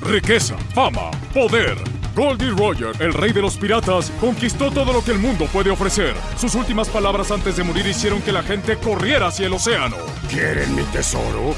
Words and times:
riqueza, 0.00 0.56
fama, 0.74 1.10
poder. 1.32 1.76
Goldie 2.14 2.50
Roger, 2.50 2.92
el 3.00 3.12
rey 3.12 3.32
de 3.32 3.42
los 3.42 3.56
piratas, 3.58 4.10
conquistó 4.20 4.70
todo 4.70 4.92
lo 4.92 5.04
que 5.04 5.12
el 5.12 5.18
mundo 5.18 5.46
puede 5.52 5.70
ofrecer. 5.70 6.14
Sus 6.38 6.54
últimas 6.54 6.88
palabras 6.88 7.30
antes 7.30 7.56
de 7.56 7.64
morir 7.64 7.86
hicieron 7.86 8.22
que 8.22 8.32
la 8.32 8.42
gente 8.42 8.78
corriera 8.78 9.26
hacia 9.26 9.46
el 9.46 9.52
océano. 9.52 9.96
¿Quieren 10.30 10.74
mi 10.74 10.82
tesoro? 10.84 11.54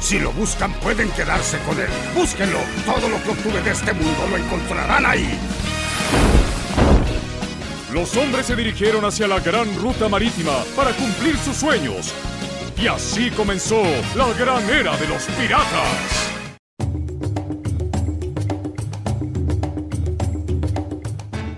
Si 0.00 0.18
lo 0.18 0.30
buscan, 0.32 0.72
pueden 0.74 1.08
quedarse 1.12 1.58
con 1.60 1.78
él. 1.78 1.88
Búsquenlo. 2.14 2.58
Todo 2.84 3.08
lo 3.08 3.22
que 3.22 3.30
obtuve 3.30 3.62
de 3.62 3.70
este 3.70 3.94
mundo 3.94 4.26
lo 4.28 4.36
encontrarán 4.36 5.06
ahí. 5.06 5.38
Los 7.90 8.14
hombres 8.16 8.44
se 8.44 8.56
dirigieron 8.56 9.06
hacia 9.06 9.26
la 9.26 9.40
gran 9.40 9.74
ruta 9.80 10.08
marítima 10.10 10.52
para 10.76 10.90
cumplir 10.90 11.38
sus 11.38 11.56
sueños. 11.56 12.12
Y 12.76 12.88
así 12.88 13.30
comenzó 13.30 13.82
la 14.14 14.30
gran 14.38 14.68
era 14.68 14.94
de 14.98 15.08
los 15.08 15.22
piratas. 15.24 16.33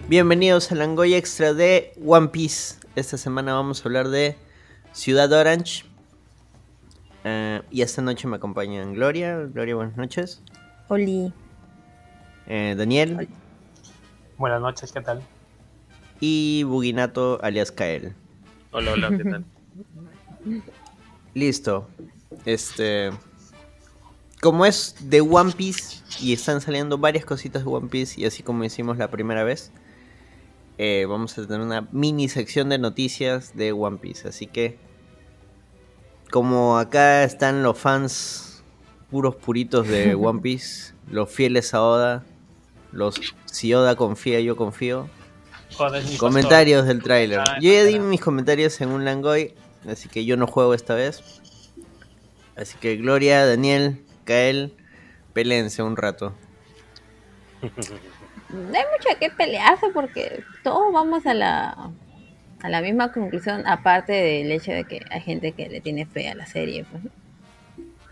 Bienvenidos 0.08 0.70
al 0.70 0.78
Langoy 0.78 1.14
Extra 1.14 1.52
de 1.52 1.92
One 2.06 2.28
Piece. 2.28 2.76
Esta 2.94 3.18
semana 3.18 3.54
vamos 3.54 3.80
a 3.80 3.88
hablar 3.88 4.06
de 4.08 4.36
Ciudad 4.92 5.32
Orange. 5.32 5.84
Eh, 7.24 7.60
y 7.72 7.82
esta 7.82 8.02
noche 8.02 8.28
me 8.28 8.36
acompañan 8.36 8.94
Gloria. 8.94 9.36
Gloria, 9.52 9.74
buenas 9.74 9.96
noches. 9.96 10.40
Oli. 10.86 11.32
Eh, 12.46 12.76
Daniel. 12.78 13.28
Buenas 14.38 14.60
noches, 14.60 14.92
¿qué 14.92 15.00
tal? 15.00 15.22
Y 16.20 16.62
Buginato 16.62 17.40
alias 17.42 17.72
Kael. 17.72 18.14
Hola, 18.70 18.92
hola, 18.92 19.10
¿qué 19.10 19.24
tal? 19.24 19.44
Listo. 21.34 21.88
Este. 22.44 23.10
Como 24.40 24.64
es 24.64 24.94
de 25.00 25.20
One 25.20 25.50
Piece 25.50 26.04
y 26.20 26.32
están 26.32 26.60
saliendo 26.60 26.96
varias 26.96 27.24
cositas 27.24 27.64
de 27.64 27.68
One 27.68 27.88
Piece, 27.88 28.20
y 28.20 28.24
así 28.24 28.44
como 28.44 28.62
hicimos 28.62 28.98
la 28.98 29.10
primera 29.10 29.42
vez, 29.42 29.72
eh, 30.78 31.06
vamos 31.08 31.36
a 31.38 31.46
tener 31.46 31.60
una 31.60 31.88
mini 31.92 32.28
sección 32.28 32.68
de 32.68 32.78
noticias 32.78 33.56
de 33.56 33.72
One 33.72 33.98
Piece. 33.98 34.28
Así 34.28 34.46
que, 34.46 34.78
como 36.30 36.78
acá 36.78 37.24
están 37.24 37.62
los 37.62 37.78
fans 37.78 38.62
puros 39.10 39.36
puritos 39.36 39.88
de 39.88 40.14
One 40.16 40.40
Piece, 40.40 40.92
los 41.10 41.30
fieles 41.30 41.72
a 41.74 41.82
Oda, 41.82 42.24
los 42.92 43.20
si 43.46 43.72
Oda 43.74 43.96
confía, 43.96 44.40
yo 44.40 44.56
confío. 44.56 45.08
Joder, 45.74 46.04
Comentarios 46.18 46.82
pastor. 46.82 46.94
del 46.94 47.02
tráiler. 47.02 47.40
Ah, 47.40 47.58
Yo 47.60 47.72
ya 47.72 47.84
di 47.84 47.98
mis 47.98 48.20
comentarios 48.20 48.80
en 48.80 48.90
un 48.90 49.04
Langoy, 49.04 49.52
así 49.88 50.08
que 50.08 50.24
yo 50.24 50.36
no 50.36 50.46
juego 50.46 50.74
esta 50.74 50.94
vez. 50.94 51.40
Así 52.56 52.78
que 52.78 52.96
Gloria, 52.96 53.44
Daniel, 53.44 54.04
Kael, 54.24 54.74
peleense 55.32 55.82
un 55.82 55.96
rato. 55.96 56.34
No 58.50 58.78
hay 58.78 58.84
mucho 58.96 59.18
que 59.18 59.30
pelearse 59.30 59.88
porque 59.92 60.42
todos 60.62 60.92
vamos 60.92 61.26
a 61.26 61.34
la 61.34 61.90
a 62.62 62.68
la 62.68 62.80
misma 62.80 63.12
conclusión, 63.12 63.66
aparte 63.66 64.12
del 64.12 64.50
hecho 64.50 64.72
de 64.72 64.84
que 64.84 65.04
hay 65.10 65.20
gente 65.20 65.52
que 65.52 65.68
le 65.68 65.80
tiene 65.80 66.06
fe 66.06 66.28
a 66.28 66.34
la 66.34 66.46
serie. 66.46 66.84
Pues, 66.90 67.04
¿no? 67.04 67.10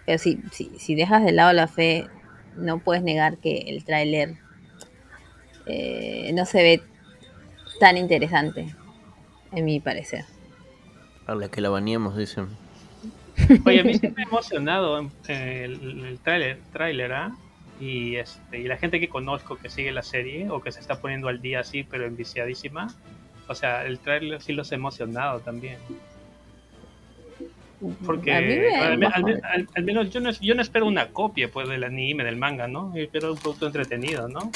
Pero 0.07 0.19
si, 0.19 0.41
si, 0.53 0.71
si 0.79 0.95
dejas 0.95 1.25
de 1.25 1.33
lado 1.33 1.53
la 1.53 1.67
fe, 1.67 2.07
no 2.57 2.79
puedes 2.79 3.03
negar 3.03 3.39
que 3.39 3.65
el 3.69 3.85
tráiler 3.85 4.35
eh, 5.67 6.31
no 6.35 6.45
se 6.45 6.63
ve 6.63 6.83
tan 7.81 7.97
interesante, 7.97 8.75
en 9.53 9.65
mi 9.65 9.81
parecer. 9.81 10.25
A 11.27 11.35
la 11.35 11.49
que 11.49 11.61
la 11.61 11.71
baneamos, 11.71 12.17
dicen. 12.17 12.49
Oye, 13.65 13.81
a 13.81 13.85
mí 13.85 13.95
sí 13.95 14.09
me 14.15 14.23
ha 14.23 14.27
emocionado 14.27 15.01
eh, 15.27 15.63
el, 15.65 16.05
el 16.05 16.19
tráiler, 16.19 16.61
tráiler, 16.73 17.13
¿ah? 17.13 17.35
Y, 17.81 18.17
este, 18.17 18.61
y 18.61 18.65
la 18.65 18.77
gente 18.77 19.01
que 19.01 19.09
conozco 19.09 19.57
que 19.57 19.69
sigue 19.69 19.91
la 19.93 20.03
serie 20.03 20.49
o 20.51 20.61
que 20.61 20.71
se 20.73 20.81
está 20.81 21.01
poniendo 21.01 21.29
al 21.29 21.41
día 21.41 21.61
así, 21.61 21.83
pero 21.83 22.07
enviciadísima. 22.07 22.87
O 23.49 23.55
sea, 23.55 23.85
el 23.85 23.99
tráiler 23.99 24.41
sí 24.41 24.53
los 24.53 24.71
ha 24.73 24.75
emocionado 24.77 25.41
también. 25.41 25.79
Porque 28.07 28.33
al, 29.75 29.85
menos 29.85 30.11
yo 30.11 30.21
no, 30.21 30.31
es- 30.31 30.41
yo 30.41 30.55
no 30.55 30.63
espero 30.63 30.87
una 30.87 31.09
copia 31.09 31.51
pues 31.51 31.69
del 31.69 31.85
anime, 31.85 32.25
del 32.25 32.37
manga, 32.37 32.67
¿no? 32.69 32.95
Yo 32.97 33.03
espero 33.03 33.33
un 33.33 33.39
producto 33.39 33.67
entretenido, 33.67 34.29
¿no? 34.29 34.51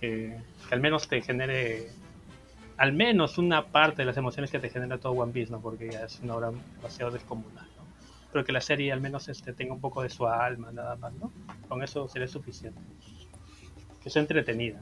Que, 0.00 0.36
que 0.68 0.74
al 0.74 0.80
menos 0.80 1.08
te 1.08 1.20
genere 1.20 1.88
al 2.78 2.92
menos 2.92 3.36
una 3.38 3.66
parte 3.66 4.02
de 4.02 4.06
las 4.06 4.16
emociones 4.16 4.50
que 4.50 4.58
te 4.58 4.70
genera 4.70 4.98
todo 4.98 5.12
One 5.12 5.32
Piece, 5.32 5.52
¿no? 5.52 5.60
Porque 5.60 5.90
ya 5.90 6.04
es 6.04 6.18
una 6.22 6.34
obra 6.36 6.50
demasiado 6.76 7.10
descomunal. 7.12 7.66
Pero 8.32 8.44
que 8.44 8.52
la 8.52 8.60
serie 8.62 8.90
al 8.92 9.00
menos 9.00 9.28
este, 9.28 9.52
tenga 9.52 9.74
un 9.74 9.80
poco 9.80 10.02
de 10.02 10.08
su 10.08 10.26
alma, 10.26 10.72
nada 10.72 10.96
más, 10.96 11.12
¿no? 11.14 11.30
Con 11.68 11.82
eso 11.82 12.08
sería 12.08 12.28
suficiente. 12.28 12.80
Que 14.02 14.08
sea 14.10 14.22
entretenida. 14.22 14.80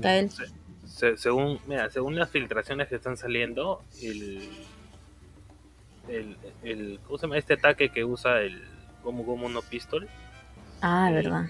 Kael. 0.00 0.30
Se- 0.86 1.16
según, 1.16 1.58
mira, 1.66 1.90
según 1.90 2.14
las 2.16 2.30
filtraciones 2.30 2.88
que 2.88 2.94
están 2.94 3.16
saliendo, 3.16 3.82
el, 4.02 4.48
el, 6.08 6.36
el 6.62 7.00
¿cómo 7.04 7.18
se 7.18 7.22
llama? 7.26 7.38
Este 7.38 7.54
ataque 7.54 7.88
que 7.90 8.04
usa 8.04 8.40
el 8.40 8.62
Gomu 9.02 9.24
Gomu 9.24 9.48
no 9.48 9.62
Pistol, 9.62 10.08
Ah, 10.80 11.06
Sí. 11.08 11.14
verdad. 11.14 11.46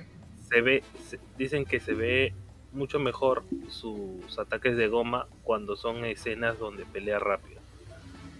se 0.48 0.60
ve, 0.62 0.82
se- 1.08 1.20
dicen 1.36 1.64
que 1.66 1.80
se 1.80 1.92
ve 1.92 2.32
mucho 2.72 2.98
mejor 2.98 3.44
sus 3.68 4.38
ataques 4.38 4.76
de 4.76 4.88
goma 4.88 5.26
cuando 5.42 5.76
son 5.76 6.04
escenas 6.04 6.58
donde 6.58 6.84
pelea 6.86 7.18
rápido. 7.18 7.60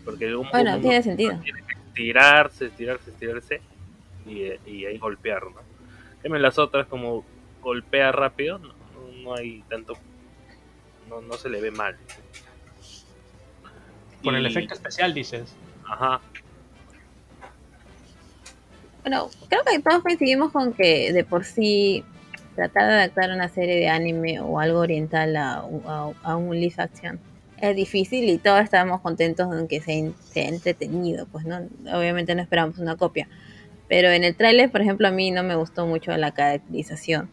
Porque 0.07 0.33
Gomu 0.33 0.49
Bueno, 0.51 0.71
Gomu 0.71 0.83
tiene 0.83 0.97
no- 0.99 1.03
sentido. 1.03 1.39
tiene 1.43 1.61
que 1.67 1.75
tirarse, 1.93 2.71
tirarse, 2.71 3.11
tirarse 3.13 3.61
y, 4.25 4.45
y 4.71 4.87
ahí 4.87 4.97
golpear, 4.97 5.43
¿no? 5.45 5.61
En 6.23 6.41
las 6.41 6.59
otras 6.59 6.87
como 6.87 7.25
golpea 7.61 8.11
rápido, 8.13 8.59
no, 8.59 8.73
no- 9.23 9.35
hay 9.35 9.63
tanto, 9.69 9.93
no, 11.11 11.21
no 11.21 11.35
se 11.35 11.51
le 11.51 11.61
ve 11.61 11.71
mal. 11.73 11.97
Por 14.25 14.35
el 14.35 14.47
efecto 14.47 14.73
especial, 14.75 15.13
dices. 15.13 15.55
Ajá, 15.87 16.21
Bueno, 19.03 19.29
creo 19.49 19.63
que 19.65 19.79
todos 19.81 20.03
coincidimos 20.03 20.51
con 20.51 20.73
que 20.73 21.13
de 21.13 21.23
por 21.25 21.45
sí 21.45 22.05
tratar 22.57 22.89
de 22.89 22.95
adaptar 22.95 23.31
una 23.31 23.49
serie 23.49 23.77
de 23.77 23.89
anime 23.89 24.41
o 24.41 24.59
algo 24.59 24.81
oriental 24.81 25.37
a, 25.37 25.59
a- 25.87 26.13
a 26.25 26.37
un 26.37 26.59
live 26.59 26.75
action 26.79 27.21
es 27.61 27.77
difícil 27.77 28.29
y 28.29 28.39
todos 28.39 28.61
estamos 28.61 29.01
contentos 29.01 29.55
en 29.55 29.69
que 29.69 29.81
sea, 29.81 30.11
sea 30.33 30.49
entretenido, 30.49 31.27
pues 31.27 31.45
no, 31.45 31.61
obviamente 31.95 32.35
no 32.35 32.43
esperamos 32.43 32.79
una 32.79 32.97
copia. 32.97 33.29
Pero 33.89 34.11
en 34.11 34.25
el 34.25 34.37
tráiler, 34.37 34.71
por 34.71 34.81
ejemplo, 34.81 35.09
a 35.09 35.11
mí 35.11 35.31
no 35.31 35.43
me 35.43 35.55
gustó 35.55 35.87
mucho 35.87 36.17
la 36.17 36.33
caracterización. 36.33 37.31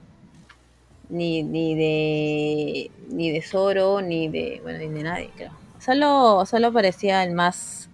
Ni, 1.09 1.43
ni 1.43 1.75
de 1.75 2.91
ni 3.09 3.31
de 3.31 3.41
Zoro, 3.41 4.01
ni 4.01 4.29
de 4.29 4.59
bueno, 4.63 4.79
ni 4.79 4.87
de 4.87 5.03
nadie, 5.03 5.29
creo. 5.35 5.51
Solo, 5.79 6.45
solo 6.45 6.71
parecía 6.71 7.23
el 7.23 7.33
más 7.33 7.89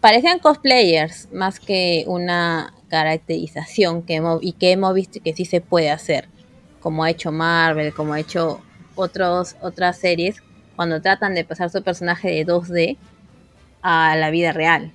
parecían 0.00 0.38
cosplayers 0.38 1.28
más 1.32 1.60
que 1.60 2.04
una 2.06 2.72
caracterización 2.88 4.02
que 4.02 4.14
hemos, 4.14 4.42
y 4.42 4.52
que 4.52 4.72
hemos 4.72 4.94
visto 4.94 5.20
que 5.22 5.34
sí 5.34 5.44
se 5.44 5.60
puede 5.60 5.90
hacer, 5.90 6.28
como 6.80 7.04
ha 7.04 7.10
hecho 7.10 7.32
Marvel, 7.32 7.92
como 7.92 8.14
ha 8.14 8.20
hecho 8.20 8.60
otros, 8.94 9.56
otras 9.60 9.98
series, 9.98 10.42
cuando 10.76 11.00
tratan 11.00 11.34
de 11.34 11.44
pasar 11.44 11.70
su 11.70 11.82
personaje 11.82 12.28
de 12.30 12.44
2D 12.46 12.96
a 13.82 14.14
la 14.16 14.30
vida 14.30 14.52
real. 14.52 14.92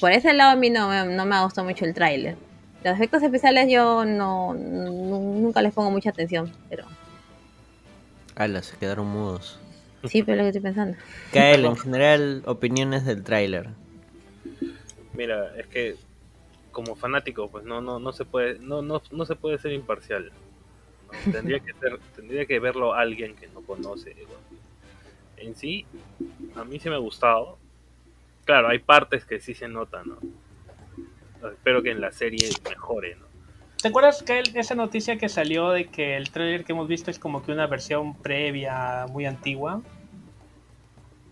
Por 0.00 0.12
ese 0.12 0.32
lado 0.32 0.52
a 0.52 0.56
mí 0.56 0.70
no, 0.70 0.88
me- 0.88 1.14
no 1.14 1.24
me 1.26 1.42
gustó 1.42 1.64
mucho 1.64 1.84
el 1.84 1.94
tráiler. 1.94 2.36
Los 2.84 2.94
efectos 2.94 3.22
especiales 3.22 3.68
yo 3.70 4.04
no, 4.04 4.54
nu- 4.54 5.40
nunca 5.40 5.60
les 5.62 5.72
pongo 5.74 5.90
mucha 5.90 6.10
atención, 6.10 6.50
pero 6.70 6.84
Ala, 8.36 8.62
se 8.62 8.76
quedaron 8.76 9.06
mudos. 9.08 9.58
sí, 10.04 10.22
pero 10.22 10.34
es 10.34 10.38
lo 10.38 10.44
que 10.44 10.48
estoy 10.58 10.62
pensando. 10.62 10.96
Kael, 11.32 11.64
en 11.64 11.76
general, 11.76 12.42
opiniones 12.46 13.04
del 13.04 13.24
tráiler. 13.24 13.68
mira, 15.14 15.52
es 15.56 15.66
que 15.66 15.96
como 16.70 16.94
fanático, 16.94 17.48
pues 17.50 17.64
no, 17.64 17.80
no, 17.80 17.98
no 17.98 18.12
se 18.12 18.24
puede, 18.24 18.60
no, 18.60 18.82
no, 18.82 19.02
no 19.10 19.26
se 19.26 19.34
puede 19.34 19.58
ser 19.58 19.72
imparcial. 19.72 20.30
¿no? 21.12 21.12
Tendría 21.32 21.58
que 21.58 21.72
ser, 21.80 21.98
tendría 22.14 22.46
que 22.46 22.60
verlo 22.60 22.94
alguien 22.94 23.34
que 23.34 23.48
no 23.48 23.60
conoce. 23.62 24.14
En 25.40 25.54
sí, 25.54 25.86
a 26.56 26.64
mí 26.64 26.78
sí 26.80 26.88
me 26.88 26.96
ha 26.96 26.98
gustado. 26.98 27.58
Claro, 28.44 28.68
hay 28.68 28.78
partes 28.78 29.24
que 29.24 29.40
sí 29.40 29.54
se 29.54 29.68
notan, 29.68 30.04
¿no? 30.08 31.48
Espero 31.50 31.82
que 31.82 31.90
en 31.90 32.00
la 32.00 32.10
serie 32.12 32.48
mejore, 32.68 33.14
¿no? 33.16 33.26
¿Te 33.80 33.88
acuerdas 33.88 34.22
que 34.24 34.40
el- 34.40 34.56
esa 34.56 34.74
noticia 34.74 35.18
que 35.18 35.28
salió 35.28 35.70
de 35.70 35.84
que 35.86 36.16
el 36.16 36.30
trailer 36.30 36.64
que 36.64 36.72
hemos 36.72 36.88
visto 36.88 37.10
es 37.12 37.18
como 37.18 37.44
que 37.44 37.52
una 37.52 37.66
versión 37.68 38.16
previa, 38.20 39.06
muy 39.08 39.24
antigua? 39.26 39.82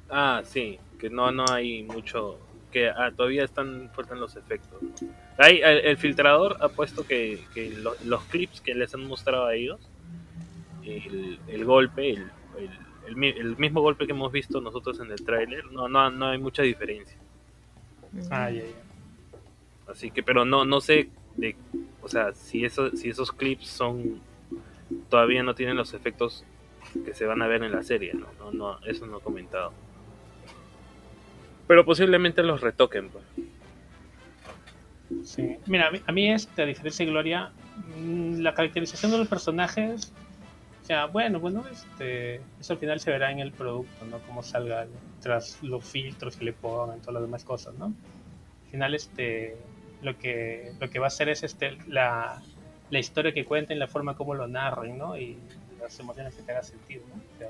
Ah, 0.08 0.42
sí, 0.44 0.78
que 1.00 1.10
no, 1.10 1.32
no 1.32 1.44
hay 1.50 1.82
mucho, 1.82 2.38
que 2.70 2.88
ah, 2.88 3.10
todavía 3.16 3.42
están 3.44 3.90
faltan 3.94 4.20
los 4.20 4.36
efectos. 4.36 4.80
¿no? 4.80 4.90
Hay, 5.38 5.58
el, 5.58 5.78
el 5.78 5.96
filtrador 5.96 6.56
ha 6.60 6.68
puesto 6.68 7.04
que, 7.06 7.44
que 7.52 7.70
lo- 7.70 7.96
los 8.04 8.22
clips 8.26 8.60
que 8.60 8.74
les 8.74 8.94
han 8.94 9.04
mostrado 9.06 9.46
a 9.46 9.54
ellos, 9.54 9.80
el, 10.84 11.40
el 11.48 11.64
golpe, 11.64 12.10
el, 12.10 12.30
el, 13.06 13.10
el 13.10 13.16
mi- 13.16 13.28
el 13.28 13.56
mismo 13.56 13.80
golpe 13.80 14.06
que 14.06 14.12
hemos 14.12 14.32
visto 14.32 14.60
nosotros 14.60 14.98
en 15.00 15.10
el 15.10 15.24
tráiler, 15.24 15.64
no, 15.72 15.88
no, 15.88 16.10
no 16.10 16.26
hay 16.28 16.38
mucha 16.38 16.62
diferencia. 16.62 17.16
Ah, 18.30 18.50
ya, 18.50 18.62
ya. 18.62 18.82
Así 19.88 20.10
que, 20.10 20.22
pero 20.22 20.44
no, 20.44 20.64
no 20.64 20.80
sé 20.80 21.08
de, 21.36 21.54
o 22.02 22.08
sea, 22.08 22.32
si 22.32 22.64
eso, 22.64 22.90
si 22.90 23.08
esos 23.10 23.30
clips 23.32 23.66
son 23.68 24.20
todavía 25.10 25.42
no 25.42 25.54
tienen 25.54 25.76
los 25.76 25.94
efectos 25.94 26.44
que 27.04 27.12
se 27.14 27.26
van 27.26 27.42
a 27.42 27.46
ver 27.46 27.62
en 27.62 27.72
la 27.72 27.82
serie, 27.82 28.14
no, 28.14 28.26
no, 28.38 28.50
no 28.52 28.78
eso 28.86 29.06
no 29.06 29.18
he 29.18 29.20
comentado. 29.20 29.72
Pero 31.66 31.84
posiblemente 31.84 32.42
los 32.42 32.60
retoquen, 32.60 33.10
pues. 33.10 33.24
Sí. 35.24 35.56
Mira, 35.66 35.88
a 35.88 35.90
mí, 35.90 36.00
a 36.06 36.12
mí 36.12 36.30
este, 36.32 36.62
a 36.62 36.66
diferencia 36.66 37.04
de 37.04 37.10
Gloria, 37.12 37.52
mm, 37.96 38.38
la 38.40 38.54
caracterización 38.54 39.12
de 39.12 39.18
los 39.18 39.28
personajes, 39.28 40.12
sea, 40.86 41.06
bueno, 41.06 41.40
bueno, 41.40 41.64
este, 41.70 42.36
eso 42.60 42.74
al 42.74 42.78
final 42.78 43.00
se 43.00 43.10
verá 43.10 43.32
en 43.32 43.40
el 43.40 43.52
producto, 43.52 44.04
¿no? 44.06 44.18
Cómo 44.20 44.42
salga 44.42 44.86
tras 45.20 45.62
los 45.62 45.84
filtros 45.84 46.36
que 46.36 46.44
le 46.44 46.52
pongan, 46.52 47.00
todas 47.00 47.14
las 47.14 47.22
demás 47.22 47.44
cosas, 47.44 47.74
¿no? 47.74 47.86
Al 47.86 48.70
final, 48.70 48.94
este, 48.94 49.56
lo 50.02 50.16
que, 50.16 50.72
lo 50.78 50.88
que 50.88 50.98
va 50.98 51.06
a 51.06 51.08
hacer 51.08 51.28
es 51.28 51.42
este, 51.42 51.76
la, 51.88 52.40
la 52.90 52.98
historia 52.98 53.32
que 53.32 53.44
cuenten, 53.44 53.78
la 53.78 53.88
forma 53.88 54.16
como 54.16 54.34
lo 54.34 54.46
narren, 54.46 54.96
¿no? 54.96 55.18
Y 55.18 55.36
las 55.80 55.98
emociones 55.98 56.34
que 56.34 56.42
te 56.42 56.52
haga 56.52 56.62
sentido, 56.62 57.02
¿no? 57.08 57.14
O 57.16 57.38
sea, 57.38 57.48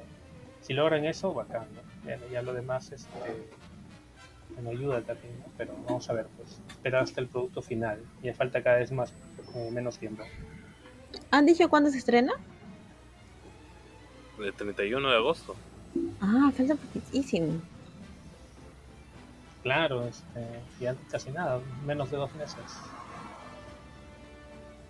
si 0.63 0.73
logran 0.73 1.05
eso, 1.05 1.35
bacán, 1.35 1.67
¿no? 1.75 2.09
Ya, 2.09 2.19
ya 2.33 2.43
lo 2.43 2.55
demás, 2.55 2.91
este, 2.91 3.19
bueno, 4.55 4.71
ayuda 4.71 5.03
también, 5.03 5.39
¿no? 5.41 5.47
Pero 5.59 5.75
vamos 5.87 6.09
a 6.09 6.15
ver, 6.15 6.27
pues, 6.37 6.59
esperar 6.69 7.03
hasta 7.03 7.21
el 7.21 7.29
producto 7.29 7.61
final. 7.61 8.01
Y 8.23 8.33
falta 8.33 8.63
cada 8.63 8.79
vez 8.79 8.93
más, 8.93 9.13
eh, 9.55 9.71
menos 9.71 9.99
tiempo. 9.99 10.25
¿Han 11.31 11.45
dicho 11.45 11.69
cuándo 11.69 11.91
se 11.91 11.99
estrena? 11.99 12.33
El 14.39 14.53
31 14.53 15.09
de 15.09 15.17
agosto. 15.17 15.55
Ah, 16.21 16.51
falta 16.57 16.75
poquitísimo. 16.75 17.61
Claro, 19.63 20.07
este, 20.07 20.61
ya 20.81 20.95
casi 21.11 21.31
nada, 21.31 21.61
menos 21.85 22.11
de 22.11 22.17
dos 22.19 22.35
meses. 22.37 22.57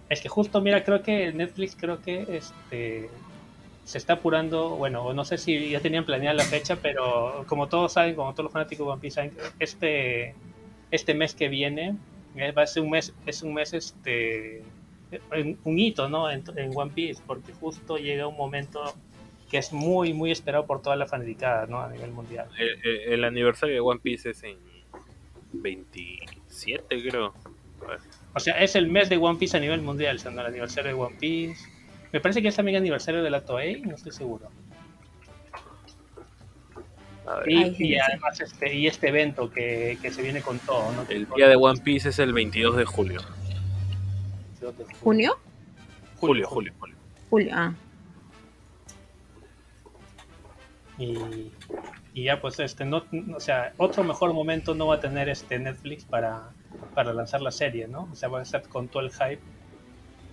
Es 0.09 0.21
que 0.21 0.29
justo, 0.29 0.61
mira, 0.61 0.85
creo 0.85 1.03
que 1.03 1.33
Netflix 1.33 1.77
creo 1.77 2.03
que 2.03 2.37
este 2.37 3.09
se 3.85 3.99
está 3.99 4.15
apurando, 4.15 4.71
bueno, 4.71 5.13
no 5.13 5.25
sé 5.25 5.39
si 5.39 5.71
ya 5.71 5.81
tenían 5.81 6.05
planeada 6.05 6.35
la 6.35 6.45
fecha, 6.45 6.75
pero 6.77 7.45
como 7.47 7.69
todos 7.69 7.93
saben, 7.93 8.17
como 8.17 8.33
todos 8.33 8.45
los 8.45 8.53
fanáticos 8.53 8.85
de 8.85 8.93
One 8.93 9.01
Piece 9.01 9.15
saben, 9.15 9.33
este, 9.61 10.35
este 10.91 11.15
mes 11.15 11.35
que 11.37 11.49
viene 11.49 11.97
eh, 12.35 12.51
va 12.51 12.63
a 12.63 12.67
ser 12.67 12.83
un 12.83 12.91
mes, 12.91 13.15
es 13.27 13.43
un 13.43 13.55
mes 13.55 13.73
este 13.75 14.65
un 15.65 15.79
hito, 15.79 16.09
¿no? 16.09 16.29
En, 16.29 16.43
en 16.57 16.73
One 16.77 16.91
Piece, 16.93 17.23
porque 17.25 17.53
justo 17.53 17.97
llega 17.97 18.27
un 18.27 18.37
momento 18.37 18.93
que 19.57 19.61
es 19.61 19.73
muy, 19.73 20.13
muy 20.13 20.31
esperado 20.31 20.67
por 20.67 20.83
toda 20.83 20.97
la 20.97 21.07
fanaticada, 21.07 21.67
¿no? 21.67 21.81
A 21.81 21.89
nivel 21.89 22.11
mundial. 22.13 22.47
El, 22.59 22.69
el- 22.85 23.13
el 23.15 23.25
aniversario 23.25 23.75
de 23.75 23.81
One 23.81 24.01
Piece 24.03 24.29
es 24.31 24.43
en 24.43 24.59
27, 25.55 26.85
creo. 27.09 27.33
O 28.35 28.39
sea, 28.41 28.63
es 28.63 28.77
el 28.77 28.89
mes 28.89 29.09
de 29.09 29.17
One 29.17 29.39
Piece 29.39 29.57
a 29.57 29.61
nivel 29.61 29.81
mundial, 29.81 30.19
siendo 30.21 30.43
el 30.43 30.49
aniversario 30.49 30.95
de 30.95 31.03
One 31.03 31.17
Piece. 31.19 31.65
Me 32.13 32.21
parece 32.21 32.43
que 32.43 32.49
es 32.49 32.57
también 32.57 32.77
aniversario 32.77 33.23
de 33.23 33.31
la 33.31 33.47
Toei, 33.47 33.81
no 33.81 33.95
estoy 33.95 34.13
seguro. 34.13 34.51
A 37.27 37.37
ver. 37.39 37.51
Y, 37.51 37.57
Ay, 37.63 37.77
y 37.79 37.99
además 37.99 38.39
este, 38.39 38.75
y 38.75 38.87
este 38.87 39.09
evento 39.09 39.51
que, 39.51 39.97
que 40.03 40.11
se 40.11 40.21
viene 40.21 40.43
con 40.43 40.59
todo, 40.59 40.93
¿no? 40.93 41.07
El 41.09 41.27
día 41.35 41.49
de 41.49 41.57
One 41.57 41.81
Piece 41.81 42.11
es 42.11 42.19
el 42.19 42.35
22 42.35 42.77
de 42.77 42.85
julio. 42.85 43.23
¿Junio? 45.01 45.39
Julio, 46.17 46.47
julio, 46.47 46.73
julio. 46.79 46.97
Julio, 47.31 47.51
ah. 47.55 47.73
Y, 50.99 51.53
y 52.15 52.25
ya 52.25 52.41
pues 52.41 52.59
este 52.61 52.85
no, 52.85 53.05
o 53.37 53.41
sea, 53.41 53.73
otro 53.77 54.03
mejor 54.03 54.33
momento 54.33 54.75
no 54.75 54.87
va 54.87 54.95
a 54.97 55.01
tener 55.01 55.29
este 55.29 55.59
Netflix 55.59 56.05
para, 56.05 56.51
para 56.95 57.13
lanzar 57.13 57.43
la 57.43 57.51
serie, 57.51 57.87
¿no? 57.87 58.09
O 58.11 58.15
sea, 58.17 58.29
va 58.31 58.39
a 58.39 58.43
estar 58.43 58.63
con 58.69 58.89
todo 58.89 59.03
el 59.03 59.11
hype, 59.11 59.41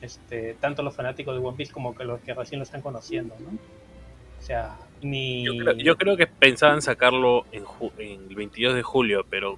este, 0.01 0.53
tanto 0.55 0.81
los 0.83 0.95
fanáticos 0.95 1.35
de 1.37 1.45
One 1.45 1.57
Piece 1.57 1.73
como 1.73 1.93
que 1.95 2.05
los 2.05 2.21
que 2.21 2.33
recién 2.33 2.59
lo 2.59 2.63
están 2.63 2.81
conociendo, 2.81 3.35
¿no? 3.39 3.49
O 4.39 4.41
sea, 4.45 4.77
ni 5.01 5.43
Yo 5.83 5.97
creo, 5.97 6.15
que 6.17 6.27
pensaban 6.27 6.81
sacarlo 6.81 7.45
en, 7.51 7.65
ju- 7.65 7.91
en 7.97 8.27
el 8.29 8.35
22 8.35 8.75
de 8.75 8.83
julio, 8.83 9.25
pero. 9.29 9.57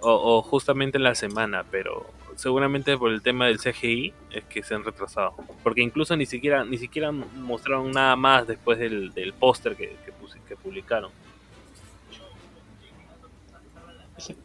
O 0.00 0.42
justamente 0.42 0.98
en 0.98 1.04
la 1.04 1.14
semana, 1.14 1.64
pero 1.70 2.06
seguramente 2.36 2.96
por 2.96 3.12
el 3.12 3.22
tema 3.22 3.46
del 3.46 3.58
CGI 3.58 4.12
es 4.30 4.44
que 4.44 4.62
se 4.62 4.74
han 4.74 4.84
retrasado. 4.84 5.34
Porque 5.62 5.82
incluso 5.82 6.16
ni 6.16 6.26
siquiera 6.26 6.64
ni 6.64 6.78
siquiera 6.78 7.10
mostraron 7.12 7.90
nada 7.90 8.16
más 8.16 8.46
después 8.46 8.78
del, 8.78 9.12
del 9.12 9.32
póster 9.32 9.76
que, 9.76 9.96
que, 10.04 10.12
que 10.48 10.56
publicaron. 10.56 11.10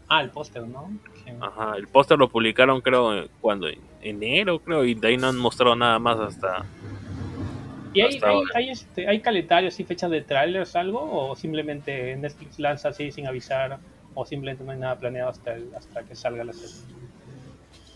ah, 0.07 0.21
el 0.21 0.29
póster, 0.29 0.63
¿no? 0.67 0.91
Ajá, 1.41 1.75
el 1.77 1.87
póster 1.87 2.17
lo 2.17 2.29
publicaron 2.29 2.81
creo 2.81 3.27
cuando 3.41 3.67
en 3.67 3.79
enero 4.01 4.59
creo 4.59 4.83
y 4.85 4.95
de 4.95 5.09
ahí 5.09 5.17
no 5.17 5.27
han 5.27 5.37
mostrado 5.37 5.75
nada 5.75 5.99
más 5.99 6.19
hasta 6.19 6.65
¿Y 7.93 8.01
hay, 8.01 8.19
hay, 8.23 8.43
hay, 8.53 8.69
este, 8.69 9.07
hay 9.07 9.21
calendarios 9.21 9.79
y 9.79 9.83
fechas 9.83 10.11
de 10.11 10.21
trailers 10.21 10.75
algo? 10.75 10.99
¿O 11.29 11.35
simplemente 11.35 12.15
Netflix 12.15 12.59
lanza 12.59 12.89
así 12.89 13.11
sin 13.11 13.25
avisar? 13.27 13.79
¿O 14.13 14.25
simplemente 14.25 14.63
no 14.63 14.71
hay 14.71 14.77
nada 14.77 14.97
planeado 14.99 15.29
hasta, 15.29 15.53
el- 15.55 15.73
hasta 15.75 16.03
que 16.03 16.15
salga 16.15 16.43
la 16.43 16.53
serie? 16.53 16.75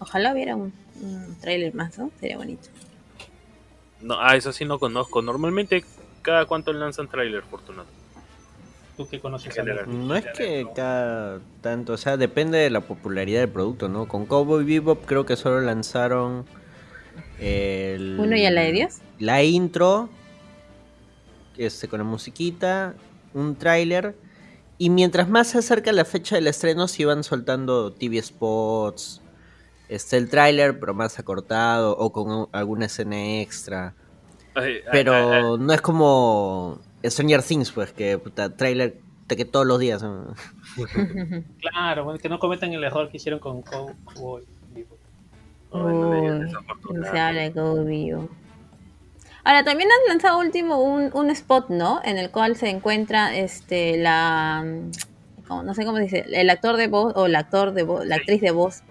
Ojalá 0.02 0.34
hubiera 0.34 0.56
un, 0.56 0.74
un 1.00 1.36
trailer 1.40 1.76
más, 1.76 1.98
¿no? 2.00 2.10
Sería 2.20 2.38
bonito. 2.38 2.68
no, 4.02 4.20
ah, 4.20 4.36
eso 4.36 4.52
sí 4.52 4.66
no 4.66 4.80
conozco. 4.80 5.22
Normalmente 5.22 5.86
cada 6.24 6.46
cuánto 6.46 6.74
lanzan 6.74 7.08
trailer, 7.08 7.44
Fortunato. 7.44 7.90
Tú 8.98 9.08
que 9.08 9.20
conoces. 9.20 9.56
No 9.88 10.16
es 10.16 10.26
que 10.36 10.68
cada 10.76 11.40
tanto, 11.62 11.94
o 11.94 11.98
sea, 11.98 12.18
depende 12.18 12.58
de 12.58 12.72
la 12.72 12.82
popularidad 12.82 13.42
del 13.42 13.50
producto, 13.50 13.90
¿no? 13.90 14.08
Con 14.08 14.26
Cowboy 14.26 14.66
Bebop 14.66 15.06
creo 15.06 15.26
que 15.26 15.36
solo 15.36 15.62
lanzaron 15.62 16.46
el... 17.40 18.18
¿Uno 18.20 18.36
y 18.36 18.46
a 18.46 18.52
la 18.52 18.62
de 18.62 18.72
Dios? 18.72 18.98
La 19.20 19.44
intro, 19.44 20.10
este, 21.58 21.88
con 21.88 22.00
la 22.00 22.04
musiquita, 22.04 22.96
un 23.34 23.56
tráiler, 23.56 24.16
y 24.78 24.90
mientras 24.90 25.30
más 25.30 25.50
se 25.50 25.60
acerca 25.60 25.92
la 25.92 26.06
fecha 26.06 26.36
del 26.36 26.48
estreno 26.48 26.88
se 26.88 27.04
iban 27.04 27.24
soltando 27.24 27.94
TV 27.94 28.22
spots, 28.22 29.22
este, 29.92 30.18
el 30.18 30.30
tráiler 30.30 30.80
pero 30.80 30.94
más 30.94 31.20
acortado 31.20 31.96
o 31.98 32.12
con 32.12 32.32
un- 32.32 32.50
alguna 32.52 32.86
escena 32.88 33.40
extra. 33.42 33.94
Ay, 34.56 34.78
Pero 34.92 35.14
ay, 35.14 35.24
ay. 35.44 35.44
no 35.60 35.74
es 35.74 35.82
como 35.82 36.80
Stranger 37.06 37.42
Things, 37.44 37.72
pues, 37.72 37.92
que 37.94 38.18
puta, 38.18 38.56
tráiler 38.56 39.00
de 39.28 39.36
que 39.38 39.46
todos 39.46 39.66
los 39.66 39.80
días. 39.80 40.02
¿no? 40.04 40.34
Claro, 41.62 42.04
bueno, 42.04 42.20
que 42.20 42.28
no 42.30 42.40
cometan 42.40 42.74
el 42.74 42.84
error 42.84 43.10
que 43.10 43.18
hicieron 43.18 43.40
con 43.40 43.62
Cowboy 43.62 44.44
no 45.74 47.04
se 47.12 47.20
habla 47.20 47.42
de 47.50 47.84
Vivo. 47.86 48.30
Ahora, 49.44 49.64
también 49.64 49.90
han 49.90 50.08
lanzado 50.10 50.40
último 50.40 50.78
un, 50.84 51.10
un 51.14 51.30
spot, 51.32 51.70
¿no? 51.70 52.02
En 52.04 52.18
el 52.18 52.30
cual 52.30 52.56
se 52.56 52.70
encuentra 52.70 53.36
este 53.36 53.98
la 53.98 54.64
como- 55.48 55.64
no 55.64 55.74
sé 55.74 55.84
cómo 55.86 55.98
se 55.98 56.04
dice, 56.04 56.26
el 56.32 56.50
actor 56.50 56.78
de 56.78 56.88
voz 56.88 57.14
o 57.16 57.26
el 57.26 57.36
actor 57.36 57.74
de 57.74 57.84
voz, 57.84 58.06
la 58.06 58.18
actriz 58.18 58.40
de 58.42 58.52
voz 58.52 58.84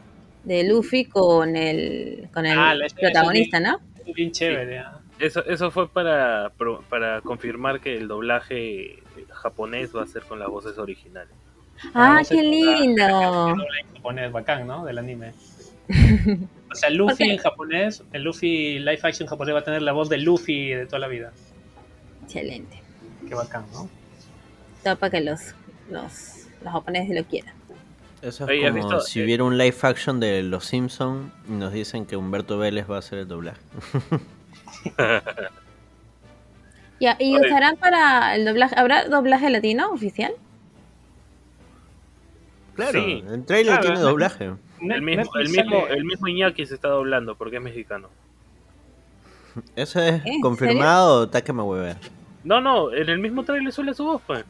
de 0.45 0.65
Luffy 0.65 1.05
con 1.05 1.57
el 1.57 2.29
con 2.33 2.47
el 2.47 2.59
Ah, 2.59 2.75
la- 2.75 2.87
protagonista, 2.89 3.61
¿no? 3.61 3.79
Bien 4.15 4.33
chévere. 4.33 4.79
¿ah? 4.81 5.01
Eso, 5.19 5.45
eso 5.45 5.71
fue 5.71 5.89
para, 5.89 6.51
pro- 6.57 6.83
para 6.89 7.21
confirmar 7.21 7.81
que 7.81 7.97
el 7.97 8.09
doblaje 8.09 9.03
japonés 9.31 9.95
va 9.95 10.03
a 10.03 10.07
ser 10.07 10.23
con 10.23 10.39
las 10.39 10.49
voces 10.49 10.79
originales. 10.79 11.35
Ah, 11.95 12.23
qué 12.29 12.43
lindo. 12.43 13.07
doble 13.07 13.81
en 13.81 13.95
japonés 13.97 14.33
bacán, 14.33 14.67
¿no? 14.67 14.85
Del 14.85 14.99
anime. 14.99 15.33
O 16.73 16.75
sea, 16.77 16.89
Luffy 16.89 17.25
en 17.29 17.39
japonés, 17.39 18.05
el 18.13 18.23
Luffy 18.23 18.79
live 18.79 19.01
action 19.03 19.27
japonés 19.29 19.57
va 19.57 19.59
a 19.59 19.65
tener 19.65 19.83
la 19.83 19.91
voz 19.91 20.09
de 20.09 20.19
Luffy 20.19 20.69
de 20.69 20.87
toda 20.87 21.01
la 21.01 21.09
vida. 21.09 21.33
Excelente. 22.23 22.81
Qué 23.29 23.35
bacán, 23.35 23.65
¿no? 23.73 23.89
Todo 24.85 24.97
para 24.97 25.11
que 25.11 25.21
los 25.21 25.41
los 25.91 26.47
los 26.63 26.73
japoneses 26.73 27.17
lo 27.17 27.25
quieran. 27.25 27.55
Eso 28.23 28.45
es 28.45 28.51
Oye, 28.51 28.67
¿has 28.67 28.73
como 28.73 28.83
visto? 28.89 29.01
si 29.01 29.21
Eh, 29.21 29.25
hubiera 29.25 29.45
un 29.45 29.57
live 29.57 29.77
action 29.83 30.21
de 30.21 30.43
Los 30.43 30.67
Simpson 30.67 31.33
y 31.49 31.53
nos 31.53 31.73
dicen 31.73 32.05
que 32.07 32.17
Humberto 32.17 32.59
Vélez 32.59 32.89
va 32.91 32.97
a 32.97 32.99
hacer 32.99 33.19
el 33.21 33.29
doblaje. 33.29 33.61
Ya, 37.01 37.17
¿y 37.19 37.35
Oye. 37.35 37.47
usarán 37.47 37.77
para 37.79 38.37
el 38.37 38.45
doblaje? 38.45 38.75
¿Habrá 38.79 39.07
doblaje 39.09 39.49
latino 39.49 39.91
oficial? 39.91 40.33
Claro, 42.75 43.03
Sí, 43.03 43.25
el 43.27 43.45
trailer 43.47 43.73
claro, 43.79 43.87
tiene 43.87 44.01
doblaje. 44.01 44.53
El 44.81 45.01
mismo, 45.03 45.31
el 45.37 45.49
mismo, 45.49 45.87
el 45.87 46.05
mismo 46.05 46.29
Iñaki 46.29 46.67
se 46.67 46.75
está 46.75 46.89
doblando 46.89 47.37
porque 47.37 47.57
es 47.57 47.63
mexicano. 47.63 48.09
¿Eso 49.77 50.01
es 50.01 50.25
¿En 50.27 50.41
confirmado 50.43 51.23
o 51.23 51.29
taque 51.29 51.53
me 51.55 51.63
hueve? 51.63 51.97
No, 52.45 52.61
no, 52.61 52.93
en 52.93 53.09
el 53.09 53.19
mismo 53.19 53.45
trailer 53.45 53.73
suele 53.73 53.95
su 53.95 54.05
voz, 54.05 54.23
pues. 54.27 54.45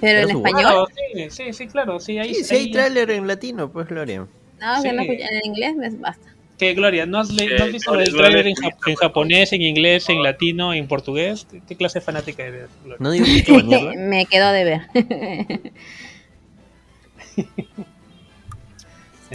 ¿Pero 0.00 0.20
en 0.20 0.30
español? 0.30 0.60
Claro, 0.60 0.86
sí, 1.14 1.30
sí, 1.30 1.52
sí, 1.52 1.66
claro. 1.68 2.00
Sí, 2.00 2.18
ahí, 2.18 2.34
Sí, 2.34 2.44
si 2.44 2.54
hay 2.54 2.70
tráiler 2.72 3.10
en 3.10 3.26
latino, 3.26 3.70
pues 3.70 3.86
Gloria. 3.88 4.26
No, 4.60 4.82
que 4.82 4.92
no 4.92 5.02
Sí. 5.02 5.08
escucha- 5.10 5.28
en 5.30 5.40
inglés 5.44 5.76
me 5.76 5.90
basta. 5.90 6.26
¿Qué, 6.58 6.74
Gloria? 6.74 7.06
¿No 7.06 7.18
has, 7.20 7.30
le- 7.32 7.44
Eh, 7.44 7.56
¿no 7.58 7.64
has 7.64 7.72
visto 7.72 7.90
Gloria- 7.92 8.08
el 8.10 8.16
trailer 8.16 8.46
en, 8.48 8.54
jap- 8.56 8.76
en 8.86 8.94
japonés, 8.96 9.52
en 9.54 9.62
inglés, 9.62 10.08
en 10.10 10.22
latino, 10.22 10.74
en 10.74 10.86
portugués? 10.88 11.46
¿Qué, 11.50 11.62
qué 11.66 11.76
clase 11.76 12.00
de 12.00 12.04
fanática 12.04 12.42
eres, 12.44 12.68
Gloria? 12.84 12.96
No 13.00 13.10
digo 13.10 13.24
que 13.24 13.42
que 13.44 13.52
me 13.96 14.26
quedó 14.26 14.52
de 14.52 14.64
ver. 14.64 14.80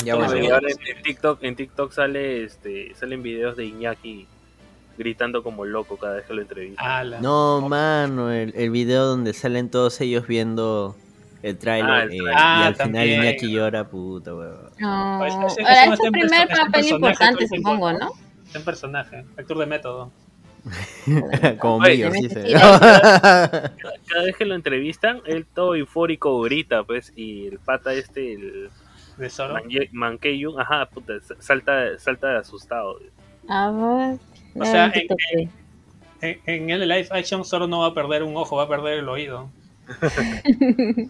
Ya 0.04 0.16
bueno. 0.16 0.36
Y 0.36 0.42
lados. 0.42 0.52
ahora 0.54 0.68
en, 0.70 0.98
en 0.98 1.04
TikTok, 1.04 1.44
en 1.44 1.56
TikTok 1.56 1.92
sale, 1.94 2.44
este, 2.44 2.94
salen 2.96 3.24
videos 3.24 3.56
de 3.56 3.66
Iñaki 3.66 4.28
gritando 4.98 5.44
como 5.44 5.66
loco 5.66 5.98
cada 5.98 6.16
vez 6.16 6.25
que 6.25 6.34
lo 6.34 6.42
entrevistan. 6.42 6.86
Ala. 6.88 7.20
No, 7.22 7.62
mano, 7.68 8.32
el, 8.32 8.54
el 8.56 8.70
video 8.70 9.06
donde 9.06 9.34
salen 9.34 9.70
todos 9.70 10.00
ellos 10.02 10.28
viendo 10.28 10.96
el 11.44 11.58
tráiler 11.58 11.92
Ah, 11.92 12.04
el 12.04 12.12
eh, 12.14 12.18
tráiler. 12.18 12.34
y 12.34 12.36
Ah, 12.38 12.66
al 12.68 12.75
final 12.75 12.92
también. 12.94 13.22
Iñaki 13.24 13.52
llora, 13.52 13.88
puta, 13.88 14.34
weón. 14.34 14.58
No. 14.80 15.18
Pues 15.20 15.34
Ahora, 15.34 15.94
es 15.94 16.00
su 16.00 16.06
en 16.06 16.12
primer 16.12 16.48
papel 16.48 16.88
importante, 16.88 17.48
supongo, 17.48 17.94
¿no? 17.94 18.12
Es 18.50 18.56
un 18.56 18.64
personaje, 18.64 19.25
actor 19.38 19.58
de 19.60 19.66
método. 19.66 20.12
Como 21.60 21.78
Mayor, 21.80 22.12
me 22.12 22.22
sí 22.22 22.30
se- 22.30 22.52
Cada 22.54 24.24
vez 24.25 24.36
que 24.38 24.46
lo 24.46 24.56
entrevistan, 24.56 25.22
él 25.25 25.46
todo 25.46 25.75
eufórico 25.75 26.42
grita, 26.42 26.84
pues, 26.84 27.14
y 27.16 27.48
el 27.48 27.60
pata 27.60 27.94
este, 27.94 28.34
el 28.34 28.70
De 29.18 29.90
Mankeyun, 29.92 30.60
ajá, 30.60 30.88
puta, 30.88 31.14
salta, 31.40 31.98
salta 32.00 32.40
asustado. 32.40 33.00
A 33.48 33.70
O 34.58 34.66
sea, 34.66 34.92
en-. 34.94 35.50
En, 36.22 36.40
en 36.46 36.70
el 36.70 36.88
live 36.88 37.08
action 37.12 37.44
Zoro 37.44 37.68
no 37.68 37.80
va 37.80 37.88
a 37.88 37.94
perder 37.94 38.24
un 38.24 38.36
ojo, 38.38 38.56
va 38.56 38.64
a 38.64 38.70
perder 38.70 39.00
el 39.00 39.10
oído. 39.10 39.50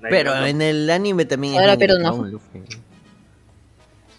Pero 0.00 0.46
en 0.46 0.62
el 0.62 0.88
anime 0.88 1.24
también 1.26 1.58
Ahora 1.58 1.76
pero 1.76 1.98
no. 1.98 2.40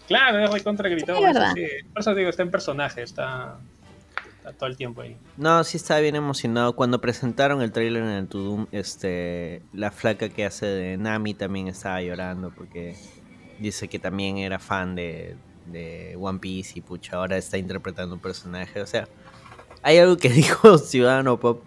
Claro, 0.07 0.39
es 0.39 0.51
recontra 0.51 0.89
gritado. 0.89 1.17
Eso 1.19 1.27
verdad. 1.27 1.53
sí. 1.55 1.65
Por 1.91 2.01
eso 2.01 2.13
digo, 2.13 2.29
está 2.29 2.43
en 2.43 2.51
personaje, 2.51 3.01
está, 3.01 3.57
está 4.37 4.53
todo 4.53 4.69
el 4.69 4.77
tiempo 4.77 5.01
ahí. 5.01 5.17
No, 5.37 5.63
sí 5.63 5.77
estaba 5.77 6.01
bien 6.01 6.15
emocionado. 6.15 6.75
Cuando 6.75 7.01
presentaron 7.01 7.61
el 7.61 7.71
trailer 7.71 8.03
en 8.03 8.09
el 8.09 8.27
Tudum, 8.27 8.67
este, 8.71 9.63
la 9.73 9.89
flaca 9.89 10.29
que 10.29 10.45
hace 10.45 10.65
de 10.65 10.97
Nami 10.97 11.33
también 11.33 11.67
estaba 11.67 12.01
llorando 12.01 12.51
porque 12.51 12.95
dice 13.59 13.87
que 13.87 13.99
también 13.99 14.37
era 14.37 14.59
fan 14.59 14.95
de, 14.95 15.35
de 15.67 16.15
One 16.19 16.39
Piece 16.39 16.79
y 16.79 16.81
pucha, 16.81 17.17
ahora 17.17 17.37
está 17.37 17.57
interpretando 17.57 18.15
un 18.15 18.21
personaje. 18.21 18.81
O 18.81 18.87
sea, 18.87 19.07
hay 19.83 19.97
algo 19.97 20.17
que 20.17 20.29
dijo 20.33 20.77
Ciudadano 20.77 21.39
Pop 21.39 21.63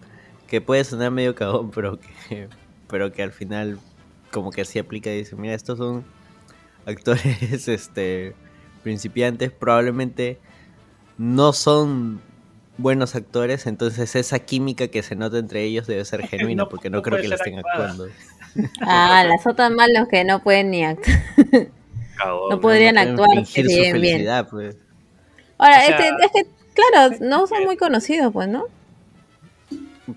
que 0.47 0.61
puede 0.61 0.83
sonar 0.83 1.11
medio 1.11 1.33
cagón, 1.35 1.71
pero 1.71 1.99
que, 1.99 2.47
pero 2.87 3.11
que 3.11 3.23
al 3.23 3.31
final 3.31 3.79
como 4.31 4.51
que 4.51 4.65
sí 4.65 4.79
aplica 4.79 5.09
y 5.11 5.17
dice, 5.19 5.35
mira, 5.35 5.53
estos 5.55 5.77
son 5.77 6.03
actores 6.85 7.67
este 7.67 8.35
principiantes, 8.83 9.51
probablemente 9.51 10.37
no 11.17 11.53
son 11.53 12.21
buenos 12.77 13.15
actores, 13.15 13.65
entonces 13.65 14.15
esa 14.15 14.37
química 14.39 14.89
que 14.89 15.01
se 15.01 15.15
nota 15.15 15.37
entre 15.39 15.63
ellos 15.63 15.87
debe 15.87 16.03
ser 16.05 16.21
genuina, 16.27 16.63
No- 16.63 16.69
porque 16.69 16.89
no, 16.89 16.97
no 16.97 17.01
creo 17.01 17.19
que 17.21 17.27
la 17.27 17.35
estén 17.35 17.57
actuada. 17.57 17.89
actuando. 17.91 18.13
Ah, 18.81 19.23
las 19.27 19.55
tan 19.55 19.75
malos 19.75 20.07
que 20.09 20.23
no 20.23 20.41
pueden 20.43 20.71
ni 20.71 20.85
actuar. 20.85 21.23
Cagón, 22.15 22.49
No 22.49 22.59
podrían 22.61 22.97
actuar 22.97 23.29
fingir 23.35 23.67
que 23.67 23.73
su 23.91 23.99
bien, 23.99 24.01
bien. 24.01 24.45
pues. 24.49 24.77
Ahora, 25.57 25.77
O 25.77 25.81
sea- 25.85 25.97
este, 25.97 26.09
es 26.25 26.31
que, 26.33 26.49
claro, 26.73 27.15
no 27.21 27.47
son 27.47 27.63
muy 27.65 27.77
conocidos, 27.77 28.31
pues, 28.33 28.47
¿no? 28.47 28.65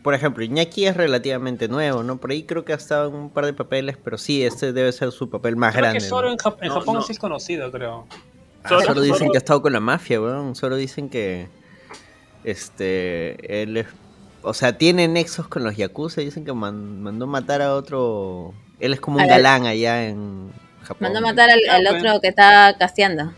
Por 0.02 0.12
ejemplo, 0.12 0.44
Iñaki 0.44 0.84
es 0.86 0.96
relativamente 0.96 1.66
nuevo, 1.66 2.02
¿no? 2.02 2.18
Por 2.18 2.30
ahí 2.30 2.42
creo 2.42 2.64
que 2.64 2.72
ha 2.74 2.76
estado 2.76 3.08
en 3.08 3.14
un 3.14 3.30
par 3.30 3.46
de 3.46 3.54
papeles, 3.54 3.96
pero 4.02 4.18
sí, 4.18 4.44
este 4.44 4.72
debe 4.74 4.92
ser 4.92 5.12
su 5.12 5.30
papel 5.30 5.56
más 5.56 5.72
Creo 5.72 5.82
grande. 5.84 6.00
que 6.04 6.10
¿no? 6.10 6.30
en, 6.30 6.36
Jap- 6.38 6.56
en 6.60 6.68
No, 6.68 6.74
Japón 6.74 6.94
no. 6.96 7.02
sí 7.02 7.12
es 7.12 7.18
conocido, 7.18 7.70
creo. 7.72 8.06
Ah, 8.64 8.68
Solo 8.84 9.00
dicen 9.00 9.30
que 9.30 9.38
ha 9.38 9.40
estado 9.40 9.62
con 9.62 9.72
la 9.72 9.80
mafia, 9.80 10.20
weón. 10.20 10.54
Solo 10.54 10.76
dicen 10.76 11.08
que. 11.08 11.48
Este. 12.44 13.62
Él 13.62 13.78
es. 13.78 13.86
O 14.42 14.52
sea, 14.54 14.76
tiene 14.76 15.08
nexos 15.08 15.48
con 15.48 15.64
los 15.64 15.76
yakuza. 15.76 16.20
Dicen 16.20 16.44
que 16.44 16.52
man- 16.52 17.02
mandó 17.02 17.26
matar 17.26 17.62
a 17.62 17.74
otro. 17.74 18.52
Él 18.80 18.92
es 18.92 19.00
como 19.00 19.16
un 19.16 19.22
A 19.22 19.26
ver. 19.26 19.36
galán 19.42 19.64
allá 19.66 20.04
en 20.06 20.50
Japón. 20.88 20.98
Mandó 21.12 21.18
a 21.18 21.22
matar 21.22 21.50
al, 21.50 21.60
al 21.70 21.86
Ah, 21.86 21.96
otro 21.98 22.20
que 22.20 22.28
está 22.28 22.74
casteando. 22.78 23.32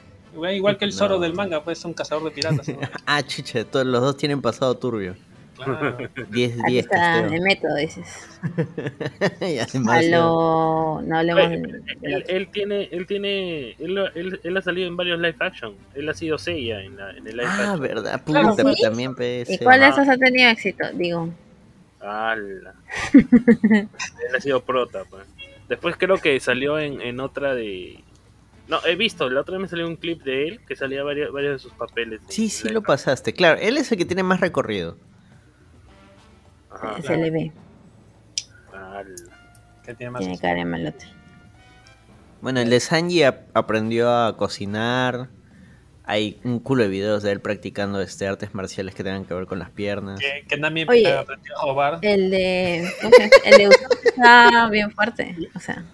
Igual, 0.53 0.79
que 0.79 0.85
el 0.85 0.93
Zoro 0.93 1.17
No. 1.17 1.21
del 1.21 1.35
manga, 1.35 1.63
pues 1.65 1.79
es 1.81 1.85
un 1.85 1.93
cazador 1.93 2.25
de 2.25 2.31
piratas. 2.31 2.69
¿no? 2.69 2.79
Ah, 3.07 3.23
chiche, 3.23 3.65
todos 3.65 3.85
los 3.87 4.01
dos 4.01 4.17
tienen 4.17 4.41
pasado 4.41 4.77
turbio. 4.77 5.17
Claro. 5.57 5.99
10 6.31 6.53
Aquí 6.63 6.73
10 6.73 6.85
está 6.87 6.97
casteo. 6.97 7.35
el 7.35 7.43
método, 7.43 7.75
dices. 7.77 8.07
y 9.43 9.59
A 9.59 9.65
además, 9.65 10.07
lo... 10.07 11.03
No 11.05 11.19
hablemos 11.19 11.45
Oye, 11.49 11.63
Él, 12.01 12.25
él 12.29 12.49
tiene, 12.51 12.89
él 12.91 13.07
tiene, 13.07 13.73
él, 13.79 13.99
él, 14.15 14.41
él 14.43 14.57
ha 14.57 14.63
salido 14.63 14.89
en 14.89 14.97
varios 14.97 15.19
live 15.21 15.37
action. 15.41 15.75
Él 15.95 16.09
ha 16.09 16.15
sido 16.15 16.39
Seiya 16.39 16.81
en, 16.81 16.97
la, 16.97 17.11
en 17.11 17.27
el 17.27 17.37
live 17.37 17.47
Ah, 17.47 17.61
action. 17.73 17.81
verdad, 17.81 18.23
puta, 18.25 18.41
Claro, 18.41 18.57
pero 18.57 18.73
¿sí? 18.73 18.83
también 18.83 19.15
PS. 19.15 19.51
¿Y 19.53 19.59
cuál 19.59 19.81
de 19.81 19.87
Ah. 19.87 19.89
esos 19.91 20.09
ha 20.09 20.17
tenido 20.17 20.49
éxito? 20.49 20.85
Digo. 20.95 21.29
Ala. 22.01 22.75
él 23.13 23.89
ha 24.35 24.41
sido 24.41 24.63
prota, 24.63 25.03
pues. 25.11 25.25
Después 25.71 25.97
creo 25.97 26.19
que 26.19 26.39
salió 26.41 26.79
en, 26.79 27.01
en 27.01 27.21
otra 27.21 27.55
de. 27.55 28.03
No, 28.69 28.79
he 28.85 28.95
visto, 28.97 29.31
la 29.31 29.41
otra 29.41 29.53
vez 29.55 29.63
me 29.63 29.69
salió 29.69 29.87
un 29.87 29.97
clip 29.97 30.23
de 30.23 30.49
él 30.49 30.61
que 30.67 30.77
salía 30.77 31.03
varios, 31.03 31.33
varios 31.33 31.53
de 31.55 31.59
sus 31.61 31.73
papeles. 31.73 32.21
Sí, 32.29 32.49
sí 32.51 32.69
lo 32.69 32.83
pasaste. 32.83 33.33
Claro, 33.33 33.59
él 33.61 33.79
es 33.79 33.91
el 33.91 33.97
que 33.99 34.05
tiene 34.05 34.23
más 34.23 34.41
recorrido. 34.41 34.99
Ajá, 36.71 37.01
se 37.03 37.17
le 37.17 37.31
ve. 37.31 37.53
ala. 38.73 39.05
que 39.85 39.95
tiene 39.95 40.11
más 40.11 40.21
Tiene 40.23 40.39
cara 40.39 40.55
de 40.57 40.65
malote. 40.67 41.05
Bueno, 42.43 42.61
el 42.61 42.71
de 42.71 42.81
Sanji 42.81 43.23
ap- 43.23 43.49
aprendió 43.55 44.11
a 44.13 44.37
cocinar. 44.37 45.29
Hay 46.11 46.41
un 46.43 46.59
culo 46.59 46.83
de 46.83 46.89
videos 46.89 47.23
de 47.23 47.31
él 47.31 47.41
practicando 47.41 48.01
este, 48.01 48.27
artes 48.27 48.53
marciales 48.53 48.97
que 48.97 49.05
tengan 49.05 49.25
que 49.25 49.33
ver 49.33 49.47
con 49.47 49.61
las 49.61 49.71
piernas. 49.71 50.19
que, 50.19 50.45
que 50.49 50.57
Nami 50.57 50.85
Oye. 50.89 51.07
aprendió 51.13 51.57
a 51.57 51.63
robar. 51.67 51.99
El 52.03 52.31
de. 52.33 52.91
¿cómo 53.01 53.15
se 53.15 53.23
llama? 53.23 53.33
El 53.45 53.57
de 53.59 53.69
Usopp 53.69 53.93
está 54.05 54.69
bien 54.71 54.91
fuerte. 54.91 55.37
O 55.55 55.61
sea. 55.61 55.85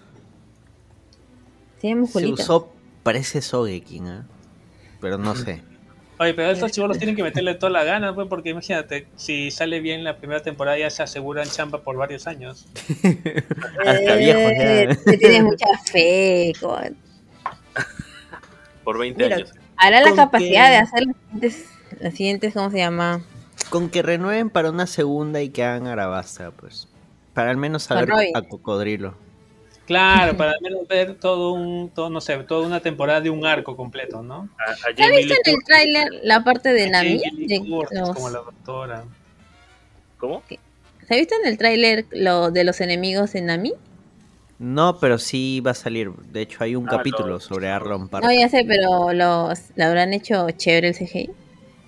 Tiene 1.79 1.95
Se 1.97 2.01
musculitos. 2.01 2.39
usó, 2.39 2.73
parece 3.03 3.43
Sogeking, 3.43 4.07
¿ah? 4.07 4.25
Pero 4.99 5.19
no 5.19 5.35
sé. 5.35 5.61
Oye, 6.17 6.33
pero 6.33 6.49
estos 6.49 6.71
chivos 6.71 6.97
tienen 6.97 7.15
que 7.15 7.21
meterle 7.21 7.53
toda 7.53 7.69
la 7.71 7.83
gana, 7.83 8.15
pues, 8.15 8.27
porque 8.27 8.49
imagínate, 8.49 9.05
si 9.17 9.51
sale 9.51 9.79
bien 9.81 10.03
la 10.03 10.17
primera 10.17 10.41
temporada 10.41 10.79
ya 10.79 10.89
se 10.89 11.03
aseguran 11.03 11.47
chamba 11.47 11.83
por 11.83 11.95
varios 11.95 12.25
años. 12.25 12.65
Hasta 13.85 14.15
viejos 14.15 14.51
Eh, 14.55 14.87
ya. 14.89 14.95
te 15.11 15.17
tienes 15.19 15.43
mucha 15.43 15.67
fe. 15.91 16.53
co- 16.59 16.79
Por 18.83 18.97
20 18.97 19.23
Mira, 19.23 19.35
años. 19.35 19.51
Hará 19.77 20.01
la 20.01 20.09
¿Con 20.09 20.17
capacidad 20.17 20.69
de 20.69 20.77
hacer 20.77 21.03
las 21.05 21.15
siguientes, 21.15 21.65
las 21.99 22.13
siguientes, 22.13 22.53
¿cómo 22.53 22.71
se 22.71 22.77
llama? 22.77 23.21
Con 23.69 23.89
que 23.89 24.01
renueven 24.01 24.49
para 24.49 24.69
una 24.69 24.87
segunda 24.87 25.41
y 25.41 25.49
que 25.49 25.63
hagan 25.63 25.87
Arabasta, 25.87 26.51
pues. 26.51 26.87
Para 27.33 27.51
al 27.51 27.57
menos 27.57 27.83
saber 27.83 28.09
a 28.33 28.41
Cocodrilo. 28.41 29.15
Claro, 29.85 30.35
para 30.37 30.51
al 30.51 30.61
menos 30.61 30.87
ver 30.87 31.15
todo 31.15 31.53
un, 31.53 31.89
todo, 31.89 32.09
no 32.09 32.19
sé, 32.21 32.37
toda 32.39 32.65
una 32.65 32.79
temporada 32.81 33.21
de 33.21 33.29
un 33.29 33.45
arco 33.45 33.75
completo, 33.77 34.21
¿no? 34.23 34.49
A, 34.57 34.71
a 34.71 34.75
¿Se 34.75 34.89
ha 34.89 35.05
Jamie 35.05 35.19
visto 35.19 35.35
en 35.45 35.53
el 35.53 35.63
tráiler 35.63 36.07
la 36.23 36.43
parte 36.43 36.73
de 36.73 36.89
Nami? 36.89 37.21
De 37.47 37.59
los- 37.91 38.13
como 38.13 38.29
la 38.29 38.39
doctora. 38.39 39.03
¿Cómo? 40.17 40.41
¿Se 41.07 41.13
ha 41.13 41.17
visto 41.17 41.35
en 41.41 41.47
el 41.47 41.57
tráiler 41.57 42.05
lo 42.11 42.51
de 42.51 42.63
los 42.63 42.81
enemigos 42.81 43.33
de 43.33 43.41
Nami? 43.41 43.73
No, 44.59 44.97
pero 44.99 45.17
sí 45.17 45.61
va 45.61 45.71
a 45.71 45.75
salir. 45.75 46.11
De 46.31 46.41
hecho, 46.41 46.63
hay 46.63 46.75
un 46.75 46.85
Ah, 46.85 46.97
capítulo 46.97 47.29
no. 47.29 47.39
sobre 47.39 47.69
Arlon 47.69 48.09
Park. 48.09 48.25
No, 48.25 48.31
ya 48.33 48.49
sé, 48.49 48.65
pero 48.67 49.13
los, 49.13 49.59
¿lo 49.75 49.85
habrán 49.85 50.13
hecho 50.13 50.49
chévere 50.51 50.89
el 50.89 50.95
CGI? 50.95 51.29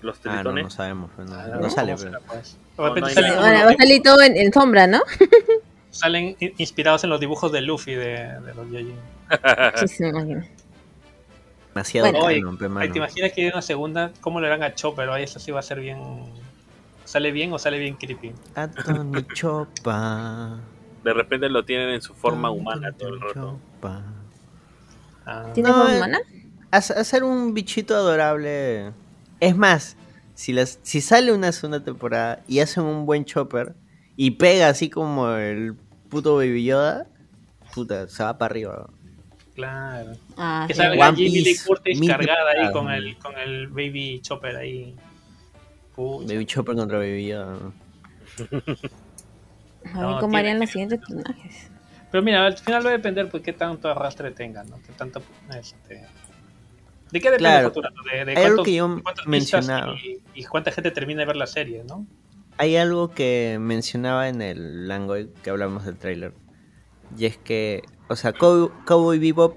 Los 0.02 0.20
Ah, 0.24 0.42
no, 0.44 0.52
no 0.52 0.70
sabemos. 0.70 1.10
pues, 1.16 1.28
no, 1.28 1.36
Ah, 1.36 1.58
no 1.60 1.70
sale, 1.70 1.94
¿cómo 1.94 2.04
pero. 2.10 2.20
pues? 2.28 2.56
No, 2.78 2.84
como 2.94 3.06
Ahora 3.06 3.62
los 3.64 3.66
va 3.66 3.70
a 3.70 3.76
salir 3.76 4.02
todo 4.02 4.22
en, 4.22 4.36
en 4.36 4.52
sombra, 4.52 4.86
¿no? 4.86 5.00
salen 5.90 6.36
in- 6.38 6.54
inspirados 6.58 7.02
en 7.04 7.10
los 7.10 7.20
dibujos 7.20 7.50
de 7.52 7.60
Luffy 7.60 7.94
de, 7.94 8.40
de 8.40 8.54
los 8.54 8.70
Yajin. 8.70 9.00
Sí, 9.76 9.88
se 9.88 10.04
me 10.04 10.08
imagino. 10.10 10.44
Demasiado 11.74 12.12
Bueno. 12.12 12.56
Canon. 12.58 12.58
¿Te 12.92 12.98
imaginas 12.98 13.32
que 13.32 13.42
hay 13.42 13.48
una 13.48 13.62
segunda? 13.62 14.12
¿Cómo 14.20 14.40
le 14.40 14.46
harán 14.46 14.62
a 14.62 14.74
Chopper? 14.74 15.08
Oye, 15.08 15.24
eso 15.24 15.38
sí 15.38 15.50
va 15.50 15.60
a 15.60 15.62
ser 15.62 15.80
bien. 15.80 15.98
¿Sale 17.04 17.32
bien 17.32 17.52
o 17.52 17.58
sale 17.58 17.78
bien 17.78 17.96
creepy? 17.96 18.32
A 18.54 18.68
Tony 18.68 19.24
Chopa. 19.34 20.60
De 21.04 21.12
repente 21.14 21.48
lo 21.48 21.64
tienen 21.64 21.90
en 21.90 22.02
su 22.02 22.14
forma 22.14 22.50
humana 22.50 22.92
todo 22.92 23.08
el 23.10 23.20
rato. 23.20 23.58
Ah, 25.26 25.50
¿Tiene 25.54 25.68
No, 25.70 25.76
forma 25.76 25.92
eh, 25.92 25.96
humana? 25.96 26.18
Hac- 26.70 26.96
Hacer 26.96 27.24
un 27.24 27.54
bichito 27.54 27.94
adorable. 27.94 28.92
Es 29.40 29.56
más, 29.56 29.96
si, 30.34 30.52
las, 30.52 30.78
si 30.82 31.00
sale 31.00 31.32
una 31.32 31.52
segunda 31.52 31.82
temporada 31.82 32.42
y 32.46 32.60
hacen 32.60 32.84
un 32.84 33.06
buen 33.06 33.24
chopper 33.24 33.74
y 34.16 34.32
pega 34.32 34.68
así 34.68 34.90
como 34.90 35.30
el 35.30 35.74
puto 36.08 36.36
Baby 36.36 36.64
Yoda, 36.64 37.06
puta, 37.74 38.08
se 38.08 38.22
va 38.22 38.36
para 38.36 38.50
arriba. 38.52 38.90
claro. 39.54 40.12
Ah, 40.36 40.64
Que 40.68 40.74
sí. 40.74 40.80
salga 40.80 41.08
One 41.08 41.16
Jimmy 41.16 41.40
Lee 41.42 41.56
Curtis 41.66 42.00
cargada 42.06 42.50
ahí 42.58 42.72
con 42.72 42.90
el, 42.90 43.16
con 43.18 43.36
el 43.38 43.68
Baby 43.68 44.20
Chopper 44.22 44.56
ahí. 44.56 44.94
Pucha. 45.94 46.26
Baby 46.32 46.46
Chopper 46.46 46.76
contra 46.76 46.98
Baby 46.98 47.28
Yoda. 47.28 47.58
A 49.84 49.98
ver 49.98 50.06
No, 50.08 50.20
cómo 50.20 50.36
harían 50.36 50.58
los 50.60 50.70
siguientes 50.70 50.98
personajes. 51.00 51.70
Pero 52.10 52.22
mira, 52.22 52.44
al 52.46 52.58
final 52.58 52.84
va 52.84 52.90
a 52.90 52.92
depender 52.94 53.28
pues 53.28 53.42
qué 53.42 53.52
tanto 53.52 53.88
arrastre 53.88 54.30
tengan, 54.32 54.68
¿no? 54.68 54.80
Qué 54.86 54.92
tanto, 54.92 55.22
este... 55.58 56.06
¿De 57.12 57.20
qué 57.20 57.30
depende 57.30 57.38
Claro. 57.38 57.66
el 57.68 57.72
futuro? 57.74 57.88
De, 58.12 58.24
de 58.24 58.30
Hay 58.32 58.36
algo 58.44 58.56
cuántos- 58.56 58.64
que 58.64 58.74
yo 58.74 59.00
mencionaba. 59.26 59.94
Y, 59.94 60.20
y 60.34 60.44
cuánta 60.44 60.70
gente 60.72 60.90
termina 60.90 61.20
de 61.20 61.26
ver 61.26 61.36
la 61.36 61.46
serie, 61.46 61.82
¿no? 61.84 62.06
Hay 62.56 62.76
algo 62.76 63.10
que 63.12 63.56
mencionaba 63.60 64.28
en 64.28 64.42
el 64.42 64.86
Langoy 64.86 65.30
que 65.42 65.50
hablamos 65.50 65.84
del 65.86 65.96
tráiler. 65.96 66.34
Y 67.16 67.26
es 67.26 67.36
que, 67.36 67.82
o 68.08 68.16
sea, 68.16 68.32
Cow- 68.32 68.70
Cowboy 68.84 69.18
Bebop 69.18 69.56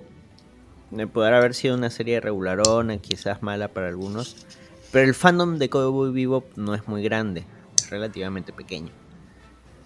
eh, 0.97 1.05
podrá 1.07 1.37
haber 1.37 1.53
sido 1.53 1.75
una 1.75 1.89
serie 1.89 2.19
regularona, 2.21 2.97
quizás 2.97 3.41
mala 3.43 3.67
para 3.67 3.87
algunos, 3.89 4.45
pero 4.91 5.05
el 5.05 5.13
fandom 5.13 5.57
de 5.57 5.69
Cowboy 5.69 6.11
Bebop 6.13 6.55
no 6.55 6.73
es 6.75 6.87
muy 6.87 7.03
grande, 7.03 7.43
es 7.75 7.89
relativamente 7.89 8.53
pequeño. 8.53 8.91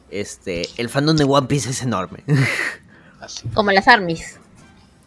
Este, 0.09 0.67
el 0.77 0.89
fandom 0.89 1.15
de 1.17 1.23
One 1.25 1.47
Piece 1.47 1.69
es 1.69 1.81
enorme. 1.83 2.23
Así. 3.19 3.47
Como 3.49 3.71
las 3.71 3.87
armies. 3.87 4.39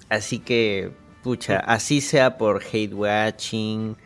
Así 0.09 0.39
que, 0.41 0.93
pucha, 1.23 1.59
así 1.61 2.01
sea 2.01 2.37
por 2.37 2.63
hate 2.65 2.93
watching, 2.93 3.97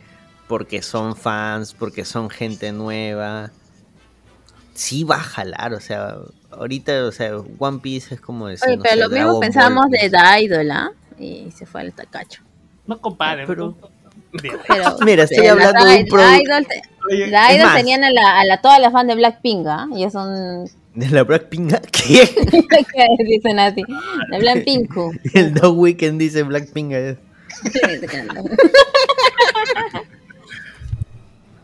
porque 0.47 0.83
son 0.83 1.17
fans, 1.17 1.73
porque 1.73 2.05
son 2.05 2.29
gente 2.29 2.71
nueva. 2.73 3.51
Sí 4.75 5.05
va 5.05 5.17
a 5.17 5.21
jalar, 5.21 5.73
o 5.73 5.81
sea, 5.81 6.17
ahorita, 6.51 7.07
o 7.07 7.13
sea, 7.13 7.37
One 7.59 7.79
Piece 7.79 8.15
es 8.17 8.21
como 8.21 8.49
decir, 8.49 8.69
Oye, 8.69 8.77
no 8.77 8.83
pero 8.83 8.95
sé, 8.95 9.01
lo 9.01 9.09
mismo 9.09 9.41
pensábamos 9.41 9.85
Ball, 9.87 9.91
de 9.93 10.11
pues. 10.11 10.13
The 10.13 10.43
Idol, 10.43 10.71
¿ah? 10.73 10.91
Y 11.19 11.51
se 11.53 11.65
fue 11.65 11.81
al 11.81 11.93
tacacho. 11.93 12.43
No 12.87 13.01
comparen. 13.01 13.47
Pero-. 13.47 13.75
Pero, 14.43 14.97
Mira, 15.05 15.23
estoy 15.25 15.47
hablando 15.47 15.81
la- 15.85 15.91
de 15.93 15.99
un 16.01 16.05
The 16.05 16.11
produ- 16.11 16.43
Idol, 16.43 16.67
te- 16.67 17.77
tenían 17.77 18.05
a, 18.05 18.11
la, 18.11 18.41
a 18.41 18.45
la, 18.45 18.61
todas 18.61 18.81
las 18.81 18.93
fans 18.93 19.09
de 19.09 19.15
Blackpink, 19.15 19.67
¿ah? 19.69 19.87
Ellos 19.95 20.13
son... 20.13 20.69
De 20.95 21.09
la 21.11 21.25
Blackpink, 21.25 21.73
¿qué? 21.93 22.29
¿Qué 22.29 23.25
dicen 23.27 23.59
así? 23.59 23.83
De 24.31 24.39
Blackpink. 24.39 24.91
El 25.35 25.55
Dog 25.55 25.77
Weekend 25.79 26.21
dice 26.21 26.43
Blackpink. 26.45 26.93
es- 26.93 27.17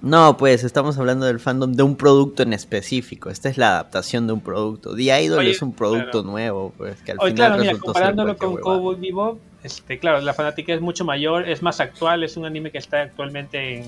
No, 0.03 0.37
pues 0.39 0.65
estamos 0.65 0.97
hablando 0.99 1.27
del 1.27 1.39
fandom 1.41 1.73
de 1.75 1.83
un 1.83 1.95
producto 1.97 2.43
en 2.43 2.55
específico. 2.55 3.29
Esta 3.29 3.51
es 3.51 3.59
la 3.59 3.69
adaptación 3.73 4.27
de 4.27 4.33
un 4.33 4.41
producto. 4.41 4.95
The 4.97 5.23
Idol 5.23 5.41
Oye, 5.41 5.51
es 5.51 5.61
un 5.61 5.75
producto 5.75 6.23
claro. 6.23 6.23
nuevo, 6.23 6.73
pues 6.79 7.03
que 7.03 7.13
al 7.13 7.19
Oye, 7.21 7.33
final 7.33 7.49
claro, 7.49 7.61
mira, 7.61 7.73
resultó 7.73 7.93
ser 7.93 8.03
comparándolo 8.03 8.37
con. 8.39 8.57
Cowboy 8.57 8.97
Bebop, 8.99 9.39
este, 9.63 9.99
claro, 9.99 10.23
la 10.23 10.33
fanática 10.33 10.73
es 10.73 10.81
mucho 10.81 11.05
mayor, 11.05 11.47
es 11.47 11.61
más 11.63 11.81
actual, 11.81 12.25
es 12.25 12.39
un 12.39 12.47
anime 12.47 12.71
que 12.71 12.79
está 12.79 13.03
actualmente 13.03 13.75
en, 13.81 13.85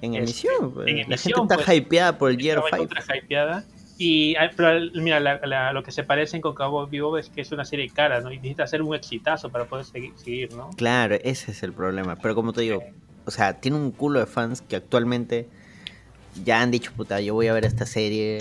En 0.00 0.14
este, 0.14 0.18
emisión, 0.46 0.72
pues. 0.72 0.86
en 0.86 0.96
la 0.96 1.02
emisión, 1.02 1.38
gente 1.40 1.54
está 1.54 1.64
pues, 1.66 1.76
hypeada 1.78 2.18
por 2.18 2.30
el 2.30 2.38
Year 2.38 2.58
estaba 2.64 2.76
5. 2.84 2.94
contra 2.94 3.16
hypeada. 3.16 3.64
Y 4.00 4.36
ah, 4.36 4.48
pero, 4.56 4.80
mira, 4.94 5.18
la- 5.18 5.40
la- 5.44 5.72
lo 5.72 5.82
que 5.82 5.90
se 5.90 6.04
parecen 6.04 6.40
con 6.40 6.54
Cowboy 6.54 6.88
Bebop 6.88 7.16
es 7.18 7.28
que 7.30 7.40
es 7.40 7.50
una 7.50 7.64
serie 7.64 7.90
cara, 7.90 8.20
¿no? 8.20 8.30
Y 8.30 8.36
necesita 8.36 8.62
hacer 8.62 8.80
un 8.80 8.94
exitazo 8.94 9.50
para 9.50 9.64
poder 9.64 9.84
seguir, 9.84 10.12
seguir, 10.16 10.54
¿no? 10.54 10.70
Claro, 10.76 11.16
ese 11.24 11.50
es 11.50 11.62
el 11.64 11.72
problema. 11.72 12.14
Pero 12.16 12.36
como 12.36 12.52
te 12.52 12.60
digo, 12.60 12.82
o 13.26 13.30
sea, 13.32 13.54
tiene 13.60 13.76
un 13.76 13.90
culo 13.90 14.20
de 14.20 14.26
fans 14.26 14.62
que 14.62 14.76
actualmente 14.76 15.48
ya 16.44 16.62
han 16.62 16.70
dicho, 16.70 16.92
puta, 16.96 17.20
yo 17.20 17.34
voy 17.34 17.48
a 17.48 17.52
ver 17.52 17.64
esta 17.64 17.86
serie. 17.86 18.38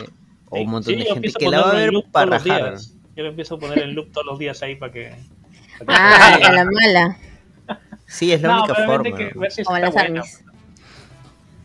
O 0.49 0.61
un 0.61 0.69
montón 0.69 0.93
Sí, 0.93 0.99
de 0.99 1.05
gente 1.05 1.33
que 1.37 1.49
la 1.49 1.61
va 1.61 1.71
a 1.71 1.73
ver 1.73 1.91
para 2.11 2.37
rajar. 2.37 2.69
días. 2.71 2.93
Yo 3.15 3.23
lo 3.23 3.29
empiezo 3.29 3.55
a 3.55 3.59
poner 3.59 3.79
en 3.79 3.95
loop 3.95 4.11
todos 4.11 4.27
los 4.27 4.37
días 4.39 4.61
ahí 4.61 4.75
para 4.75 4.91
que... 4.93 5.09
para 5.79 5.85
que- 5.85 5.85
Ah, 5.87 6.35
a 6.49 6.51
la 6.53 6.65
mala. 6.65 7.17
Sí, 8.05 8.31
es 8.31 8.41
la 8.43 8.49
No, 8.49 8.63
única 8.63 8.85
forma. 8.85 9.17
que 9.17 9.31
Como 9.31 9.77
las 9.79 9.91
buena. 9.93 10.05
armies. 10.21 10.43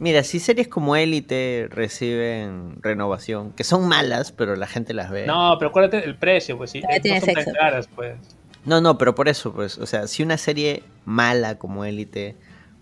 Mira, 0.03 0.25
si 0.25 0.41
series 0.41 0.67
como 0.67 0.97
Élite 0.97 1.69
reciben 1.71 2.75
renovación, 2.83 3.53
que 3.53 3.63
son 3.63 3.87
malas, 3.87 4.33
pero 4.33 4.57
la 4.57 4.67
gente 4.67 4.95
las 4.95 5.13
ve. 5.13 5.27
No, 5.27 5.55
pero 5.61 5.69
acuérdate 5.71 6.01
del 6.01 6.17
precio, 6.17 6.59
pues 6.59 6.73
sí. 6.73 6.81
No 6.81 6.89
tiene 7.01 7.21
son 7.21 7.33
tan 7.35 7.45
sexo. 7.45 7.57
caras, 7.57 7.89
pues. 7.95 8.17
No, 8.65 8.81
no, 8.81 8.99
pero 8.99 9.15
por 9.15 9.29
eso, 9.29 9.53
pues, 9.53 9.79
o 9.79 9.87
sea, 9.87 10.09
si 10.09 10.25
una 10.25 10.39
serie 10.39 10.83
mala 11.05 11.57
como 11.57 11.85
Élite 11.85 12.35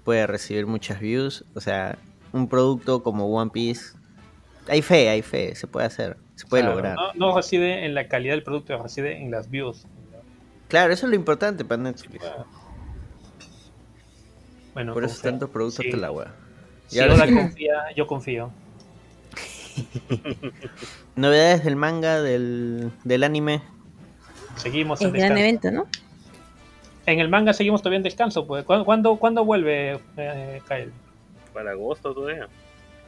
puede 0.02 0.26
recibir 0.26 0.66
muchas 0.66 0.98
views, 0.98 1.44
o 1.54 1.60
sea, 1.60 1.98
un 2.32 2.48
producto 2.48 3.02
como 3.02 3.26
One 3.26 3.50
Piece, 3.50 3.92
hay 4.66 4.80
fe, 4.80 5.10
hay 5.10 5.20
fe, 5.20 5.54
se 5.56 5.66
puede 5.66 5.84
hacer, 5.86 6.16
se 6.36 6.46
puede 6.46 6.62
Claro, 6.62 6.76
lograr. 6.76 6.96
No, 6.96 7.12
no 7.28 7.36
reside 7.36 7.84
en 7.84 7.94
la 7.94 8.08
calidad 8.08 8.32
del 8.32 8.42
producto, 8.44 8.82
reside 8.82 9.18
en 9.22 9.30
las 9.30 9.50
views. 9.50 9.84
Claro, 10.68 10.90
eso 10.90 11.04
es 11.04 11.10
lo 11.10 11.16
importante 11.16 11.66
para 11.66 11.82
Netflix. 11.82 12.24
Bueno, 14.72 14.94
Por 14.94 15.04
eso 15.04 15.20
tantos 15.20 15.50
productos 15.50 15.84
Sí. 15.84 15.90
te 15.90 15.96
la 15.98 16.10
wea. 16.12 16.32
Y 16.90 16.94
Si 16.94 17.00
ahora 17.00 17.14
Oda 17.14 17.26
sí, 17.26 17.34
confía, 17.34 17.74
yo 17.96 18.06
confío. 18.06 18.50
novedades 21.16 21.64
del 21.64 21.76
manga, 21.76 22.20
del, 22.20 22.90
del 23.04 23.24
anime. 23.24 23.62
Seguimos 24.56 25.00
en 25.00 25.12
gran 25.12 25.34
descanso. 25.34 25.40
evento, 25.40 25.70
¿no? 25.70 25.86
En 27.06 27.18
el 27.20 27.28
manga 27.28 27.52
seguimos 27.52 27.80
todavía 27.82 27.98
en 27.98 28.02
descanso. 28.02 28.46
Pues. 28.46 28.64
¿Cuándo, 28.64 28.84
cuándo, 28.84 29.16
cuándo 29.16 29.44
vuelve 29.44 30.00
eh, 30.16 30.60
Kael? 30.66 30.92
Para 31.54 31.72
agosto 31.72 32.12
todavía. 32.14 32.48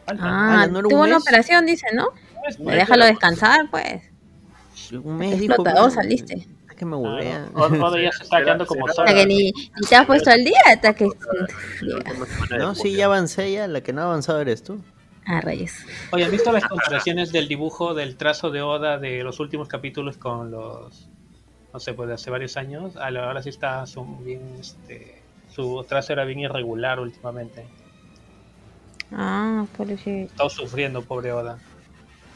Falta. 0.07 0.23
Ah, 0.25 0.67
¿no 0.67 0.79
era 0.79 0.89
un 0.89 0.93
tuvo 0.93 1.03
una 1.05 1.19
operación, 1.19 1.67
dice, 1.67 1.87
¿no? 1.95 2.09
Es- 2.49 2.57
Pues 2.57 2.77
déjalo 2.77 3.05
descansar, 3.05 3.69
pues. 3.71 4.03
Un 4.93 5.17
mes 5.17 5.39
dijo 5.39 5.55
Explotador 5.55 5.91
saliste. 5.91 6.47
Que 6.83 6.87
me 6.87 6.97
Ah, 6.97 7.47
no. 7.55 7.61
Oda- 7.61 7.85
Oda 7.87 8.01
ya 8.03 8.11
se 8.13 8.25
está 8.25 8.39
quedando 8.43 8.67
como 8.67 8.87
será- 8.89 8.95
sola. 8.95 9.15
Que 9.15 9.27
ni, 9.27 9.53
ni 9.53 9.87
te 9.89 9.95
has 9.97 10.07
puesto 10.07 10.31
al 10.31 10.45
día, 10.45 10.59
hasta 10.67 10.93
que... 10.95 11.09
No, 12.59 12.75
sí, 12.75 12.93
ya 12.95 13.07
avancé 13.07 13.53
ya, 13.53 13.69
la 13.69 13.81
que 13.83 13.93
no 13.93 14.03
ha 14.03 14.05
avanzado 14.05 14.41
eres 14.41 14.63
tú. 14.63 14.81
Ah, 15.27 15.41
rayos. 15.41 15.71
Oye, 16.11 16.25
¿han 16.25 16.31
visto 16.33 16.51
las 16.51 16.65
comparaciones 16.65 17.31
del 17.31 17.47
dibujo, 17.47 17.95
del 17.95 18.17
trazo 18.17 18.51
de 18.51 18.61
Oda 18.63 18.99
de 18.99 19.23
los 19.23 19.39
últimos 19.39 19.69
capítulos 19.69 20.17
con 20.17 20.51
los, 20.51 21.09
no 21.73 21.79
sé, 21.79 21.95
pues 21.95 22.09
de 22.09 22.15
hace 22.15 22.31
varios 22.31 22.57
años? 22.57 22.95
Ah, 22.97 23.07
Ahora 23.09 23.41
sí 23.43 23.49
está 23.51 23.87
son 23.87 24.25
bien, 24.25 24.57
este, 24.59 25.23
su 25.55 25.85
trazo 25.89 26.13
era 26.15 26.25
bien 26.25 26.41
irregular 26.41 26.99
últimamente. 26.99 27.65
Ah, 29.13 29.67
pobrecito. 29.77 30.33
Está 30.33 30.49
sufriendo, 30.49 31.03
pobre 31.03 31.33
Oda. 31.33 31.59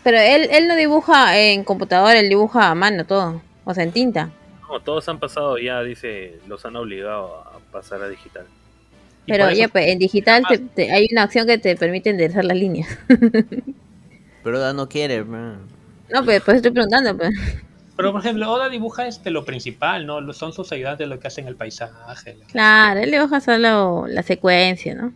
Pero 0.05 0.19
él, 0.19 0.49
él 0.53 0.69
no 0.69 0.77
dibuja 0.77 1.37
en 1.37 1.65
computadora, 1.65 2.21
él 2.21 2.29
dibuja 2.29 2.71
a 2.71 2.75
mano 2.77 3.05
todo. 3.05 3.43
O 3.67 3.75
sea, 3.75 3.85
en 3.85 3.93
tinta. 3.93 4.31
No, 4.71 4.81
todos 4.81 5.07
han 5.11 5.19
pasado 5.21 5.59
ya, 5.59 5.83
dice, 5.83 6.39
los 6.49 6.65
han 6.65 6.75
obligado 6.77 7.37
a 7.41 7.59
pasar 7.71 8.03
a 8.03 8.09
digital. 8.09 8.47
Y 9.27 9.33
Pero 9.33 9.51
ya, 9.51 9.69
pues, 9.69 9.89
en 9.89 9.99
digital 9.99 10.45
te- 10.49 10.59
te- 10.59 10.91
hay 10.93 11.09
una 11.13 11.25
opción 11.25 11.47
que 11.47 11.59
te 11.59 11.77
permite 11.77 12.11
enderezar 12.11 12.45
las 12.45 12.57
líneas. 12.57 12.89
Pero 14.43 14.59
Oda 14.59 14.73
no 14.73 14.89
quiere, 14.89 15.25
man. 15.25 15.59
No, 16.13 16.25
pues, 16.25 16.41
pues 16.43 16.59
estoy 16.59 16.71
preguntando, 16.71 17.17
pues. 17.17 17.31
Pero 17.97 18.13
por 18.13 18.21
ejemplo, 18.21 18.51
Oda 18.53 18.69
dibuja 18.69 19.07
este 19.07 19.31
lo 19.31 19.45
principal, 19.45 20.07
¿no? 20.07 20.33
Son 20.33 20.53
sus 20.53 20.71
ayudantes 20.73 21.09
lo 21.09 21.19
que 21.19 21.27
hacen 21.29 21.49
el 21.49 21.57
paisaje. 21.57 21.93
la- 22.39 22.47
Claro, 22.47 23.01
él 23.01 23.11
dibuja 23.11 23.41
solo 23.41 24.07
la 24.09 24.23
secuencia, 24.23 24.95
¿no? 24.95 25.13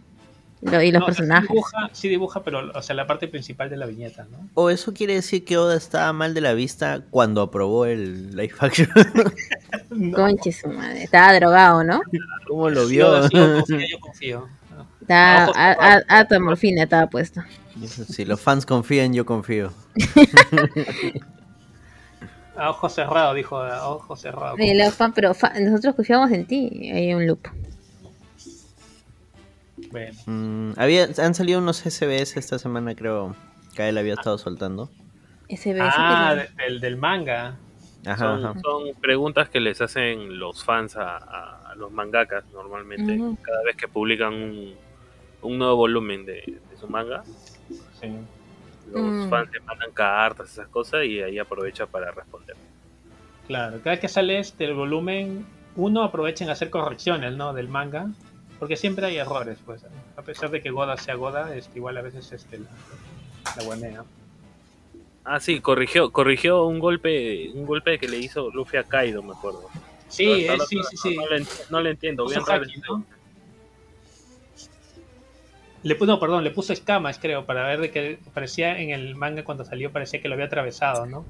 Lo- 0.62 0.82
y 0.82 0.92
los 0.92 1.00
No, 1.00 1.06
personajes. 1.06 1.48
Sí 1.48 1.52
dibuja, 1.54 1.90
sí 1.92 2.08
dibuja, 2.08 2.42
pero 2.42 2.70
o 2.74 2.82
sea, 2.82 2.94
la 2.94 3.06
parte 3.06 3.28
principal 3.28 3.70
de 3.70 3.76
la 3.78 3.86
viñeta, 3.86 4.26
¿no? 4.30 4.48
O 4.54 4.68
eso 4.70 4.92
quiere 4.92 5.14
decir 5.14 5.44
que 5.44 5.56
Oda 5.56 5.74
estaba 5.76 6.12
mal 6.12 6.34
de 6.34 6.40
la 6.42 6.52
vista 6.52 7.02
cuando 7.10 7.40
aprobó 7.40 7.86
el 7.86 8.36
live 8.36 8.52
action. 8.58 8.88
Conche 10.14 10.52
su 10.52 10.68
madre. 10.68 11.02
Estaba 11.04 11.32
drogado, 11.34 11.82
¿no? 11.82 12.00
¿Cómo 12.46 12.68
lo 12.68 12.86
Sí, 12.86 12.92
vio? 12.96 13.22
Sí, 13.28 13.36
yo 13.36 13.54
confío, 13.54 13.78
yo 13.88 14.00
confío. 14.00 14.48
A- 15.08 16.02
a- 16.08 16.38
morfina 16.40 16.82
estaba 16.84 17.08
puesto. 17.08 17.42
Si 18.08 18.24
los 18.24 18.40
fans 18.40 18.66
confían, 18.66 19.12
yo 19.14 19.24
confío. 19.24 19.72
A 22.56 22.70
ojos 22.70 22.92
cerrados, 22.94 23.34
dijo, 23.36 23.56
a 23.56 23.88
ojos 23.88 24.20
cerrados. 24.20 24.58
Oye, 24.60 24.74
los 24.74 24.92
fan- 24.92 25.14
pero 25.14 25.32
fa- 25.32 25.54
nosotros 25.58 25.94
confiamos 25.94 26.30
en 26.30 26.44
ti. 26.46 26.90
Hay 26.92 27.14
un 27.14 27.26
loop. 27.26 27.46
Bueno, 29.90 30.16
Mm, 30.26 30.72
había, 30.76 31.08
han 31.18 31.34
salido 31.34 31.58
unos 31.60 31.84
SBS 31.84 32.36
esta 32.38 32.58
semana, 32.58 32.94
creo. 32.94 33.34
Que 33.74 33.88
él 33.88 33.98
había 33.98 34.14
estado 34.14 34.36
soltando. 34.38 34.90
Beso 35.48 35.70
ah, 35.80 36.36
del, 36.58 36.80
del 36.80 36.96
manga. 36.96 37.56
Ajá, 38.06 38.16
Son, 38.16 38.44
ajá. 38.46 38.60
son 38.60 38.82
preguntas 39.00 39.48
que 39.48 39.60
les 39.60 39.80
hacen 39.80 40.38
los 40.38 40.64
fans 40.64 40.96
a, 40.96 41.16
a- 41.18 41.70
a 41.70 41.74
los 41.76 41.92
mangakas 41.92 42.44
normalmente 42.52 43.16
cada 43.42 43.62
vez 43.64 43.76
que 43.76 43.86
publican 43.88 44.32
un, 44.34 44.74
un 45.42 45.58
nuevo 45.58 45.76
volumen 45.76 46.24
de, 46.24 46.58
de 46.70 46.76
su 46.80 46.88
manga. 46.88 47.22
Sí. 48.00 48.08
Los 48.92 49.02
Mm. 49.02 49.30
fans 49.30 49.50
le 49.52 49.60
mandan 49.60 49.90
cartas, 49.92 50.50
esas 50.50 50.66
cosas, 50.68 51.04
y 51.04 51.20
ahí 51.20 51.38
aprovecha 51.38 51.86
para 51.86 52.10
responder. 52.10 52.56
Claro, 53.46 53.78
cada 53.78 53.90
vez 53.90 54.00
que 54.00 54.08
sale 54.08 54.38
este 54.38 54.64
el 54.64 54.74
volumen, 54.74 55.46
uno 55.76 56.02
aprovecha 56.02 56.42
en 56.44 56.50
hacer 56.50 56.70
correcciones, 56.70 57.34
¿no? 57.36 57.52
Del 57.52 57.68
manga, 57.68 58.08
porque 58.60 58.76
siempre 58.76 59.06
hay 59.06 59.16
errores, 59.16 59.58
pues. 59.64 59.82
A 60.16 60.22
pesar 60.22 60.50
de 60.50 60.60
que 60.60 60.70
Goda 60.70 60.96
sea 60.98 61.14
Goda, 61.14 61.56
este, 61.56 61.78
igual 61.78 61.96
a 61.96 62.02
veces 62.02 62.30
este, 62.30 62.58
la, 62.58 62.68
la 63.56 63.62
guanea. 63.64 64.04
Ah, 65.24 65.40
sí, 65.40 65.60
corrigió, 65.60 66.10
corrigió 66.12 66.66
un 66.66 66.78
golpe, 66.78 67.50
un 67.54 67.64
golpe 67.64 67.98
que 67.98 68.06
le 68.06 68.18
hizo 68.18 68.50
Luffy 68.50 68.76
a 68.76 68.84
Kaido, 68.84 69.22
me 69.22 69.32
acuerdo. 69.32 69.68
Sí, 70.08 70.26
No, 70.26 70.34
eh, 70.34 70.56
no, 70.58 70.64
sí, 70.66 70.76
no, 70.76 70.82
sí, 70.84 70.96
sí. 70.96 71.16
No, 71.70 71.80
le, 71.80 71.90
entiendo. 71.90 72.26
Bien 72.26 72.44
raro. 72.44 72.66
Le 75.82 75.94
puso, 75.94 76.12
no, 76.12 76.20
perdón, 76.20 76.44
le 76.44 76.50
puso 76.50 76.74
escamas, 76.74 77.18
creo, 77.18 77.46
para 77.46 77.66
ver 77.66 77.80
de 77.80 77.90
que 77.90 78.18
parecía 78.34 78.78
en 78.78 78.90
el 78.90 79.14
manga 79.16 79.42
cuando 79.42 79.64
salió, 79.64 79.90
parecía 79.90 80.20
que 80.20 80.28
lo 80.28 80.34
había 80.34 80.46
atravesado, 80.46 81.06
¿no? 81.06 81.24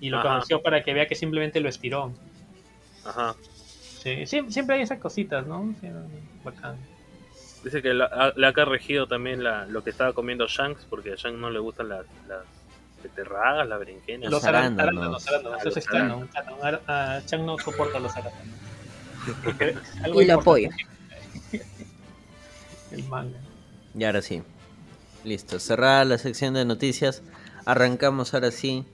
Y 0.00 0.10
lo 0.10 0.18
Ajá. 0.18 0.34
corrigió 0.34 0.60
para 0.60 0.82
que 0.82 0.92
vea 0.92 1.06
que 1.06 1.14
simplemente 1.14 1.60
lo 1.60 1.70
estiró. 1.70 2.12
Ajá. 3.06 3.34
Sí, 4.04 4.24
sí, 4.26 4.40
siempre 4.50 4.76
hay 4.76 4.82
esas 4.82 5.00
cositas, 5.00 5.44
¿no? 5.46 5.74
Sí, 5.80 5.88
bacán. 6.44 6.76
Dice 7.64 7.80
que 7.82 7.92
la- 7.94 8.04
ha- 8.04 8.32
le 8.36 8.46
ha 8.46 8.52
corregido 8.52 9.06
también 9.08 9.42
la, 9.42 9.64
lo 9.66 9.82
que 9.82 9.90
estaba 9.90 10.12
comiendo 10.12 10.46
Shanks, 10.46 10.84
porque 10.88 11.12
a 11.12 11.16
Shanks 11.16 11.38
no 11.40 11.50
le 11.50 11.58
gustan 11.58 11.88
las, 11.88 12.04
las 12.28 12.42
beterragas, 13.02 13.66
las 13.66 13.78
berenjenas. 13.78 14.30
Los 14.30 14.44
arándanos. 14.44 15.26
arándanos, 15.26 15.28
arándanos, 15.28 15.58
Ah, 15.64 15.68
eso 15.68 15.78
es 15.78 15.86
canon, 15.86 16.28
ah, 16.86 17.20
Chang 17.26 17.44
no 17.46 17.58
soporta 17.58 17.98
los 17.98 18.14
arándanos. 18.14 18.54
Algo 20.04 20.20
Y 20.22 20.26
lo 20.26 20.34
importante. 20.34 20.86
El 22.92 23.04
manga. 23.04 23.38
Y 23.98 24.04
ahora 24.04 24.22
sí. 24.22 24.42
Listo. 25.24 25.58
Cerrada 25.58 26.04
la 26.04 26.18
sección 26.18 26.54
de 26.54 26.64
noticias. 26.64 27.22
Arrancamos 27.64 28.34
ahora 28.34 28.50
sí. 28.50 28.84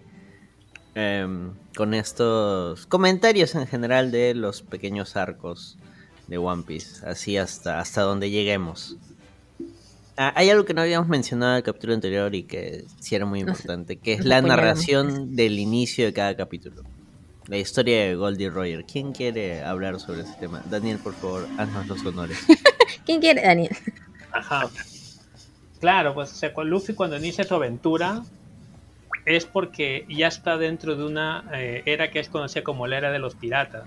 Em, 0.95 1.53
con 1.77 1.95
estos 1.95 2.87
comentarios 2.87 3.55
en 3.55 3.67
general 3.67 4.11
de 4.11 4.35
los 4.35 4.63
pequeños 4.63 5.17
arcos 5.17 5.79
de 6.27 6.39
One 6.39 6.63
Piece. 6.63 7.07
Así 7.07 7.37
hasta, 7.37 7.81
hasta 7.81 8.03
donde 8.03 8.31
lleguemos. 8.31 8.97
Ah, 10.17 10.33
hay 10.37 10.51
algo 10.51 10.65
que 10.65 10.75
no 10.75 10.83
habíamos 10.83 11.09
mencionado 11.09 11.53
en 11.53 11.57
el 11.59 11.63
capítulo 11.63 11.95
anterior 11.95 12.35
y 12.35 12.43
que 12.43 12.85
sí 13.01 13.15
era 13.15 13.25
muy 13.25 13.41
importante, 13.41 13.97
que 13.97 14.13
es 14.13 14.25
la 14.25 14.43
narración 14.43 15.35
del 15.35 15.59
inicio 15.59 16.05
de 16.05 16.13
cada 16.13 16.37
capítulo. 16.37 16.83
La 17.47 17.57
historia 17.57 18.05
de 18.05 18.15
Goldie 18.15 18.51
Roger. 18.51 18.85
¿Quién 18.85 19.13
quiere 19.13 19.65
hablar 19.65 19.99
sobre 19.99 20.21
ese 20.21 20.35
tema? 20.35 20.63
Daniel, 20.71 20.99
por 20.99 21.15
favor, 21.15 21.49
haznos 21.59 21.89
los 21.89 22.05
honores. 22.05 22.39
¿Quién 23.07 23.21
quiere, 23.21 23.43
Daniel? 23.43 23.75
Ajá. 24.33 24.69
Claro, 25.81 26.15
pues 26.15 26.31
o 26.33 26.35
sea, 26.35 26.53
con 26.53 26.69
Luffy 26.69 26.93
cuando 26.93 27.17
inicia 27.17 27.43
su 27.43 27.55
aventura 27.55 28.23
es 29.25 29.47
porque 29.47 30.05
ya 30.09 30.29
está 30.29 30.57
dentro 30.57 30.97
de 30.97 31.05
una 31.05 31.45
eh, 31.53 31.83
era 31.87 32.11
que 32.11 32.21
es 32.21 32.29
conocida 32.29 32.63
como 32.63 32.87
la 32.87 32.99
era 32.99 33.11
de 33.11 33.19
los 33.19 33.35
piratas, 33.35 33.85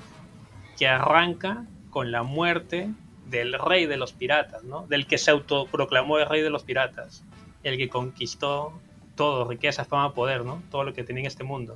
que 0.77 0.87
arranca 0.87 1.65
con 1.89 2.11
la 2.11 2.23
muerte 2.23 2.89
del 3.25 3.53
rey 3.53 3.85
de 3.85 3.97
los 3.97 4.13
piratas, 4.13 4.63
¿no? 4.63 4.85
Del 4.87 5.07
que 5.07 5.17
se 5.17 5.31
autoproclamó 5.31 6.19
el 6.19 6.27
rey 6.27 6.41
de 6.41 6.49
los 6.49 6.63
piratas, 6.63 7.23
el 7.63 7.77
que 7.77 7.89
conquistó 7.89 8.73
todo, 9.15 9.47
riqueza, 9.47 9.85
fama, 9.85 10.13
poder, 10.13 10.43
¿no? 10.43 10.61
Todo 10.71 10.83
lo 10.83 10.93
que 10.93 11.03
tenía 11.03 11.21
en 11.21 11.27
este 11.27 11.43
mundo. 11.43 11.75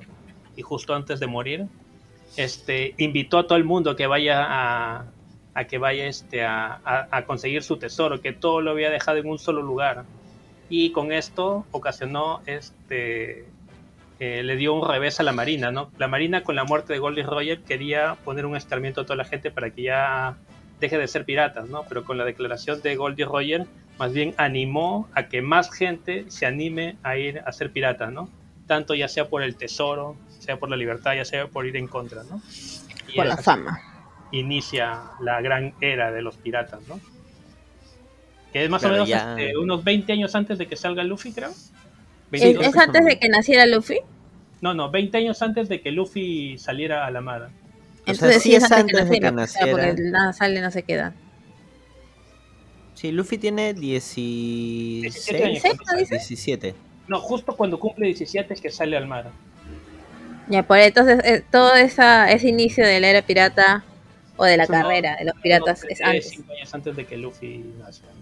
Y 0.56 0.62
justo 0.62 0.94
antes 0.94 1.20
de 1.20 1.26
morir, 1.26 1.66
este, 2.36 2.94
invitó 2.98 3.38
a 3.38 3.46
todo 3.46 3.56
el 3.56 3.64
mundo 3.64 3.96
que 3.96 4.06
vaya 4.06 4.44
a, 4.46 5.06
que 5.68 5.78
vaya 5.78 6.06
este, 6.06 6.44
a 6.44 7.24
conseguir 7.26 7.62
su 7.62 7.78
tesoro, 7.78 8.20
que 8.20 8.32
todo 8.32 8.60
lo 8.60 8.72
había 8.72 8.90
dejado 8.90 9.18
en 9.18 9.28
un 9.28 9.38
solo 9.38 9.62
lugar. 9.62 10.04
Y 10.68 10.92
con 10.92 11.12
esto 11.12 11.64
ocasionó, 11.70 12.40
este, 12.46 13.46
eh, 14.20 14.42
le 14.42 14.56
dio 14.56 14.74
un 14.74 14.86
revés 14.86 15.20
a 15.20 15.22
la 15.22 15.32
Marina, 15.32 15.70
¿no? 15.70 15.90
La 15.98 16.08
Marina 16.08 16.42
con 16.42 16.56
la 16.56 16.64
muerte 16.64 16.92
de 16.92 16.98
Goldie 16.98 17.22
Roger 17.24 17.60
quería 17.60 18.16
poner 18.24 18.44
un 18.46 18.56
escarmiento 18.56 19.00
a 19.02 19.04
toda 19.04 19.16
la 19.16 19.24
gente 19.24 19.50
para 19.50 19.70
que 19.70 19.82
ya 19.82 20.36
deje 20.80 20.98
de 20.98 21.08
ser 21.08 21.24
piratas, 21.24 21.68
¿no? 21.68 21.84
Pero 21.88 22.04
con 22.04 22.18
la 22.18 22.24
declaración 22.24 22.82
de 22.82 22.96
Goldie 22.96 23.24
Roger, 23.24 23.66
más 23.98 24.12
bien 24.12 24.34
animó 24.36 25.08
a 25.14 25.24
que 25.28 25.42
más 25.42 25.72
gente 25.72 26.24
se 26.28 26.46
anime 26.46 26.96
a 27.02 27.16
ir 27.16 27.40
a 27.46 27.52
ser 27.52 27.72
piratas, 27.72 28.12
¿no? 28.12 28.28
Tanto 28.66 28.94
ya 28.94 29.08
sea 29.08 29.28
por 29.28 29.42
el 29.42 29.56
tesoro, 29.56 30.16
sea 30.38 30.58
por 30.58 30.68
la 30.68 30.76
libertad, 30.76 31.14
ya 31.14 31.24
sea 31.24 31.46
por 31.46 31.66
ir 31.66 31.76
en 31.76 31.86
contra, 31.88 32.22
¿no? 32.24 32.40
Y 33.08 33.16
Por 33.16 33.26
la 33.26 33.36
fama. 33.38 33.80
inicia 34.32 35.00
la 35.20 35.40
gran 35.40 35.72
era 35.80 36.12
de 36.12 36.20
los 36.22 36.36
piratas, 36.36 36.80
¿no? 36.86 37.00
Que 38.52 38.64
es 38.64 38.70
más 38.70 38.80
Claro, 38.80 38.94
o 38.94 38.96
menos 38.98 39.08
ya- 39.08 39.30
este, 39.38 39.56
unos 39.58 39.84
20 39.84 40.12
años 40.12 40.34
antes 40.34 40.58
de 40.58 40.66
que 40.66 40.76
salga 40.76 41.04
Luffy, 41.04 41.32
creo. 41.32 41.50
¿Es, 41.50 41.70
22. 42.30 42.66
es 42.66 42.76
antes 42.76 43.04
de 43.04 43.18
que 43.18 43.28
naciera 43.28 43.66
Luffy? 43.66 43.98
No, 44.60 44.74
no, 44.74 44.90
20 44.90 45.18
años 45.18 45.40
antes 45.42 45.68
de 45.68 45.80
que 45.80 45.90
Luffy 45.92 46.58
saliera 46.58 47.06
a 47.06 47.10
la 47.10 47.20
mar. 47.20 47.50
O 48.06 48.14
sea, 48.14 48.32
sí 48.40 48.54
es 48.54 48.70
antes 48.72 49.08
de 49.08 49.20
que 49.20 49.30
naciera, 49.30 49.42
o 49.42 49.46
sea, 49.46 49.70
porque 49.70 49.86
naciera. 49.88 50.10
nada 50.10 50.32
sale 50.32 50.60
no 50.62 50.70
se 50.70 50.82
queda. 50.82 51.12
Sí, 52.94 53.12
Luffy 53.12 53.38
tiene 53.38 53.74
17 53.74 55.00
16, 55.02 55.42
años. 55.44 55.62
¿Sí? 55.62 55.68
¿No 55.92 55.98
dice? 55.98 56.14
17. 56.16 56.74
No, 57.06 57.20
justo 57.20 57.54
cuando 57.56 57.78
cumple 57.78 58.06
17 58.06 58.54
es 58.54 58.60
que 58.60 58.70
sale 58.70 58.96
al 58.96 59.06
mar. 59.06 59.30
Ya, 60.48 60.62
por 60.66 60.78
entonces 60.78 61.20
eh, 61.24 61.44
todo 61.50 61.74
esa, 61.74 62.30
ese 62.32 62.48
inicio 62.48 62.84
de 62.86 62.98
la 63.00 63.08
era 63.10 63.22
pirata 63.22 63.84
o 64.36 64.44
de 64.44 64.56
la 64.56 64.64
unos- 64.66 64.82
carrera 64.82 65.16
de 65.16 65.26
los 65.26 65.34
piratas 65.40 65.82
Unos 65.84 65.92
es 65.92 66.00
antes. 66.02 66.30
cinco 66.30 66.52
años 66.52 66.74
antes 66.74 66.96
de 66.96 67.04
que 67.06 67.16
Luffy 67.18 67.58
¿no? 67.78 68.17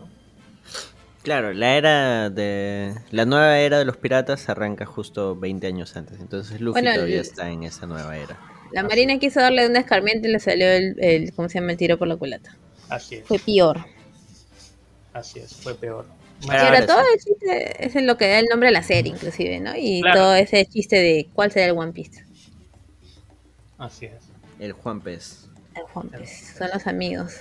Claro, 1.26 1.52
la 1.52 1.76
era 1.76 2.30
de. 2.30 2.94
La 3.10 3.24
nueva 3.24 3.58
era 3.58 3.80
de 3.80 3.84
los 3.84 3.96
piratas 3.96 4.48
arranca 4.48 4.86
justo 4.86 5.34
20 5.34 5.66
años 5.66 5.96
antes. 5.96 6.20
Entonces 6.20 6.60
Luffy 6.60 6.80
Bueno, 6.80 6.94
todavía 6.94 7.16
el- 7.16 7.20
está 7.22 7.50
en 7.50 7.64
esa 7.64 7.84
nueva 7.88 8.16
era. 8.16 8.38
La 8.70 8.84
marina 8.84 9.18
quiso 9.18 9.40
darle 9.40 9.66
un 9.66 9.74
escarmiento 9.74 10.28
y 10.28 10.30
le 10.30 10.38
salió 10.38 10.68
el, 10.68 10.94
el 11.02 11.32
¿cómo 11.34 11.48
se 11.48 11.58
llama? 11.58 11.72
El 11.72 11.78
tiro 11.78 11.98
por 11.98 12.06
la 12.06 12.14
culata. 12.14 12.56
Así 12.88 13.16
es, 13.16 13.24
Fue 13.26 13.40
peor. 13.40 13.84
así 15.14 15.40
es, 15.40 15.52
fue 15.56 15.74
peor. 15.74 16.06
Ahora 16.44 16.66
ahora 16.68 16.86
todo 16.86 17.00
sí. 17.00 17.06
el 17.14 17.18
chiste 17.24 17.86
es 17.86 17.96
en 17.96 18.06
lo 18.06 18.16
que 18.16 18.28
da 18.28 18.38
el 18.38 18.46
nombre 18.48 18.68
a 18.68 18.72
la 18.72 18.84
serie, 18.84 19.10
inclusive, 19.10 19.58
¿no? 19.58 19.72
Y 19.76 20.02
Claro. 20.02 20.20
todo 20.20 20.34
ese 20.36 20.64
chiste 20.66 20.94
de 20.94 21.28
cuál 21.34 21.50
será 21.50 21.66
el 21.66 21.72
One 21.76 21.90
Piece. 21.92 22.24
Así 23.78 24.06
es. 24.06 24.12
El 24.60 24.70
Juan 24.74 25.00
Pez. 25.00 25.48
El 25.74 25.82
One 25.92 26.10
Piece. 26.18 26.56
Son 26.56 26.68
los 26.72 26.86
amigos. 26.86 27.40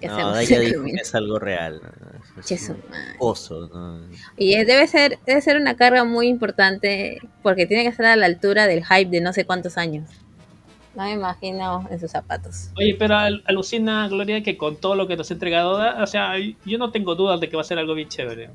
Que 0.00 0.06
No, 0.08 0.14
hacemos 0.14 0.34
Daya 0.34 0.56
en 0.56 0.62
dijo 0.64 0.76
Camino. 0.78 0.96
que 0.96 1.02
es 1.02 1.14
algo 1.14 1.38
real. 1.38 1.80
oso. 3.18 3.68
¿no? 3.72 4.00
Y 4.36 4.54
es- 4.54 4.66
debe 4.66 4.86
ser, 4.86 5.18
debe 5.26 5.40
ser 5.40 5.56
una 5.56 5.76
carga 5.76 6.04
muy 6.04 6.28
importante 6.28 7.18
porque 7.42 7.66
tiene 7.66 7.82
que 7.84 7.88
estar 7.90 8.06
a 8.06 8.16
la 8.16 8.26
altura 8.26 8.66
del 8.66 8.84
hype 8.84 9.10
de 9.10 9.20
no 9.20 9.32
sé 9.32 9.44
cuántos 9.44 9.76
años. 9.78 10.08
No 10.94 11.04
me 11.04 11.12
imagino 11.12 11.86
en 11.90 12.00
sus 12.00 12.10
zapatos. 12.10 12.70
Oye, 12.76 12.96
pero 12.98 13.16
al- 13.16 13.42
alucina, 13.46 14.08
Gloria, 14.08 14.42
que 14.42 14.56
con 14.56 14.76
todo 14.76 14.94
lo 14.94 15.06
que 15.06 15.16
nos 15.16 15.30
ha 15.30 15.34
entregado, 15.34 16.02
o 16.02 16.06
sea, 16.06 16.32
yo 16.64 16.78
no 16.78 16.90
tengo 16.90 17.14
dudas 17.14 17.38
de 17.40 17.48
que 17.50 17.56
va 17.56 17.62
a 17.62 17.66
ser 17.66 17.78
algo 17.78 17.94
bien 17.94 18.08
chévere. 18.08 18.50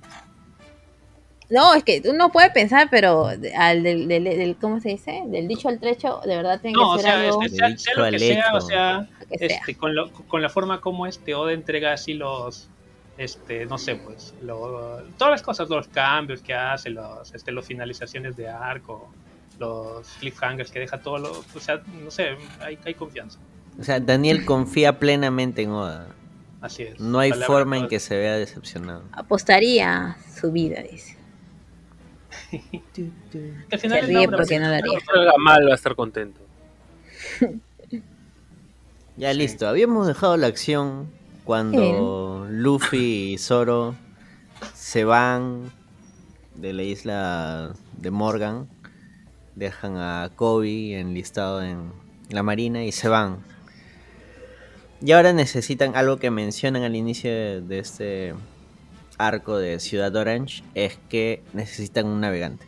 No, 1.52 1.74
es 1.76 1.84
que 1.84 2.02
uno 2.10 2.32
puede 2.32 2.50
pensar, 2.50 2.88
pero 2.90 3.28
de- 3.38 3.54
al 3.54 3.84
del, 3.84 4.08
del, 4.08 4.24
del- 4.24 4.56
¿cómo 4.56 4.80
se 4.80 4.90
dice? 4.90 5.22
Del 5.28 5.48
dicho 5.48 5.68
al 5.70 5.80
trecho, 5.80 6.22
de 6.26 6.36
verdad 6.38 6.60
tiene 6.62 6.76
No, 6.78 6.94
o 6.94 6.96
que 6.96 7.02
ser 7.04 7.12
sea, 7.12 7.22
algo 7.22 7.42
este, 7.44 7.58
sea, 7.58 7.78
sea 7.78 7.94
lo 7.98 8.12
que 8.12 8.20
sea, 8.20 8.40
hecho. 8.48 8.58
o 8.58 8.62
sea, 8.62 9.10
que 9.30 9.38
sea. 9.38 9.58
este, 9.58 9.76
con, 9.76 9.94
lo- 9.94 10.12
con 10.12 10.42
la 10.42 10.50
forma 10.50 10.80
como 10.82 11.06
este 11.08 11.36
Oda 11.36 11.52
entrega 11.54 11.94
así 11.94 12.14
los, 12.14 12.70
este, 13.18 13.66
no 13.66 13.78
sé, 13.78 13.96
pues, 13.98 14.34
lo- 14.42 15.02
todas 15.18 15.32
las 15.32 15.42
cosas, 15.42 15.70
los 15.70 15.88
cambios 15.90 16.42
que 16.42 16.54
hace, 16.54 16.90
los, 16.90 17.34
este, 17.34 17.52
las 17.52 17.66
finalizaciones 17.66 18.36
de 18.38 18.48
arco, 18.48 19.12
los 19.60 20.08
cliffhangers 20.20 20.72
que 20.72 20.80
deja 20.80 21.00
todo, 21.02 21.18
lo, 21.20 21.32
o 21.32 21.60
sea, 21.60 21.82
no 22.04 22.10
sé, 22.10 22.30
hay, 22.62 22.80
hay 22.86 22.94
confianza. 22.94 23.38
O 23.80 23.84
sea, 23.84 24.00
Daniel 24.00 24.46
confía 24.46 25.00
plenamente 25.00 25.62
en 25.64 25.72
Oda. 25.72 26.08
Así 26.62 26.84
es. 26.84 27.00
No 27.00 27.20
hay 27.20 27.32
forma 27.34 27.78
en 27.78 27.88
que 27.88 28.00
se 28.00 28.18
vea 28.18 28.38
decepcionado. 28.38 29.04
Apostaría 29.14 30.16
su 30.40 30.52
vida, 30.52 30.82
dice. 30.82 31.18
Que 32.94 33.76
al 33.76 33.80
final 33.80 34.00
Se 34.02 34.06
ríe 34.08 34.14
la 34.16 34.22
obra 34.22 34.38
porque 34.38 34.60
no 34.60 34.70
daría. 34.70 34.94
No 34.94 35.00
salga 35.14 35.34
mal, 35.40 35.68
va 35.68 35.72
a 35.72 35.76
estar 35.76 35.96
contento. 35.96 36.40
Ya 39.18 39.34
Sí. 39.34 39.38
listo, 39.40 39.68
habíamos 39.68 40.08
dejado 40.08 40.38
la 40.38 40.48
acción 40.48 41.12
cuando 41.44 42.48
Luffy 42.50 43.34
y 43.34 43.38
Zoro 43.38 43.96
se 44.74 45.04
van 45.04 45.72
de 46.56 46.74
la 46.74 46.84
isla 46.84 47.74
de 47.98 48.10
Morgan, 48.10 48.68
dejan 49.56 49.98
a 49.98 50.32
Kobe 50.36 50.98
enlistado 51.00 51.62
en 51.62 51.92
la 52.30 52.42
marina 52.42 52.84
y 52.86 52.92
se 52.94 53.10
van. 53.10 53.40
Y 55.02 55.12
ahora 55.12 55.34
necesitan 55.34 55.96
algo 55.96 56.18
que 56.18 56.32
mencionan 56.32 56.84
al 56.84 56.96
inicio 56.96 57.30
de, 57.32 57.62
de 57.62 57.80
este 57.80 58.34
arco 59.28 59.58
de 59.58 59.80
Ciudad 59.80 60.16
Orange, 60.16 60.64
es 60.76 61.00
que 61.10 61.44
necesitan 61.54 62.06
un 62.06 62.22
navegante. 62.22 62.66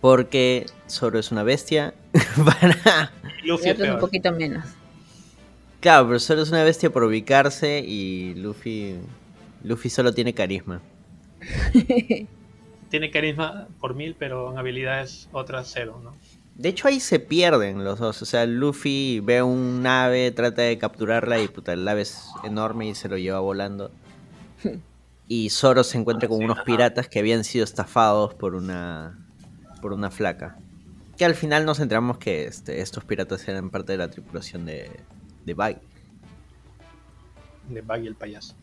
Porque 0.00 0.66
Zoro 0.88 1.18
es 1.18 1.32
una 1.32 1.42
bestia 1.42 1.94
para 2.44 3.12
Luffy 3.44 3.70
es 3.70 3.80
un 3.80 3.98
poquito 3.98 4.32
menos. 4.32 4.64
Claro, 5.80 6.06
pero 6.06 6.18
solo 6.18 6.42
es 6.42 6.50
una 6.50 6.64
bestia 6.64 6.90
por 6.90 7.04
ubicarse 7.04 7.80
y 7.86 8.34
Luffy. 8.34 8.96
Luffy 9.62 9.90
solo 9.90 10.14
tiene 10.14 10.32
carisma. 10.32 10.80
Tiene 12.90 13.10
carisma 13.10 13.66
por 13.80 13.94
mil, 13.94 14.14
pero 14.16 14.52
en 14.52 14.58
habilidades 14.58 15.28
otras 15.32 15.70
cero, 15.74 16.00
¿no? 16.02 16.12
De 16.54 16.68
hecho, 16.68 16.86
ahí 16.86 17.00
se 17.00 17.18
pierden 17.18 17.82
los 17.82 17.98
dos. 17.98 18.22
O 18.22 18.24
sea, 18.24 18.46
Luffy 18.46 19.20
ve 19.20 19.42
un 19.42 19.82
nave, 19.82 20.30
trata 20.30 20.62
de 20.62 20.78
capturarla 20.78 21.40
y 21.40 21.48
puta, 21.48 21.72
el 21.72 21.86
ave 21.88 22.02
es 22.02 22.28
enorme 22.44 22.86
y 22.88 22.94
se 22.94 23.08
lo 23.08 23.18
lleva 23.18 23.40
volando. 23.40 23.90
Y 25.28 25.50
Zoro 25.50 25.84
se 25.84 25.98
encuentra 25.98 26.28
con 26.28 26.42
unos 26.44 26.60
piratas 26.62 27.08
que 27.08 27.18
habían 27.18 27.44
sido 27.44 27.64
estafados 27.64 28.34
por 28.34 28.54
una 28.54 29.18
por 29.80 29.92
una 29.92 30.10
flaca. 30.10 30.58
Que 31.16 31.24
al 31.24 31.34
final 31.34 31.64
nos 31.64 31.78
enteramos 31.80 32.18
que 32.18 32.44
este, 32.46 32.80
estos 32.80 33.04
piratas 33.04 33.46
eran 33.48 33.70
parte 33.70 33.92
de 33.92 33.98
la 33.98 34.08
tripulación 34.10 34.66
de, 34.66 34.90
de 35.44 35.54
Buggy. 35.54 35.76
de 37.68 37.80
Buggy 37.82 38.06
el 38.06 38.14
payaso. 38.16 38.54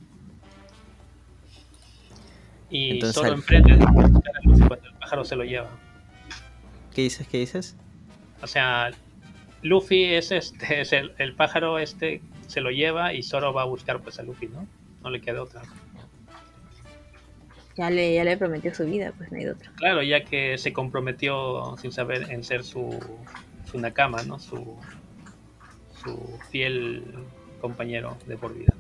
Y 2.70 2.92
Entonces, 2.92 3.24
al- 3.24 3.36
Luffy 3.36 3.62
cuando 3.94 4.76
el 4.88 4.94
pájaro 5.00 5.26
se 5.26 5.36
lo 5.36 5.44
lleva. 5.44 5.70
¿Qué 6.94 7.02
dices? 7.04 7.28
¿Qué 7.28 7.38
dices? 7.40 7.76
O 8.42 8.48
sea, 8.48 8.92
Luffy 9.62 10.06
es 10.06 10.32
este, 10.32 10.82
es 10.82 10.94
el, 10.94 11.14
el 11.18 11.36
pájaro 11.36 11.80
este 11.80 12.22
se 12.48 12.62
lo 12.62 12.70
lleva 12.72 13.14
y 13.14 13.24
Zoro 13.24 13.54
va 13.54 13.62
a 13.64 13.66
buscar 13.66 14.02
pues 14.02 14.20
a 14.20 14.24
Luffy, 14.24 14.48
¿no? 14.48 14.68
No 15.04 15.10
le 15.10 15.22
queda 15.22 15.42
otra. 15.44 15.62
Ya 17.78 17.90
le, 17.90 18.14
ya 18.14 18.24
le 18.24 18.38
prometió 18.38 18.74
su 18.76 18.86
vida, 18.86 19.14
pues 19.18 19.32
no 19.32 19.38
hay 19.38 19.48
otra. 19.48 19.72
Claro, 19.78 20.04
ya 20.04 20.24
que 20.26 20.58
se 20.58 20.74
comprometió 20.74 21.78
sin 21.78 21.92
saber 21.92 22.30
en 22.30 22.44
ser 22.44 22.64
su, 22.64 23.00
su 23.70 23.80
nakama, 23.80 24.22
¿no? 24.24 24.40
Su, 24.40 24.78
su 26.04 26.38
fiel 26.50 27.04
compañero 27.62 28.18
de 28.28 28.36
por 28.38 28.54
vida. 28.54 28.74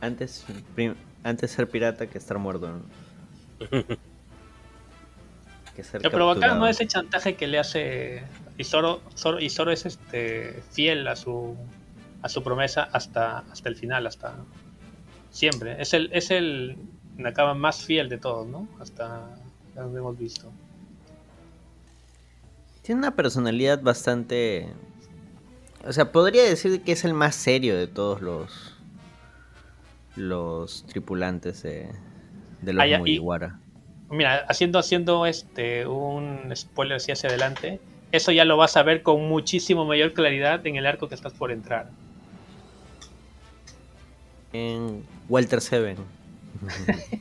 Antes, 0.00 0.44
prim- 0.74 0.96
antes 1.22 1.50
ser 1.52 1.68
pirata 1.68 2.06
que 2.08 2.18
estar 2.18 2.38
muerto. 2.38 2.68
¿no? 2.68 2.82
que 5.76 5.82
ser 5.82 6.02
pero 6.02 6.34
no 6.54 6.66
ese 6.68 6.86
chantaje 6.86 7.34
que 7.36 7.46
le 7.46 7.58
hace 7.58 8.22
y 8.58 8.64
Zoro, 8.64 9.02
Zoro- 9.16 9.40
y 9.40 9.48
Zoro 9.50 9.72
es 9.72 9.86
este 9.86 10.62
fiel 10.70 11.06
a 11.08 11.16
su 11.16 11.56
a 12.22 12.28
su 12.28 12.42
promesa 12.42 12.88
hasta 12.92 13.38
hasta 13.50 13.68
el 13.68 13.76
final, 13.76 14.06
hasta 14.06 14.36
siempre. 15.34 15.76
Es 15.82 15.92
el 15.92 16.08
es 16.12 16.30
el 16.30 16.76
Nakama 17.18 17.54
más 17.54 17.82
fiel 17.84 18.08
de 18.08 18.18
todos, 18.18 18.46
¿no? 18.46 18.66
Hasta 18.80 19.28
donde 19.74 19.98
hemos 19.98 20.16
visto. 20.18 20.50
Tiene 22.82 23.00
una 23.00 23.14
personalidad 23.16 23.82
bastante... 23.82 24.68
O 25.86 25.92
sea, 25.92 26.12
podría 26.12 26.44
decir 26.44 26.82
que 26.82 26.92
es 26.92 27.04
el 27.04 27.14
más 27.14 27.34
serio 27.34 27.76
de 27.76 27.86
todos 27.86 28.20
los... 28.22 28.74
Los 30.16 30.84
tripulantes 30.86 31.62
de, 31.62 31.90
de 32.62 32.72
los 32.72 32.82
Ah, 32.84 32.86
ya, 32.86 32.96
y- 32.98 33.00
Mugiwara. 33.00 33.58
Mira, 34.10 34.44
haciendo 34.48 34.78
haciendo 34.78 35.26
este 35.26 35.86
un 35.86 36.52
spoiler 36.54 36.96
así 36.96 37.10
hacia 37.10 37.30
adelante, 37.30 37.80
eso 38.12 38.30
ya 38.30 38.44
lo 38.44 38.56
vas 38.56 38.76
a 38.76 38.82
ver 38.84 39.02
con 39.02 39.26
muchísimo 39.28 39.84
mayor 39.86 40.12
claridad 40.12 40.64
en 40.66 40.76
el 40.76 40.86
arco 40.86 41.08
que 41.08 41.16
estás 41.16 41.32
por 41.32 41.50
entrar. 41.50 41.90
En 44.54 45.04
Walter 45.28 45.60
Seven. 45.60 45.96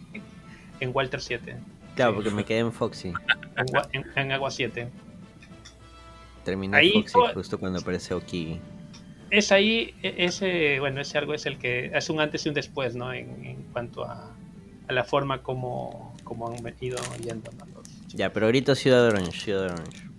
En 0.79 0.91
Walter 0.93 1.21
7, 1.21 1.55
claro, 1.95 2.15
porque 2.15 2.29
me 2.29 2.43
quedé 2.43 2.59
en 2.59 2.73
Foxy. 2.73 3.07
en, 3.57 3.65
Gua- 3.67 3.87
en- 3.93 4.05
en 4.15 4.31
Agua 4.33 4.51
7. 4.51 4.89
Terminé 6.43 6.75
Ahí 6.75 6.91
Foxy 6.91 7.19
justo 7.33 7.57
cuando 7.57 7.79
aparece 7.79 8.13
Okigi. 8.13 8.59
es 9.29 9.51
ahí, 9.53 9.93
e- 10.03 10.15
ese, 10.25 10.79
bueno, 10.81 10.99
ese 10.99 11.17
algo 11.19 11.33
es 11.33 11.45
el 11.45 11.57
que 11.57 11.85
es 11.93 12.09
un 12.09 12.19
antes 12.19 12.45
y 12.45 12.49
un 12.49 12.55
después, 12.55 12.95
¿no? 12.95 13.13
En, 13.13 13.45
en 13.45 13.63
cuanto 13.71 14.03
a, 14.03 14.35
a 14.89 14.93
la 14.93 15.03
forma 15.05 15.41
como, 15.41 16.13
como 16.25 16.49
han 16.49 16.55
ido 16.81 16.97
yendo, 17.23 17.49
¿no? 17.53 17.65
Los- 17.73 18.07
Ya, 18.13 18.33
pero 18.33 18.47
ahorita 18.47 18.75
Ciudad 18.75 19.05
Orange, 19.05 19.31
Ciudad 19.39 19.63
Orange. 19.71 20.09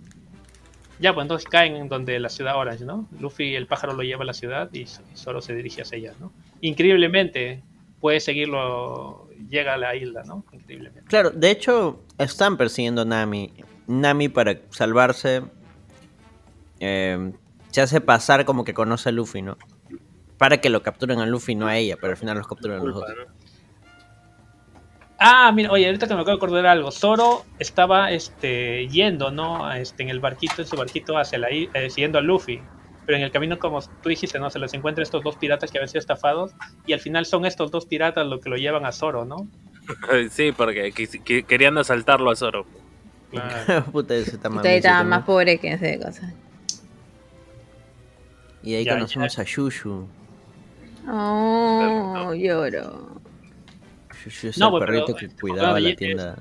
Ya, 0.99 1.13
pues 1.13 1.25
entonces 1.25 1.47
caen 1.47 1.75
en 1.75 1.89
donde 1.89 2.17
la 2.19 2.29
ciudad 2.29 2.55
Orange, 2.57 2.85
¿no? 2.85 3.07
Luffy, 3.19 3.53
el 3.55 3.67
pájaro, 3.67 3.93
lo 3.93 4.01
lleva 4.01 4.23
a 4.23 4.25
la 4.25 4.33
ciudad 4.33 4.69
y, 4.73 4.81
S- 4.83 5.01
y 5.13 5.17
Zoro 5.17 5.41
se 5.41 5.53
dirige 5.53 5.83
hacia 5.83 5.97
ella, 5.99 6.13
¿no? 6.19 6.31
Increíblemente, 6.61 7.63
puede 7.99 8.19
seguirlo, 8.19 9.29
llega 9.49 9.73
a 9.73 9.77
la 9.77 9.95
isla, 9.95 10.23
¿no? 10.23 10.43
Increíblemente. 10.51 11.07
Claro, 11.07 11.31
de 11.31 11.51
hecho, 11.51 12.03
están 12.17 12.57
persiguiendo 12.57 13.01
a 13.01 13.05
Nami. 13.05 13.53
Nami 13.87 14.29
para 14.29 14.59
salvarse 14.71 15.43
eh, 16.79 17.33
se 17.71 17.81
hace 17.81 18.01
pasar 18.01 18.45
como 18.45 18.63
que 18.63 18.73
conoce 18.73 19.09
a 19.09 19.11
Luffy, 19.11 19.41
¿no? 19.41 19.57
Para 20.37 20.59
que 20.59 20.69
lo 20.69 20.81
capturen 20.81 21.19
a 21.19 21.25
Luffy, 21.25 21.55
no 21.55 21.67
a 21.67 21.77
ella, 21.77 21.97
pero 21.99 22.11
al 22.11 22.17
final 22.17 22.37
los 22.37 22.47
capturan 22.47 22.77
los 22.77 22.93
Culpa, 22.93 23.07
dos. 23.09 23.27
¿no? 23.27 23.33
Ah, 25.17 25.51
mira, 25.53 25.71
oye, 25.71 25.85
ahorita 25.85 26.07
que 26.07 26.13
me 26.13 26.21
acabo 26.21 26.37
de 26.37 26.37
acordar 26.37 26.65
algo, 26.65 26.91
Zoro 26.91 27.45
estaba 27.57 28.11
este, 28.11 28.87
yendo, 28.87 29.31
¿no? 29.31 29.71
Este, 29.73 30.03
en 30.03 30.09
el 30.09 30.19
barquito, 30.19 30.61
en 30.61 30.67
su 30.67 30.75
barquito 30.75 31.17
hacia 31.17 31.39
la 31.39 31.47
eh, 31.49 31.89
siguiendo 31.89 32.17
a 32.17 32.21
Luffy. 32.21 32.61
Pero 33.05 33.17
en 33.17 33.23
el 33.23 33.31
camino, 33.31 33.59
como 33.59 33.81
tú 34.01 34.09
dijiste, 34.09 34.39
¿no? 34.39 34.49
Se 34.49 34.57
les 34.59 34.73
encuentra 34.73 35.03
estos 35.03 35.23
dos 35.23 35.35
piratas 35.35 35.71
que 35.71 35.77
habían 35.77 35.89
sido 35.89 35.99
estafados. 35.99 36.53
Y 36.87 36.93
al 36.93 36.99
final 36.99 37.25
son 37.25 37.45
estos 37.45 37.69
dos 37.71 37.85
piratas 37.85 38.25
los 38.25 38.41
que 38.41 38.49
lo 38.49 38.57
llevan 38.57 38.85
a 38.85 38.91
Zoro, 38.91 39.25
¿no? 39.25 39.47
Sí, 40.31 40.51
porque 40.51 40.91
querían 41.47 41.77
asaltarlo 41.77 42.31
a 42.31 42.35
Zoro. 42.35 42.65
Claro. 43.31 43.85
Puta, 43.91 44.15
ese 44.15 44.31
está 44.37 44.49
Usted 44.49 44.69
estaba 44.77 45.03
más 45.03 45.23
pobre 45.23 45.59
que 45.59 45.73
ese 45.73 45.99
cosa. 45.99 46.33
Y 48.63 48.73
ahí 48.75 48.83
Ya, 48.85 48.93
conocemos 48.95 49.37
a 49.37 49.43
Shushu. 49.43 50.07
Oh, 51.07 52.33
lloro. 52.33 53.21
Shushu 54.23 54.47
es 54.47 54.57
No, 54.57 54.75
el 54.77 54.85
pero- 54.85 55.05
perrito 55.05 55.15
que 55.15 55.29
cuidaba 55.39 55.79
la 55.79 55.95
tienda. 55.95 56.35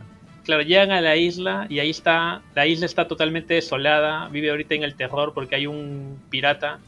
Claro, 0.44 0.62
llegan 0.62 0.90
a 0.90 1.00
la 1.00 1.16
isla 1.16 1.66
y 1.70 1.78
ahí 1.80 1.90
está, 1.90 2.42
la 2.54 2.66
isla 2.66 2.84
está 2.86 3.08
totalmente 3.08 3.54
desolada, 3.54 4.28
vive 4.28 4.50
ahorita 4.50 4.74
en 4.74 4.82
el 4.82 4.94
terror 4.94 5.32
porque 5.34 5.54
hay 5.56 5.66
un 5.66 6.20
pirata 6.30 6.80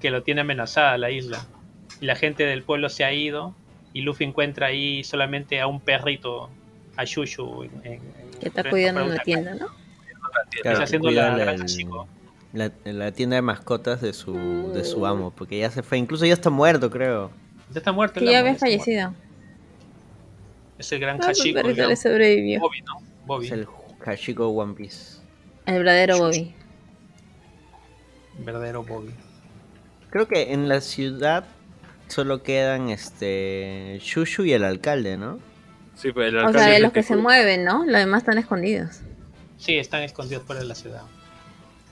que 0.00 0.10
lo 0.10 0.22
tiene 0.22 0.40
amenazada 0.40 0.96
la 0.98 1.10
isla. 1.10 1.44
Y 2.00 2.06
la 2.06 2.16
gente 2.16 2.44
del 2.44 2.62
pueblo 2.62 2.88
se 2.88 3.04
ha 3.04 3.12
ido 3.12 3.54
y 3.92 4.00
Luffy 4.00 4.24
encuentra 4.24 4.68
ahí 4.68 5.04
solamente 5.04 5.60
a 5.60 5.66
un 5.66 5.80
perrito, 5.80 6.48
a 6.96 7.04
Shushu. 7.04 7.64
En, 7.64 7.70
en- 7.84 7.92
en- 7.92 8.02
Que 8.40 8.48
está 8.48 8.68
cuidando 8.70 9.04
una 9.04 9.14
la 9.16 9.22
tienda, 9.22 9.54
¿no? 9.54 9.66
Claro, 10.62 10.72
está 10.78 10.84
haciendo 10.84 11.10
la 11.10 11.28
la- 11.30 11.36
granja 11.44 11.62
el- 11.64 11.68
chico. 11.68 12.08
la, 12.54 12.70
la 12.84 13.12
tienda 13.12 13.36
de 13.36 13.42
mascotas 13.42 14.00
de 14.00 14.14
su, 14.14 14.72
de 14.74 14.84
su 14.84 15.04
amo, 15.06 15.30
porque 15.36 15.58
ya 15.58 15.70
se 15.70 15.82
fue. 15.82 15.98
Incluso 15.98 16.24
ya 16.24 16.32
está 16.32 16.48
muerto, 16.50 16.90
creo. 16.90 17.30
Ya 17.70 17.78
está 17.78 17.92
muerto. 17.92 18.20
ya 18.20 18.38
había 18.40 18.52
muerto. 18.52 18.64
Es 20.82 20.90
el 20.90 20.98
gran 20.98 21.16
Ah, 21.22 21.28
mi 21.28 21.34
Hashiko. 21.34 21.62
le 21.62 21.94
sobrevivió. 21.96 22.58
Bobby, 22.58 22.82
¿no? 22.82 22.94
Bobby, 23.24 23.46
Es 23.46 23.52
el 23.52 23.68
Hashiko 24.00 24.48
One 24.48 24.74
Piece. 24.74 25.20
El 25.66 25.78
verdadero 25.78 26.18
Bobby. 26.18 26.52
verdadero 28.40 28.82
Bobby. 28.82 29.14
Creo 30.10 30.26
que 30.26 30.52
en 30.52 30.68
la 30.68 30.80
ciudad 30.80 31.44
solo 32.08 32.42
quedan 32.42 32.88
este 32.90 34.00
Shushu 34.02 34.44
y 34.44 34.52
el 34.54 34.64
alcalde, 34.64 35.16
¿no? 35.16 35.38
Sí, 35.94 36.10
pero 36.12 36.26
el 36.26 36.36
O 36.36 36.38
alcalde 36.40 36.58
sea, 36.58 36.68
de 36.70 36.76
el 36.78 36.82
los 36.82 36.92
que 36.92 37.02
se 37.04 37.08
cuida. 37.14 37.22
mueven, 37.22 37.64
¿no? 37.64 37.84
Los 37.84 38.00
demás 38.00 38.22
están 38.22 38.38
escondidos. 38.38 39.02
Sí, 39.58 39.78
están 39.78 40.02
escondidos 40.02 40.42
fuera 40.42 40.62
de 40.62 40.66
la 40.66 40.74
ciudad. 40.74 41.02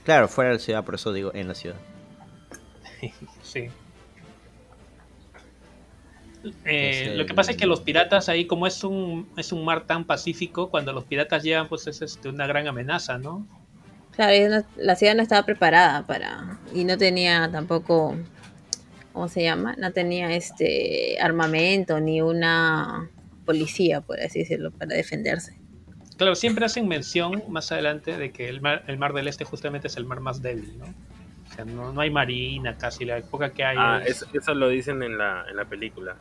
Claro, 0.05 0.26
fuera 0.26 0.50
de 0.50 0.57
la 0.57 0.61
ciudad, 0.61 0.85
por 0.85 0.96
eso 0.96 1.12
digo 1.12 1.31
en 1.33 1.46
la 1.46 1.55
ciudad. 1.55 1.76
Sí. 3.44 3.68
Eh, 6.64 7.05
Es 7.11 7.16
Lo 7.16 7.26
que 7.26 7.35
pasa 7.35 7.53
es 7.53 7.57
que 7.57 7.66
los 7.66 7.81
piratas 7.81 8.29
ahí, 8.29 8.46
como 8.46 8.66
es 8.66 8.83
un, 8.85 9.29
es 9.37 9.53
un 9.53 9.64
mar 9.64 9.87
tan 9.87 10.05
pacífico, 10.05 10.70
cuando 10.70 10.92
los 10.92 11.05
piratas 11.05 11.42
llegan, 11.42 11.68
pues 11.68 11.87
es 11.87 12.00
este, 12.03 12.29
una 12.29 12.46
gran 12.46 12.66
amenaza, 12.66 13.18
¿no? 13.18 13.46
Claro, 14.12 14.48
no- 14.48 14.64
la 14.76 14.96
ciudad 14.96 15.14
no 15.14 15.22
estaba 15.22 15.44
preparada 15.44 16.07
para. 16.07 16.59
Y 16.74 16.85
no 16.85 16.96
tenía 16.98 17.48
tampoco. 17.50 18.16
¿Cómo 19.12 19.29
se 19.29 19.42
llama? 19.42 19.74
No 19.76 19.92
tenía 19.92 20.33
este 20.35 21.18
armamento 21.20 21.98
ni 22.00 22.22
una 22.22 23.11
policía, 23.44 24.00
por 24.00 24.20
así 24.20 24.40
decirlo, 24.40 24.70
para 24.70 24.94
defenderse. 24.94 25.55
Claro, 26.16 26.35
siempre 26.35 26.64
hacen 26.64 26.87
mención 26.87 27.42
más 27.48 27.72
adelante 27.72 28.16
de 28.16 28.31
que 28.31 28.48
el 28.48 28.61
mar, 28.61 28.85
el 28.87 28.98
mar 28.98 29.12
del 29.12 29.26
Este 29.26 29.44
justamente 29.44 29.88
es 29.88 29.96
el 29.96 30.05
mar 30.05 30.20
más 30.20 30.42
débil, 30.42 30.79
¿no? 30.79 30.85
O 30.85 31.53
sea, 31.55 31.64
no, 31.64 31.92
no 31.92 32.00
hay 32.00 32.11
marina 32.11 32.76
casi, 32.76 33.05
la 33.05 33.20
poca 33.20 33.50
que 33.53 33.64
hay 33.64 33.76
Ah, 33.79 34.00
es- 34.05 34.22
eso, 34.22 34.26
eso 34.33 34.55
lo 34.55 34.68
dicen 34.68 35.03
en 35.03 35.18
la, 35.18 35.44
en 35.50 35.57
la 35.57 35.64
película. 35.64 36.16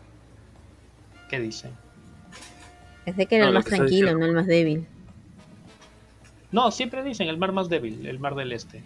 ¿Qué 1.30 1.40
dicen? 1.40 1.72
Pensé 3.06 3.26
que 3.28 3.36
era 3.38 3.46
No, 3.46 3.50
el 3.52 3.56
más 3.56 3.66
tranquilo, 3.66 3.88
diciendo. 3.88 4.20
no 4.20 4.26
el 4.26 4.34
más 4.34 4.48
débil. 4.48 4.88
No, 6.52 6.72
siempre 6.72 7.04
dicen 7.04 7.30
el 7.30 7.38
mar 7.38 7.52
más 7.54 7.70
débil, 7.70 8.06
el 8.06 8.20
mar 8.20 8.36
del 8.36 8.52
Este. 8.52 8.84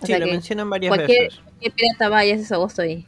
O 0.00 0.06
Sí, 0.06 0.14
lo 0.18 0.26
mencionan 0.26 0.70
varias 0.70 0.94
cualquier, 0.96 1.24
veces. 1.24 1.40
cualquier 1.40 1.72
pirata 1.74 2.08
vaya 2.08 2.34
ese 2.34 2.54
agosto 2.54 2.80
ahí. 2.82 3.06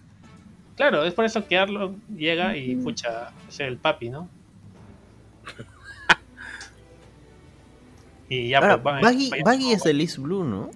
Claro, 0.77 1.05
es 1.05 1.15
por 1.15 1.25
eso 1.25 1.47
que 1.47 1.57
Arlo 1.59 1.95
llega 2.15 2.57
y 2.57 2.77
pucha, 2.77 3.31
es 3.49 3.61
el 3.61 3.79
papi, 3.79 4.11
¿no? 4.11 4.29
y 8.29 8.49
ya 8.49 8.59
Ahora, 8.59 8.83
pues 8.83 8.95
van 8.95 9.03
Baggy, 9.03 9.31
vayan- 9.31 9.45
Baggy 9.45 9.73
es 9.73 9.83
de 9.83 9.93
Liz 9.95 10.19
Blue, 10.19 10.45
¿no? 10.45 10.71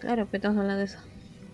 Claro, 0.00 0.26
pero 0.30 0.38
estamos 0.38 0.58
hablando 0.58 0.78
de 0.78 0.84
eso. 0.84 0.98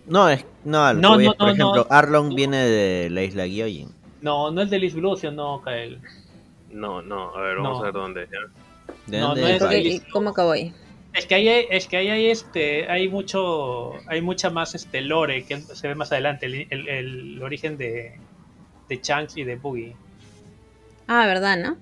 No, 0.07 0.29
es, 0.29 0.45
no, 0.63 0.93
No, 0.93 1.09
por 1.13 1.21
no, 1.21 1.47
ejemplo, 1.47 1.75
no. 1.75 1.87
Arlong 1.89 2.33
viene 2.33 2.57
de 2.65 3.09
la 3.09 3.23
isla 3.23 3.45
Gyojin. 3.45 3.89
No, 4.21 4.51
no 4.51 4.61
es 4.61 4.69
de 4.69 4.79
Liz 4.79 4.93
Blue, 4.95 5.15
sino 5.15 5.61
Kael. 5.61 5.99
No, 6.71 7.01
no, 7.01 7.35
a 7.35 7.41
ver, 7.41 7.57
vamos 7.57 7.77
No. 7.77 7.79
a 7.79 7.83
ver 7.85 7.93
dónde. 7.93 8.27
¿ya? 8.31 8.93
¿De 9.05 9.19
No, 9.19 9.27
dónde 9.35 9.41
no 9.59 9.69
es 9.69 10.01
¿Cómo 10.11 10.29
acabó 10.31 10.51
ahí? 10.51 10.73
Es 11.13 11.25
que 11.25 11.35
ahí 11.35 11.47
hay, 11.47 11.65
es 11.71 11.87
que 11.87 11.97
ahí 11.97 12.09
hay 12.09 12.27
este, 12.27 12.89
hay 12.91 13.07
mucho, 13.09 13.93
hay 14.07 14.21
mucha 14.21 14.49
más 14.49 14.75
este 14.75 15.01
lore 15.01 15.45
que 15.45 15.59
se 15.61 15.87
ve 15.87 15.95
más 15.95 16.11
adelante, 16.11 16.45
el, 16.45 16.67
el- 16.69 16.87
el 16.89 17.41
origen 17.43 17.77
de, 17.77 18.19
de 18.89 18.99
Shanks 19.01 19.37
y 19.37 19.43
de 19.43 19.55
Boogie. 19.55 19.95
Ah, 21.07 21.25
¿verdad, 21.25 21.57
no? 21.57 21.77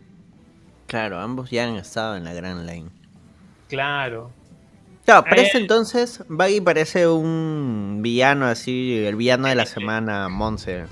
Claro, 0.88 1.20
ambos 1.20 1.50
ya 1.50 1.66
han 1.68 1.76
estado 1.76 2.16
en 2.16 2.24
la 2.24 2.34
Grand 2.34 2.70
Line. 2.70 2.90
Claro. 3.68 4.32
Claro, 5.04 5.24
para 5.24 5.42
Eh. 5.42 5.46
ese 5.48 5.58
entonces, 5.58 6.24
Baggy 6.30 6.62
parece 6.62 7.08
un 7.08 8.00
villano 8.02 8.46
así, 8.46 9.04
el 9.06 9.16
villano 9.16 9.48
de 9.48 9.56
la 9.56 9.66
Sí. 9.66 9.74
semana, 9.76 10.30
Monse. 10.30 10.86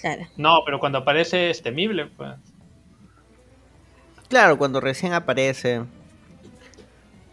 Claro. 0.00 0.26
No, 0.36 0.60
pero 0.64 0.78
cuando 0.78 0.98
aparece 0.98 1.50
es 1.50 1.62
temible, 1.62 2.06
pues. 2.06 2.34
Claro, 4.28 4.58
cuando 4.58 4.80
recién 4.80 5.12
aparece. 5.14 5.82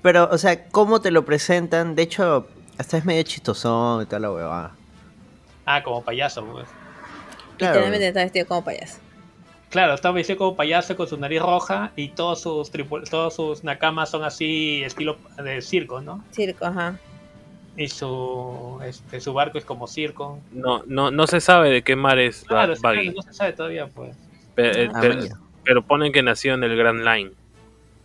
Pero, 0.02 0.30
o 0.32 0.38
sea, 0.38 0.68
¿cómo 0.70 1.02
te 1.02 1.12
lo 1.12 1.26
presentan? 1.26 1.96
De 1.96 2.04
hecho, 2.04 2.48
hasta 2.78 2.98
es 2.98 3.06
medio 3.06 3.24
chistosón 3.24 4.04
y 4.04 4.06
toda 4.06 4.20
la 4.20 4.32
huevada. 4.32 4.72
Ah, 5.66 5.84
como 5.84 6.04
payaso, 6.04 6.46
pues. 6.46 6.68
Claro. 7.58 7.74
Literalmente 7.76 8.08
está 8.08 8.20
vestido 8.24 8.48
como 8.48 8.64
payaso. 8.64 9.00
Claro, 9.70 9.94
está 9.94 10.12
vestido 10.12 10.38
como 10.38 10.56
payaso 10.56 10.96
con 10.96 11.08
su 11.08 11.18
nariz 11.18 11.42
roja 11.42 11.92
y 11.96 12.10
todos 12.10 12.42
sus 12.42 12.72
tripu- 12.72 13.10
todos 13.10 13.36
sus 13.36 13.64
nakamas 13.64 14.10
son 14.10 14.24
así 14.24 14.84
estilo 14.84 15.18
de 15.44 15.62
circo, 15.62 16.02
¿no? 16.02 16.24
Circo, 16.32 16.66
ajá. 16.66 16.98
Y 17.78 17.88
su, 17.90 18.80
este, 18.86 19.20
su 19.20 19.34
barco 19.34 19.58
es 19.58 19.66
como 19.66 19.88
circo. 19.88 20.40
No, 20.52 20.84
no, 20.88 21.12
no 21.12 21.28
se 21.28 21.42
sabe 21.42 21.70
de 21.70 21.82
qué 21.84 21.96
mar 21.96 22.18
es 22.20 22.44
Claro, 22.48 22.74
Ba- 22.74 22.76
sí, 22.76 22.82
Buggy, 22.98 23.04
claro, 23.12 23.16
no 23.18 23.22
se 23.24 23.34
sabe 23.34 23.54
todavía, 23.54 23.88
pues. 23.88 24.16
eh, 24.58 24.90
Ah, 24.94 24.98
pero, 25.02 25.20
pero 25.64 25.82
ponen 25.86 26.14
que 26.14 26.24
nació 26.24 26.54
en 26.54 26.64
el 26.64 26.76
Grand 26.78 27.04
Line. 27.04 27.32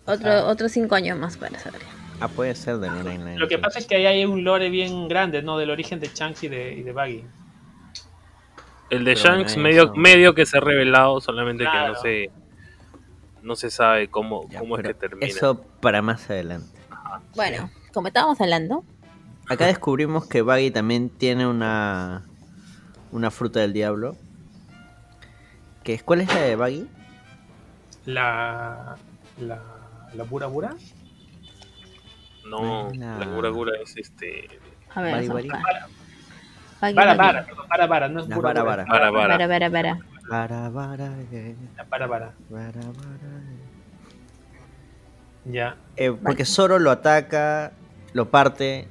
Otro, 0.07 0.29
Ah. 0.31 0.45
Otros 0.47 0.73
cinco 0.73 0.95
años 0.97 1.17
más 1.19 1.37
para 1.37 1.59
saber. 1.61 1.83
Ah, 2.21 2.27
puede 2.29 2.55
ser 2.57 2.79
de 2.79 2.91
Nine 2.91 3.19
Nine. 3.19 3.39
Lo 3.39 3.47
que 3.49 3.59
pasa 3.59 3.79
es 3.79 3.87
que 3.87 3.95
ahí 3.95 4.07
hay 4.07 4.25
un 4.25 4.43
lore 4.45 4.69
bien 4.71 5.07
grande, 5.09 5.41
¿no? 5.43 5.57
Del 5.57 5.71
origen 5.71 6.01
de 6.01 6.09
Shanks 6.13 6.43
y 6.45 6.49
de, 6.49 6.73
y 6.75 6.83
de 6.83 6.93
Buggy. 6.93 7.25
El 8.91 9.05
de 9.05 9.15
Pero 9.15 9.25
Shanks 9.37 9.57
medio, 9.57 9.85
eso- 9.85 9.95
medio 9.95 10.35
que 10.35 10.45
se 10.47 10.59
ha 10.59 10.61
revelado, 10.61 11.21
solamente 11.21 11.65
que 11.65 11.71
no 11.89 11.95
se 11.95 12.31
no 13.43 13.57
se 13.57 13.71
sabe 13.71 14.09
cómo, 14.09 14.47
Ya, 14.51 14.59
cómo 14.59 14.77
es 14.77 14.83
que 14.83 14.93
termina. 14.95 15.27
Eso 15.27 15.59
para 15.81 16.03
más 16.03 16.29
adelante. 16.29 16.79
Bueno, 17.35 17.71
como 17.95 18.09
estábamos 18.09 18.39
hablando, 18.41 18.85
Acá 19.51 19.67
descubrimos 19.67 20.27
que 20.29 20.43
Buggy 20.43 20.71
también 20.71 21.11
tiene 21.11 21.47
una 21.47 22.23
una 23.11 23.31
fruta 23.33 23.59
del 23.61 23.73
diablo. 23.73 24.17
Que 25.83 25.95
es, 25.95 26.03
¿Cuál 26.05 26.21
es 26.21 26.29
la 26.33 26.41
de 26.41 26.55
Buggy? 26.57 26.89
La. 28.07 28.97
La. 29.41 29.61
La 30.15 30.25
Bura 30.25 30.47
Bura. 30.47 30.75
No, 32.49 32.91
La- 32.95 33.19
la 33.19 33.27
Gura 33.27 33.49
Gura 33.51 33.73
es 33.83 33.97
este 33.97 34.49
a 34.95 35.03
ver, 35.03 35.15
Bari, 35.15 35.29
vamos 35.29 35.43
bari. 35.47 35.51
a 35.51 35.57
buscar. 35.59 35.89
Buggy, 36.81 36.95
Vara 36.95 37.13
Buggy. 37.15 37.19
Vara, 37.19 37.45
perdón, 37.47 37.69
Vara 37.69 37.87
Vara, 37.87 38.09
no 38.09 38.21
es 38.21 38.29
La 38.29 38.39
Vara. 38.39 38.63
Vara, 38.63 38.85
vara, 38.85 39.11
vara. 39.69 39.99
Vara, 40.31 40.69
vara, 40.71 41.17
eh, 41.33 41.57
La 41.77 41.85
Vara 41.85 42.07
Vara. 42.07 42.33
vara, 42.49 42.81
vara, 42.81 43.41
eh. 43.43 43.59
Ya. 45.47 45.77
Eh, 45.97 46.13
porque 46.13 46.45
Zoro 46.45 46.79
lo 46.79 46.91
ataca, 46.93 47.73
lo 48.13 48.31
parte 48.31 48.87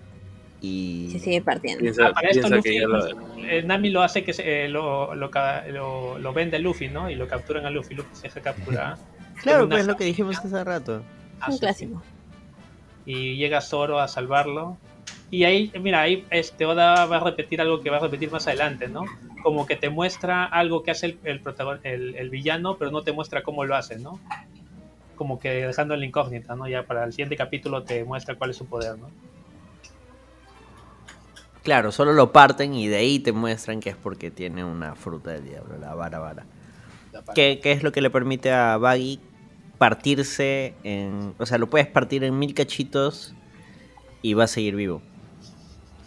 y... 0.61 1.09
Se 1.11 1.19
sigue 1.19 1.41
partiendo. 1.41 1.79
piensa, 1.81 2.07
Ah, 2.07 2.13
para 2.13 2.29
esto 2.29 2.41
piensa 2.41 2.55
Luffy, 2.57 2.69
que 2.69 2.79
ya 2.81 2.87
lo, 2.87 3.45
eh, 3.47 3.63
Nami 3.63 3.89
lo 3.89 4.01
hace 4.01 4.23
que 4.23 4.33
se- 4.33 4.65
eh, 4.65 4.69
lo, 4.69 5.15
lo, 5.15 5.29
lo, 5.69 6.19
lo 6.19 6.33
vende 6.33 6.57
a 6.57 6.59
Luffy, 6.59 6.87
¿no? 6.89 7.09
Y 7.09 7.15
lo 7.15 7.27
capturan 7.27 7.65
a 7.65 7.69
Luffy. 7.69 7.95
Luffy 7.95 8.15
se 8.15 8.23
deja 8.23 8.41
capturar. 8.41 8.97
Claro, 9.41 9.69
pues 9.69 9.81
es 9.81 9.87
lo 9.87 9.95
que 9.95 10.03
dijimos 10.03 10.37
hace 10.37 10.63
rato. 10.65 11.01
Ah, 11.39 11.45
Un 11.47 11.53
sí, 11.53 11.59
clásico. 11.61 12.03
Y 13.05 13.37
llega 13.37 13.61
Zoro 13.61 13.99
a 14.01 14.07
salvarlo. 14.09 14.77
Y 15.31 15.45
ahí, 15.45 15.71
mira, 15.79 16.01
ahí 16.01 16.25
este 16.29 16.65
Oda 16.65 17.05
va 17.05 17.17
a 17.17 17.19
repetir 17.23 17.61
algo 17.61 17.79
que 17.79 17.89
va 17.89 17.97
a 17.97 18.01
repetir 18.01 18.29
más 18.31 18.47
adelante, 18.47 18.89
¿no? 18.89 19.05
Como 19.41 19.65
que 19.65 19.77
te 19.77 19.89
muestra 19.89 20.43
algo 20.43 20.83
que 20.83 20.91
hace 20.91 21.05
el, 21.05 21.19
el, 21.23 21.41
protagon- 21.41 21.79
el, 21.83 22.15
el 22.15 22.29
villano, 22.29 22.75
pero 22.77 22.91
no 22.91 23.01
te 23.01 23.13
muestra 23.13 23.43
cómo 23.43 23.63
lo 23.63 23.75
hace, 23.77 23.97
¿no? 23.97 24.19
Como 25.15 25.39
que 25.39 25.67
dejando 25.67 25.95
la 25.95 26.05
incógnita, 26.05 26.55
¿no? 26.55 26.67
Ya 26.67 26.83
para 26.83 27.05
el 27.05 27.11
siguiente 27.13 27.37
capítulo 27.37 27.83
te 27.83 28.03
muestra 28.03 28.35
cuál 28.35 28.49
es 28.49 28.57
su 28.57 28.65
poder, 28.65 28.97
¿no? 28.97 29.09
Claro, 31.63 31.91
solo 31.91 32.13
lo 32.13 32.31
parten 32.31 32.73
y 32.73 32.87
de 32.87 32.97
ahí 32.97 33.19
te 33.19 33.31
muestran 33.31 33.79
que 33.79 33.89
es 33.89 33.95
porque 33.97 34.31
tiene 34.31 34.63
una 34.63 34.95
fruta 34.95 35.31
del 35.31 35.43
diablo, 35.45 35.77
la 35.77 35.93
vara 35.93 36.19
vara. 36.19 36.45
¿Qué, 37.35 37.59
qué 37.61 37.71
es 37.73 37.83
lo 37.83 37.91
que 37.91 38.01
le 38.01 38.09
permite 38.09 38.51
a 38.51 38.77
Baggy 38.77 39.19
partirse 39.77 40.73
en... 40.83 41.33
O 41.37 41.45
sea, 41.45 41.57
lo 41.57 41.69
puedes 41.69 41.87
partir 41.87 42.23
en 42.23 42.37
mil 42.39 42.53
cachitos 42.53 43.33
y 44.21 44.33
va 44.33 44.45
a 44.45 44.47
seguir 44.47 44.75
vivo. 44.75 45.01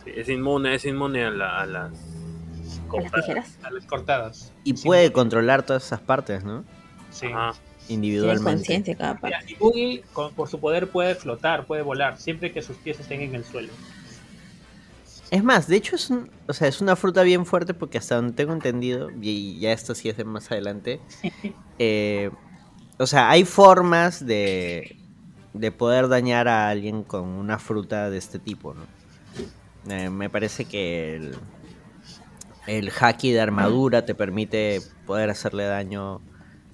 sí, 0.04 0.10
es 0.14 0.28
inmune, 0.28 0.74
es 0.74 0.84
inmune 0.84 1.24
a, 1.24 1.30
la- 1.30 1.60
a 1.60 1.66
las 1.66 1.92
¿A 1.92 1.92
las 1.92 2.78
cortadas. 2.88 3.12
tijeras? 3.26 3.58
A 3.62 3.70
las 3.70 3.84
cortadas. 3.86 4.52
Y 4.64 4.76
Sí, 4.76 4.86
puede 4.86 5.12
controlar 5.12 5.64
todas 5.64 5.84
esas 5.84 6.00
partes, 6.00 6.44
¿no? 6.44 6.64
Sí. 7.10 7.26
Ajá. 7.26 7.52
Tiene 7.86 7.94
Individualmente. 7.94 8.52
conciencia 8.58 8.96
cada 8.96 9.14
Mira, 9.22 9.38
parte. 9.40 9.52
y 9.52 9.54
Boogie, 9.56 10.04
con- 10.12 10.32
por 10.34 10.48
su 10.48 10.60
poder, 10.60 10.88
puede 10.88 11.14
flotar, 11.14 11.66
puede 11.66 11.82
volar, 11.82 12.18
siempre 12.18 12.52
que 12.52 12.62
sus 12.62 12.76
pies 12.76 13.00
estén 13.00 13.20
en 13.22 13.34
el 13.34 13.44
suelo. 13.44 13.72
Es 15.32 15.42
más, 15.42 15.66
de 15.66 15.76
hecho 15.76 15.96
es, 15.96 16.10
un- 16.10 16.30
o 16.46 16.52
sea, 16.52 16.68
es 16.68 16.80
una 16.80 16.94
fruta 16.94 17.22
bien 17.22 17.44
fuerte 17.46 17.74
porque 17.74 17.98
hasta 17.98 18.16
donde 18.16 18.34
tengo 18.34 18.52
entendido, 18.52 19.10
y 19.20 19.58
ya 19.58 19.72
esto 19.72 19.94
sí 19.94 20.08
es 20.08 20.16
de 20.16 20.24
más 20.24 20.50
adelante, 20.52 21.00
eh, 21.78 22.30
o 22.98 23.06
sea, 23.06 23.30
hay 23.30 23.44
formas 23.44 24.24
de, 24.24 24.94
de 25.54 25.72
poder 25.72 26.08
dañar 26.08 26.48
a 26.48 26.68
alguien 26.68 27.02
con 27.02 27.24
una 27.28 27.58
fruta 27.58 28.10
de 28.10 28.18
este 28.18 28.38
tipo, 28.38 28.74
¿no? 28.74 28.82
Eh, 29.92 30.10
me 30.10 30.28
parece 30.30 30.66
que 30.66 31.16
el, 31.16 31.34
el 32.66 32.92
haki 33.00 33.32
de 33.32 33.40
armadura 33.40 34.04
te 34.04 34.14
permite 34.14 34.80
poder 35.06 35.30
hacerle 35.30 35.64
daño 35.64 36.20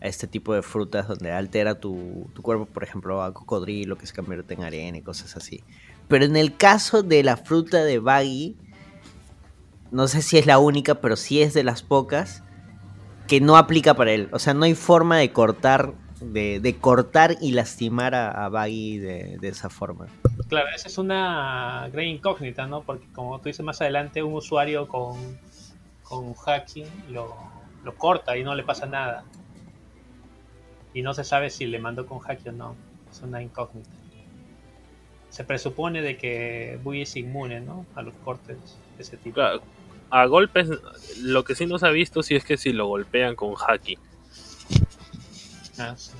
a 0.00 0.06
este 0.06 0.26
tipo 0.26 0.52
de 0.54 0.62
frutas 0.62 1.08
donde 1.08 1.32
altera 1.32 1.80
tu, 1.80 2.30
tu 2.34 2.42
cuerpo, 2.42 2.66
por 2.66 2.82
ejemplo, 2.84 3.22
a 3.22 3.32
cocodrilo 3.32 3.96
que 3.96 4.06
se 4.06 4.14
convierte 4.14 4.54
en 4.54 4.64
arena 4.64 4.98
y 4.98 5.02
cosas 5.02 5.36
así. 5.36 5.62
Pero 6.08 6.24
en 6.24 6.36
el 6.36 6.56
caso 6.56 7.02
de 7.02 7.22
la 7.22 7.36
fruta 7.36 7.84
de 7.84 7.98
Baggy, 7.98 8.56
no 9.90 10.08
sé 10.08 10.22
si 10.22 10.38
es 10.38 10.46
la 10.46 10.58
única, 10.58 10.96
pero 10.96 11.16
sí 11.16 11.42
es 11.42 11.54
de 11.54 11.64
las 11.64 11.82
pocas 11.82 12.42
que 13.26 13.40
no 13.40 13.56
aplica 13.56 13.94
para 13.94 14.12
él. 14.12 14.28
O 14.32 14.38
sea, 14.38 14.54
no 14.54 14.64
hay 14.64 14.74
forma 14.74 15.18
de 15.18 15.32
cortar, 15.32 15.92
de, 16.20 16.60
de 16.60 16.76
cortar 16.76 17.36
y 17.40 17.52
lastimar 17.52 18.14
a, 18.14 18.46
a 18.46 18.48
Baggy 18.48 18.98
de, 18.98 19.38
esa 19.42 19.68
forma. 19.68 20.06
Claro, 20.48 20.68
esa 20.74 20.88
es 20.88 20.96
una 20.96 21.88
gran 21.92 22.06
incógnita, 22.06 22.66
¿no? 22.66 22.82
Porque 22.82 23.06
como 23.12 23.38
tú 23.38 23.44
dices 23.44 23.64
más 23.64 23.80
adelante, 23.82 24.22
un 24.22 24.34
usuario 24.34 24.88
con, 24.88 25.38
con 26.02 26.32
hacking 26.32 26.86
lo, 27.10 27.36
lo 27.84 27.94
corta 27.94 28.36
y 28.36 28.44
no 28.44 28.54
le 28.54 28.62
pasa 28.62 28.86
nada. 28.86 29.24
Y 30.94 31.02
no 31.02 31.12
se 31.12 31.22
sabe 31.22 31.50
si 31.50 31.66
le 31.66 31.78
mandó 31.78 32.06
con 32.06 32.18
hacking 32.18 32.54
o 32.54 32.56
no. 32.56 32.76
Es 33.10 33.20
una 33.20 33.42
incógnita. 33.42 33.90
Se 35.30 35.44
presupone 35.44 36.02
de 36.02 36.16
que 36.16 36.78
Bui 36.82 37.02
es 37.02 37.16
inmune, 37.16 37.60
¿no? 37.60 37.86
A 37.94 38.02
los 38.02 38.14
cortes 38.24 38.56
de 38.96 39.02
ese 39.02 39.16
tipo. 39.16 39.34
Claro, 39.34 39.62
a 40.10 40.24
golpes, 40.26 40.68
lo 41.20 41.44
que 41.44 41.54
sí 41.54 41.66
no 41.66 41.78
se 41.78 41.86
ha 41.86 41.90
visto 41.90 42.22
si 42.22 42.34
es 42.34 42.44
que 42.44 42.56
si 42.56 42.72
lo 42.72 42.86
golpean 42.86 43.36
con 43.36 43.54
haki. 43.68 43.98
Ah, 45.78 45.94
sí. 45.96 46.12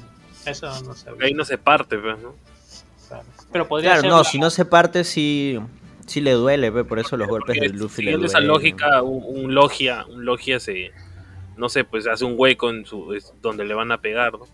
Eso 0.47 0.67
no 0.83 0.95
se 0.95 1.11
ahí 1.21 1.35
no 1.35 1.45
se 1.45 1.59
parte, 1.59 1.99
pues, 1.99 2.19
¿no? 2.21 2.35
claro. 3.09 3.25
Pero 3.53 3.67
podría 3.69 3.91
Claro, 3.91 4.03
ser 4.03 4.11
no, 4.11 4.19
la- 4.19 4.25
si 4.25 4.39
no 4.39 4.51
se 4.51 4.65
parte, 4.65 5.05
sí, 5.05 5.59
sí 6.07 6.21
le 6.21 6.33
duele, 6.33 6.71
ve, 6.71 6.85
por 6.85 6.99
eso 6.99 7.17
los 7.17 7.29
golpes 7.29 7.59
de 7.61 7.69
Luffy 7.71 8.03
le 8.03 8.13
siguiendo 8.13 8.27
duelen. 8.27 8.31
esa 8.31 8.41
lógica, 8.41 9.03
un, 9.03 9.25
un 9.45 9.55
logia, 9.55 10.05
un 10.07 10.25
logia 10.25 10.61
se, 10.61 10.93
no 11.57 11.69
sé, 11.69 11.85
pues 11.85 12.07
hace 12.07 12.25
un 12.25 12.35
hueco 12.37 12.71
en 12.71 12.87
su, 12.87 13.13
es 13.15 13.33
donde 13.43 13.65
le 13.65 13.75
van 13.75 13.91
a 13.91 13.99
pegar, 14.01 14.33
¿no? 14.35 14.47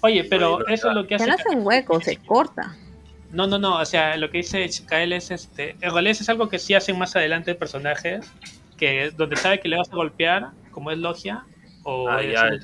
Oye, 0.00 0.24
pero 0.24 0.58
no 0.60 0.66
eso 0.66 0.88
es 0.90 0.94
lo 0.94 1.06
que 1.06 1.18
Se 1.18 1.24
hace... 1.24 1.30
no 1.30 1.34
hace 1.34 1.56
un 1.60 1.66
hueco, 1.66 2.00
se 2.00 2.16
corta. 2.16 2.76
No, 3.34 3.48
no, 3.48 3.58
no, 3.58 3.78
o 3.80 3.84
sea, 3.84 4.16
lo 4.16 4.30
que 4.30 4.38
dice 4.38 4.68
Kael 4.86 5.12
es 5.12 5.32
este, 5.32 5.76
en 5.80 5.92
realidad 5.92 6.16
es 6.20 6.28
algo 6.28 6.48
que 6.48 6.60
sí 6.60 6.74
hacen 6.74 6.96
más 6.96 7.16
adelante 7.16 7.56
personajes, 7.56 8.30
que 8.76 9.10
donde 9.10 9.34
sabe 9.34 9.58
que 9.58 9.68
le 9.68 9.76
vas 9.76 9.92
a 9.92 9.96
golpear, 9.96 10.50
como 10.70 10.92
es 10.92 10.98
logia, 10.98 11.44
o 11.82 12.08
Ah, 12.08 12.22
ya, 12.22 12.46
el 12.46 12.60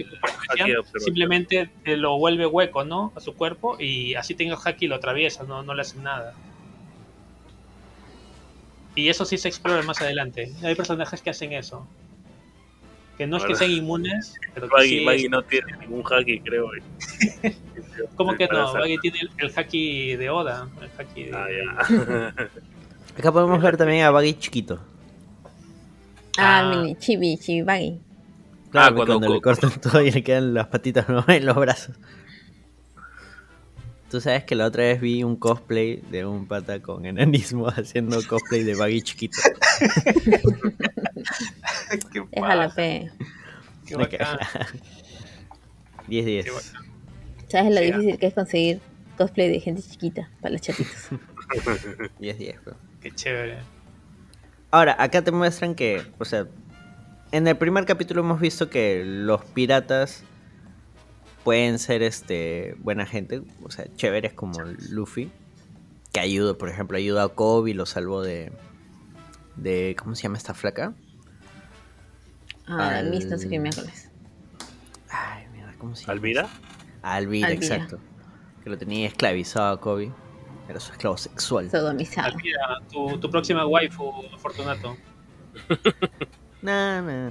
simplemente 0.98 1.70
lo 1.84 2.16
vuelve 2.18 2.46
hueco, 2.46 2.84
¿no? 2.84 3.12
A 3.16 3.20
su 3.20 3.34
cuerpo, 3.34 3.76
y 3.80 4.14
así 4.14 4.34
tenga 4.34 4.56
haki 4.64 4.86
lo 4.86 4.94
atraviesa, 4.94 5.42
no, 5.42 5.64
no 5.64 5.74
le 5.74 5.82
hace 5.82 5.98
nada. 5.98 6.34
Y 8.94 9.08
eso 9.08 9.24
sí 9.24 9.38
se 9.38 9.48
explora 9.48 9.82
más 9.82 10.00
adelante. 10.00 10.52
Hay 10.62 10.76
personajes 10.76 11.20
que 11.20 11.30
hacen 11.30 11.52
eso. 11.52 11.88
Que 13.20 13.26
no 13.26 13.36
es 13.36 13.44
que 13.44 13.54
sean 13.54 13.70
inmunes, 13.70 14.34
pero 14.54 14.66
que 14.66 14.74
Baggy, 14.74 14.88
sí 15.00 15.04
Baggy 15.04 15.24
es- 15.26 15.30
no 15.30 15.42
tiene 15.42 15.76
ningún 15.76 16.02
haki, 16.10 16.40
creo. 16.40 16.70
y- 16.74 17.52
¿Cómo 18.16 18.34
que 18.34 18.48
no? 18.48 18.72
Baggy 18.72 18.96
tiene 18.96 19.18
el, 19.20 19.30
el 19.36 19.52
haki 19.54 20.16
de 20.16 20.30
Oda. 20.30 20.68
El 20.80 20.88
haki 20.98 21.24
de, 21.24 21.34
Ah, 21.36 21.46
ya. 21.50 22.34
Acá 23.18 23.30
podemos 23.30 23.60
ver 23.60 23.76
también 23.76 24.04
a 24.06 24.10
Baggy 24.10 24.32
chiquito. 24.38 24.80
Ah, 26.38 26.60
Ah. 26.60 26.70
mini, 26.76 26.96
chibi, 26.96 27.36
chibi, 27.36 27.60
baggy. 27.60 28.00
Claro, 28.70 28.94
cuando 28.96 29.14
cuando, 29.18 29.28
le 29.34 29.34
co- 29.34 29.42
cortan 29.42 29.80
todo 29.82 30.00
y 30.00 30.10
le 30.12 30.22
quedan 30.22 30.54
las 30.54 30.68
patitas 30.68 31.06
¿no? 31.10 31.22
en 31.28 31.44
los 31.44 31.56
brazos. 31.56 31.96
Tú 34.10 34.20
sabes 34.20 34.42
que 34.44 34.56
la 34.56 34.66
otra 34.66 34.82
vez 34.84 35.00
vi 35.00 35.22
un 35.22 35.36
cosplay 35.36 36.02
de 36.10 36.26
un 36.26 36.46
pata 36.46 36.82
con 36.82 37.06
enanismo 37.06 37.68
haciendo 37.76 38.18
cosplay 38.26 38.64
de 38.64 38.74
Baggy 38.74 39.02
chiquito. 39.02 39.38
Qué 42.12 42.20
Déjala, 42.32 42.64
paja, 42.64 42.70
fe. 42.70 43.10
qué 43.86 43.96
Me 43.96 44.02
bacán. 44.04 44.38
10 46.08 46.26
10. 46.26 46.44
Qué 46.44 46.50
bacán. 46.50 46.72
¿Sabes 47.48 47.72
lo 47.74 47.80
Sí, 47.80 47.86
difícil 47.86 48.18
que 48.18 48.26
es 48.26 48.34
conseguir 48.34 48.80
cosplay 49.16 49.48
de 49.48 49.60
gente 49.60 49.82
chiquita 49.82 50.28
para 50.40 50.52
los 50.52 50.60
chatitos? 50.60 51.08
10 52.18 52.38
10. 52.38 52.64
bro. 52.64 52.74
Qué 53.00 53.12
chévere. 53.12 53.58
Ahora, 54.72 54.96
acá 54.98 55.22
te 55.22 55.30
muestran 55.32 55.74
que, 55.74 56.02
o 56.18 56.24
sea, 56.24 56.46
en 57.32 57.46
el 57.46 57.56
primer 57.56 57.84
capítulo 57.86 58.22
hemos 58.22 58.40
visto 58.40 58.70
que 58.70 59.02
los 59.04 59.44
piratas 59.44 60.24
pueden 61.44 61.78
ser 61.78 62.02
este 62.02 62.74
buena 62.78 63.06
gente, 63.06 63.42
o 63.62 63.70
sea, 63.70 63.86
chéveres 63.96 64.32
como 64.32 64.60
Luffy, 64.90 65.30
que 66.12 66.20
ayuda, 66.20 66.54
por 66.54 66.68
ejemplo, 66.68 66.96
ayuda 66.98 67.24
a 67.24 67.28
Kobe 67.28 67.70
y 67.70 67.74
lo 67.74 67.86
salvó 67.86 68.22
de 68.22 68.52
de 69.56 69.94
¿cómo 69.98 70.14
se 70.14 70.22
llama 70.22 70.38
esta 70.38 70.54
flaca? 70.54 70.94
Ah, 72.66 72.98
Al- 72.98 73.04
la 73.06 73.10
Miss, 73.10 73.26
no 73.26 73.36
sé 73.38 73.48
qué 73.48 73.58
miércoles. 73.58 74.10
Ay, 75.10 75.44
mira, 75.52 75.74
¿cómo 75.78 75.94
se 75.96 76.02
llama? 76.02 76.12
¿Alvira? 76.12 76.48
Alvira, 77.02 77.48
Alvira. 77.48 77.74
exacto. 77.74 77.98
Que 78.62 78.70
lo 78.70 78.78
tenía 78.78 79.06
esclavizado 79.08 79.72
a 79.72 79.80
Kobe. 79.80 80.12
Era 80.68 80.78
su 80.78 80.92
esclavo 80.92 81.16
sexual. 81.16 81.68
Sodomizado. 81.70 82.28
Almira, 82.28 82.60
tu, 82.92 83.18
tu 83.18 83.28
próxima 83.30 83.66
waifu, 83.66 84.12
Fortunato. 84.38 84.96
Nah, 86.62 87.00
nah. 87.00 87.30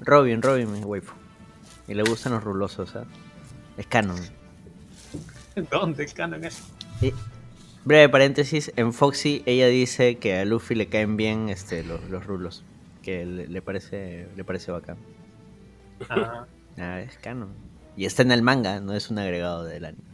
Robin, 0.00 0.40
Robin 0.40 0.74
es 0.76 0.84
waifu. 0.84 1.14
Y 1.86 1.94
le 1.94 2.02
gustan 2.04 2.32
los 2.32 2.42
rulosos, 2.42 2.88
¿sabes? 2.90 3.06
Es 3.82 3.88
canon. 3.88 4.20
¿Dónde 5.72 6.04
es 6.04 6.14
canon 6.14 6.44
eso? 6.44 6.62
Y, 7.00 7.12
breve 7.84 8.08
paréntesis, 8.08 8.72
en 8.76 8.92
Foxy 8.92 9.42
ella 9.44 9.66
dice 9.66 10.18
que 10.18 10.38
a 10.38 10.44
Luffy 10.44 10.76
le 10.76 10.86
caen 10.86 11.16
bien 11.16 11.48
este, 11.48 11.82
los, 11.82 12.00
los 12.08 12.24
rulos. 12.24 12.62
Que 13.02 13.26
le, 13.26 13.48
le 13.48 13.60
parece 13.60 14.28
le 14.36 14.44
parece 14.44 14.70
bacán. 14.70 14.96
Ah, 16.08 16.46
Ah, 16.78 17.00
es 17.00 17.18
canon. 17.18 17.48
Y 17.96 18.04
está 18.04 18.22
en 18.22 18.30
el 18.30 18.40
manga, 18.42 18.78
no 18.78 18.94
es 18.94 19.10
un 19.10 19.18
agregado 19.18 19.64
del 19.64 19.84
anime. 19.84 20.04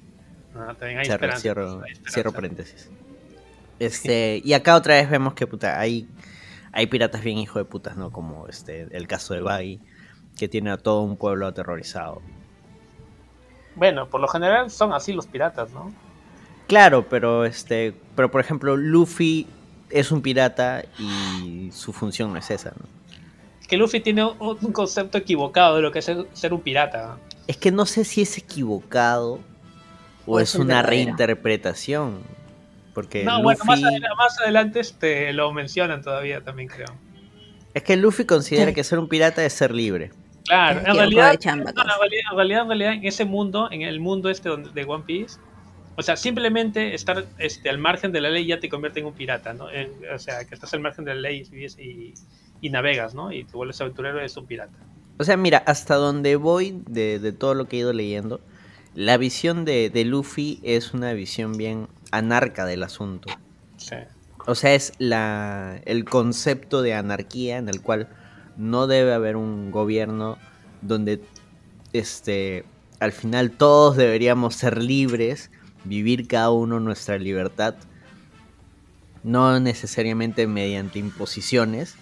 ah, 0.55 0.75
también 0.79 1.01
hay 1.01 1.05
Cierro, 1.37 1.83
hay 1.83 1.95
cierro 2.11 2.33
paréntesis. 2.33 2.89
Este, 3.79 4.41
y 4.43 4.55
acá 4.55 4.77
otra 4.77 4.95
vez 4.95 5.11
vemos 5.11 5.35
que 5.35 5.47
puta, 5.47 5.79
hay, 5.79 6.09
hay 6.73 6.87
piratas 6.87 7.23
bien 7.23 7.37
hijo 7.37 7.59
de 7.59 7.67
putas, 7.67 7.99
¿no? 7.99 8.11
Como 8.11 8.49
este, 8.49 8.89
el 8.91 9.07
caso 9.07 9.35
de 9.35 9.43
Baggy, 9.43 9.79
que 10.39 10.49
tiene 10.49 10.71
a 10.71 10.79
todo 10.79 11.03
un 11.03 11.19
pueblo 11.19 11.47
aterrorizado. 11.47 12.23
Bueno, 13.79 14.09
por 14.09 14.21
lo 14.21 14.29
general 14.29 14.71
son 14.71 14.93
así 14.93 15.13
los 15.13 15.27
piratas, 15.27 15.71
¿no? 15.73 15.93
Claro, 16.67 17.09
pero 17.09 17.45
este, 17.45 17.95
pero 18.15 18.31
por 18.31 18.41
ejemplo, 18.41 18.77
Luffy 18.77 19.47
es 19.91 20.11
un 20.13 20.21
pirata 20.21 20.85
y 20.99 21.71
su 21.73 21.93
función 21.93 22.33
no 22.33 22.39
es 22.39 22.51
esa, 22.51 22.71
¿no? 22.71 22.87
Que 23.69 23.77
Luffy 23.77 24.01
tiene 24.01 24.25
un 24.25 24.73
concepto 24.73 25.19
equivocado 25.19 25.77
de 25.77 25.83
lo 25.83 25.93
que 25.93 25.99
es 26.01 26.11
ser, 26.33 26.53
un 26.55 26.61
pirata. 26.61 27.19
Es 27.47 27.57
que 27.59 27.71
no 27.71 27.85
sé 27.87 28.05
si 28.05 28.23
es 28.23 28.37
equivocado 28.39 29.41
o, 30.27 30.37
O 30.37 30.41
es 30.41 30.55
una 30.55 30.83
reinterpretación. 30.83 32.19
Porque 32.95 33.25
No, 33.25 33.43
bueno, 33.43 33.63
más, 33.65 33.79
Luffy- 33.81 33.89
adela- 33.95 34.15
más 34.17 34.41
adelante 34.41 34.81
este, 34.81 35.33
lo 35.33 35.53
mencionan 35.53 36.03
todavía 36.03 36.41
también, 36.43 36.69
creo. 36.69 36.89
es 37.75 37.83
que 37.83 37.97
Luffy 37.97 38.25
considera 38.25 38.73
que 38.73 38.83
ser 38.85 38.99
un 38.99 39.09
pirata 39.09 39.45
es 39.45 39.53
ser 39.53 39.73
libre. 39.73 40.11
Claro, 40.49 40.79
en 40.79 40.85
Quiero 40.85 40.99
realidad, 40.99 41.23
jugar 41.23 41.33
de 41.33 41.39
chamba, 41.39 41.73
no, 41.73 41.83
en 41.83 41.89
realidad, 41.89 42.23
en 42.31 42.37
realidad, 42.37 42.63
en 42.63 42.69
realidad, 42.69 42.93
en 42.95 43.05
ese 43.05 43.25
mundo, 43.25 43.69
en 43.71 43.83
el 43.83 44.01
mundo 44.01 44.31
este 44.31 44.49
de 44.49 44.85
One 44.85 45.05
Piece, 45.07 45.39
o 45.97 46.03
sea, 46.03 46.17
simplemente 46.17 46.95
estar 46.95 47.25
este, 47.39 47.69
al 47.69 47.79
margen 47.79 48.13
de 48.13 48.21
la 48.21 48.31
ley 48.31 48.47
ya 48.47 48.59
te 48.61 48.69
convierte 48.69 49.01
en 49.01 49.07
un 49.07 49.15
pirata, 49.15 49.53
¿no? 49.53 49.71
En- 49.71 49.93
o 50.15 50.19
sea, 50.19 50.45
que 50.45 50.55
estás 50.55 50.73
al 50.75 50.81
margen 50.81 51.05
de 51.05 51.15
la 51.15 51.21
ley 51.21 51.43
y, 51.53 51.83
y, 51.83 52.15
y 52.61 52.71
navegas, 52.71 53.15
¿no? 53.15 53.33
Y 53.33 53.45
te 53.45 53.53
vuelves 53.57 53.81
aventurero, 53.81 54.21
es 54.21 54.37
un 54.37 54.47
pirata. 54.47 54.79
O 55.19 55.25
sea, 55.25 55.37
mira, 55.37 55.59
hasta 55.67 55.97
donde 55.97 56.37
voy 56.37 56.81
de, 56.89 57.19
de 57.19 57.33
todo 57.33 57.55
lo 57.55 57.67
que 57.67 57.77
he 57.77 57.81
ido 57.81 57.93
leyendo, 57.93 58.41
la 58.95 59.17
visión 59.17 59.65
de, 59.65 59.91
de 59.91 60.05
Luffy 60.05 60.61
es 60.63 60.95
una 60.95 61.13
visión 61.13 61.57
bien 61.57 61.89
anarca 62.13 62.65
del 62.65 62.85
asunto. 62.85 63.29
Sí. 63.77 63.97
O 64.47 64.55
sea, 64.55 64.75
es 64.75 64.93
la, 64.99 65.81
el 65.85 66.05
concepto 66.05 66.81
de 66.81 66.95
anarquía 66.95 67.59
en 67.59 67.69
el 67.69 67.83
cual 67.83 68.09
no 68.59 68.87
debe 68.87 69.15
haber 69.15 69.37
un 69.37 69.71
gobierno 69.71 70.37
donde 70.83 71.23
este, 71.93 72.65
al 73.01 73.13
final 73.13 73.53
todos 73.53 73.97
deberíamos 73.97 74.57
ser 74.57 74.83
libres, 74.83 75.51
vivir 75.85 76.29
cada 76.29 76.51
uno 76.51 76.81
nuestra 76.81 77.19
libertad, 77.19 77.77
no 79.23 79.59
necesariamente 79.61 80.47
mediante 80.47 80.99
imposiciones. 80.99 81.95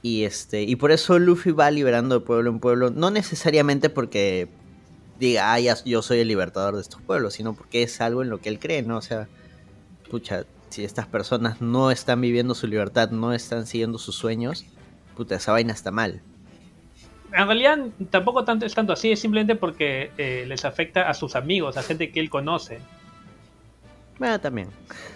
Y 0.00 0.24
este, 0.24 0.62
y 0.62 0.74
por 0.74 0.90
eso 0.90 1.18
Luffy 1.20 1.52
va 1.52 1.70
liberando 1.70 2.18
de 2.18 2.26
pueblo 2.26 2.50
en 2.50 2.58
pueblo, 2.58 2.90
no 2.90 3.10
necesariamente 3.10 3.88
porque 3.88 4.48
diga, 5.20 5.52
ah, 5.52 5.60
yo 5.60 6.02
soy 6.02 6.18
el 6.18 6.28
libertador 6.28 6.74
de 6.74 6.80
estos 6.80 7.00
pueblos, 7.02 7.34
sino 7.34 7.54
porque 7.54 7.84
es 7.84 8.00
algo 8.00 8.22
en 8.22 8.30
lo 8.30 8.40
que 8.40 8.48
él 8.48 8.58
cree, 8.58 8.82
¿no? 8.82 8.96
O 8.96 9.02
sea, 9.02 9.28
pucha, 10.10 10.44
si 10.70 10.82
estas 10.82 11.06
personas 11.06 11.60
no 11.60 11.92
están 11.92 12.20
viviendo 12.20 12.54
su 12.56 12.66
libertad, 12.66 13.10
no 13.10 13.32
están 13.32 13.66
siguiendo 13.66 13.98
sus 13.98 14.16
sueños, 14.16 14.64
puta, 15.16 15.36
esa 15.36 15.52
vaina 15.52 15.72
está 15.72 15.90
mal. 15.90 16.20
En 17.32 17.46
realidad 17.46 17.78
tampoco 18.10 18.44
tanto, 18.44 18.66
es 18.66 18.74
tanto 18.74 18.92
así, 18.92 19.12
es 19.12 19.20
simplemente 19.20 19.54
porque 19.54 20.10
eh, 20.18 20.44
les 20.46 20.64
afecta 20.64 21.08
a 21.08 21.14
sus 21.14 21.34
amigos, 21.34 21.76
a 21.76 21.82
gente 21.82 22.10
que 22.10 22.20
él 22.20 22.28
conoce. 22.28 22.80
Bueno, 24.18 24.38
también. 24.40 24.68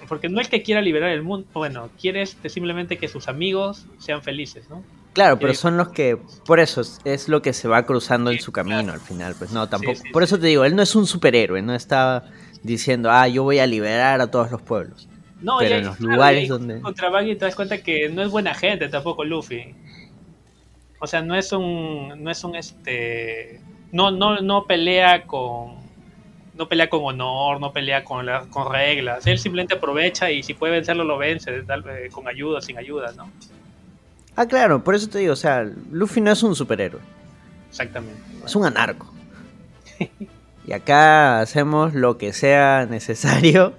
Porque 0.08 0.28
no 0.28 0.40
es 0.40 0.48
que 0.48 0.62
quiera 0.62 0.80
liberar 0.80 1.10
el 1.10 1.22
mundo, 1.22 1.46
bueno, 1.52 1.90
quiere 2.00 2.22
este, 2.22 2.48
simplemente 2.48 2.96
que 2.96 3.08
sus 3.08 3.28
amigos 3.28 3.86
sean 3.98 4.22
felices, 4.22 4.68
¿no? 4.70 4.82
Claro, 5.12 5.38
pero 5.38 5.54
son 5.54 5.78
los 5.78 5.88
que, 5.88 6.18
por 6.44 6.60
eso 6.60 6.82
es, 7.04 7.28
lo 7.28 7.40
que 7.40 7.54
se 7.54 7.68
va 7.68 7.86
cruzando 7.86 8.30
en 8.30 8.38
su 8.38 8.52
camino 8.52 8.82
claro. 8.82 8.92
al 8.92 9.00
final, 9.00 9.34
pues 9.38 9.50
no, 9.50 9.66
tampoco. 9.66 9.94
sí, 9.96 10.10
por 10.12 10.22
eso 10.22 10.38
te 10.38 10.46
digo, 10.46 10.64
él 10.66 10.76
no 10.76 10.82
es 10.82 10.94
un 10.94 11.06
superhéroe, 11.06 11.62
no 11.62 11.74
está 11.74 12.24
diciendo, 12.62 13.10
ah, 13.10 13.26
yo 13.26 13.42
voy 13.42 13.58
a 13.58 13.66
liberar 13.66 14.20
a 14.20 14.30
todos 14.30 14.50
los 14.50 14.60
pueblos. 14.60 15.08
No, 15.46 15.58
Pero 15.58 15.76
en 15.76 15.84
los 15.86 16.00
lugares 16.00 16.48
donde- 16.48 16.80
Contra 16.80 17.08
Baggy 17.08 17.36
te 17.36 17.44
das 17.44 17.54
cuenta 17.54 17.78
que 17.78 18.08
no 18.08 18.22
es 18.22 18.30
buena 18.30 18.52
gente 18.52 18.88
tampoco 18.88 19.24
Luffy. 19.24 19.74
O 20.98 21.06
sea, 21.06 21.22
no 21.22 21.36
es 21.36 21.52
un. 21.52 22.14
No 22.22 22.30
es 22.32 22.42
un 22.42 22.56
este. 22.56 23.60
No, 23.92 24.10
no, 24.10 24.40
no 24.40 24.64
pelea 24.64 25.22
con. 25.24 25.76
No 26.54 26.68
pelea 26.68 26.88
con 26.88 27.00
honor, 27.04 27.60
no 27.60 27.72
pelea 27.72 28.02
con, 28.02 28.26
la- 28.26 28.40
con 28.50 28.72
reglas. 28.72 29.24
Él 29.26 29.38
simplemente 29.38 29.74
aprovecha 29.74 30.30
y 30.32 30.42
si 30.42 30.54
puede 30.54 30.72
vencerlo, 30.72 31.04
lo 31.04 31.16
vence, 31.18 31.52
tal- 31.62 31.84
eh, 31.88 32.08
con 32.10 32.26
ayuda, 32.26 32.60
sin 32.60 32.76
ayuda, 32.78 33.12
¿no? 33.16 33.30
Ah, 34.34 34.46
claro, 34.46 34.82
por 34.82 34.94
eso 34.96 35.08
te 35.08 35.18
digo, 35.18 35.32
o 35.34 35.36
sea, 35.36 35.64
Luffy 35.92 36.20
no 36.22 36.32
es 36.32 36.42
un 36.42 36.56
superhéroe, 36.56 37.00
Exactamente. 37.68 38.20
es 38.44 38.56
un 38.56 38.64
anarco. 38.66 39.12
Y 40.66 40.72
acá 40.72 41.38
hacemos 41.40 41.94
lo 41.94 42.18
que 42.18 42.32
sea 42.32 42.86
necesario 42.90 43.74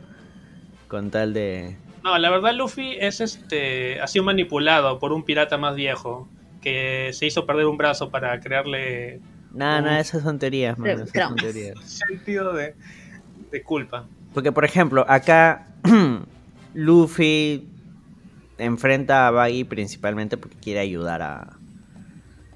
con 0.88 1.12
tal 1.12 1.34
de... 1.34 1.76
No, 2.04 2.18
la 2.18 2.30
verdad 2.30 2.54
Luffy 2.54 2.96
es 3.00 3.20
este. 3.22 4.00
Ha 4.00 4.08
sido 4.08 4.24
manipulado 4.24 4.98
por 5.00 5.12
un 5.12 5.24
pirata 5.24 5.58
más 5.58 5.76
viejo. 5.76 6.28
Que 6.62 7.12
se 7.14 7.26
hizo 7.26 7.46
perder 7.46 7.66
un 7.66 7.78
brazo 7.78 8.10
para 8.10 8.40
crearle 8.40 9.20
Nada, 9.54 9.82
Mm. 9.82 9.84
nada, 9.86 10.00
esas 10.00 10.24
son 10.24 10.40
teorías, 10.40 10.78
man, 10.78 10.90
esas 10.90 11.10
son 11.12 11.36
teorías. 11.36 11.80
sentido 12.08 12.54
de, 12.54 12.76
de 13.52 13.64
culpa. 13.64 14.06
Porque, 14.34 14.52
por 14.52 14.66
ejemplo, 14.66 15.06
acá 15.08 15.68
Luffy 16.74 17.68
enfrenta 18.58 19.28
a 19.28 19.32
Baggy 19.32 19.64
principalmente 19.64 20.38
porque 20.38 20.58
quiere 20.58 20.80
ayudar 20.80 21.22
a, 21.22 21.58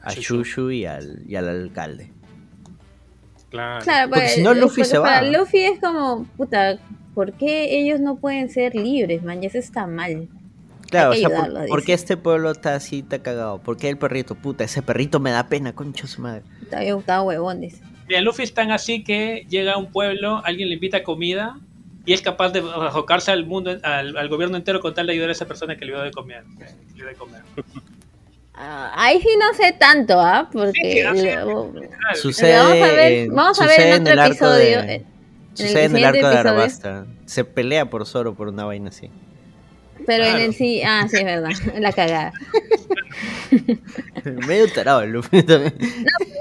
a 0.01 0.13
Shushu. 0.13 0.71
Y 0.71 0.85
al, 0.85 1.23
y 1.27 1.35
al 1.35 1.47
alcalde. 1.49 2.11
Claro. 3.49 3.83
Claro, 3.83 4.09
Porque 4.09 4.21
pues, 4.25 4.33
si 4.35 4.43
no, 4.43 4.53
Luffy 4.53 4.67
porque 4.81 4.85
se 4.85 4.97
va. 4.97 5.21
Luffy 5.21 5.59
es 5.59 5.79
como, 5.79 6.25
puta, 6.37 6.77
¿por 7.13 7.33
qué 7.33 7.79
ellos 7.79 7.99
no 7.99 8.15
pueden 8.17 8.49
ser 8.49 8.75
libres, 8.75 9.23
man? 9.23 9.41
Ya 9.41 9.47
eso 9.47 9.57
está 9.57 9.87
mal. 9.87 10.27
Claro, 10.89 11.11
o 11.11 11.13
sea, 11.13 11.29
por, 11.29 11.37
ayudarlo, 11.37 11.67
¿por 11.69 11.79
dice. 11.79 11.85
qué 11.87 11.93
este 11.93 12.17
pueblo 12.17 12.51
está 12.51 12.75
así, 12.75 12.99
está 12.99 13.19
cagado? 13.19 13.59
¿Por 13.59 13.77
qué 13.77 13.87
el 13.89 13.97
perrito? 13.97 14.35
Puta, 14.35 14.63
ese 14.65 14.81
perrito 14.81 15.19
me 15.21 15.31
da 15.31 15.47
pena, 15.47 15.73
concha 15.73 16.05
su 16.07 16.21
madre. 16.21 16.41
Te 16.69 16.75
había 16.75 16.93
gustado 16.95 17.23
huevones. 17.23 17.79
Mira, 18.09 18.19
Luffy 18.21 18.43
es 18.43 18.53
tan 18.53 18.71
así 18.71 19.03
que 19.03 19.45
llega 19.49 19.73
a 19.73 19.77
un 19.77 19.89
pueblo, 19.91 20.41
alguien 20.43 20.67
le 20.67 20.73
invita 20.75 21.01
comida 21.03 21.57
y 22.05 22.11
es 22.11 22.21
capaz 22.21 22.49
de 22.49 22.59
arrojarse 22.59 23.31
al 23.31 23.45
mundo, 23.45 23.71
al, 23.83 24.17
al 24.17 24.27
gobierno 24.27 24.57
entero 24.57 24.81
con 24.81 24.93
tal 24.93 25.07
de 25.07 25.13
ayudar 25.13 25.29
a 25.29 25.31
esa 25.31 25.45
persona 25.45 25.77
que 25.77 25.85
le 25.85 25.93
dio 25.93 26.01
de 26.01 26.11
comer. 26.11 26.43
que 26.57 26.65
le 26.89 26.93
dio 26.95 27.05
de 27.05 27.13
comer. 27.13 27.41
Ah, 28.53 28.91
ahí 28.95 29.19
sí 29.21 29.29
no 29.39 29.53
sé 29.55 29.73
tanto, 29.79 30.19
¿ah? 30.19 30.49
Porque... 30.51 30.73
Sí, 30.73 31.19
sí, 31.19 31.23
luego- 31.23 31.71
Claro, 31.71 32.15
Sucede, 32.15 32.57
vamos 32.57 32.71
a 32.81 32.91
ver- 32.91 33.11
en- 33.13 33.33
vamos 33.35 33.61
a 33.61 33.65
ver 33.65 33.79
en 33.79 34.01
otro 34.07 34.23
episodio, 34.25 34.81
de- 34.81 35.05
en- 35.51 35.57
sucede 35.57 35.85
en 35.85 35.91
el 35.95 35.97
siguiente 35.97 36.07
arco 36.07 36.13
de 36.13 36.33
episodio. 36.33 36.39
Arabasta. 36.39 37.05
Se 37.25 37.43
pelea 37.45 37.89
por 37.89 38.05
Zoro 38.05 38.33
por 38.33 38.47
una 38.47 38.65
vaina 38.65 38.89
así. 38.89 39.09
Pero 40.05 40.23
en 40.25 40.37
el 40.37 40.53
sí, 40.55 40.81
ah, 40.83 41.05
sí, 41.09 41.17
es 41.17 41.23
verdad, 41.25 41.49
la 41.79 41.91
cagada. 41.93 42.33
Medio 44.47 44.71
tarado 44.71 45.01
el 45.01 45.11
Luffy 45.11 45.43
también. 45.43 45.75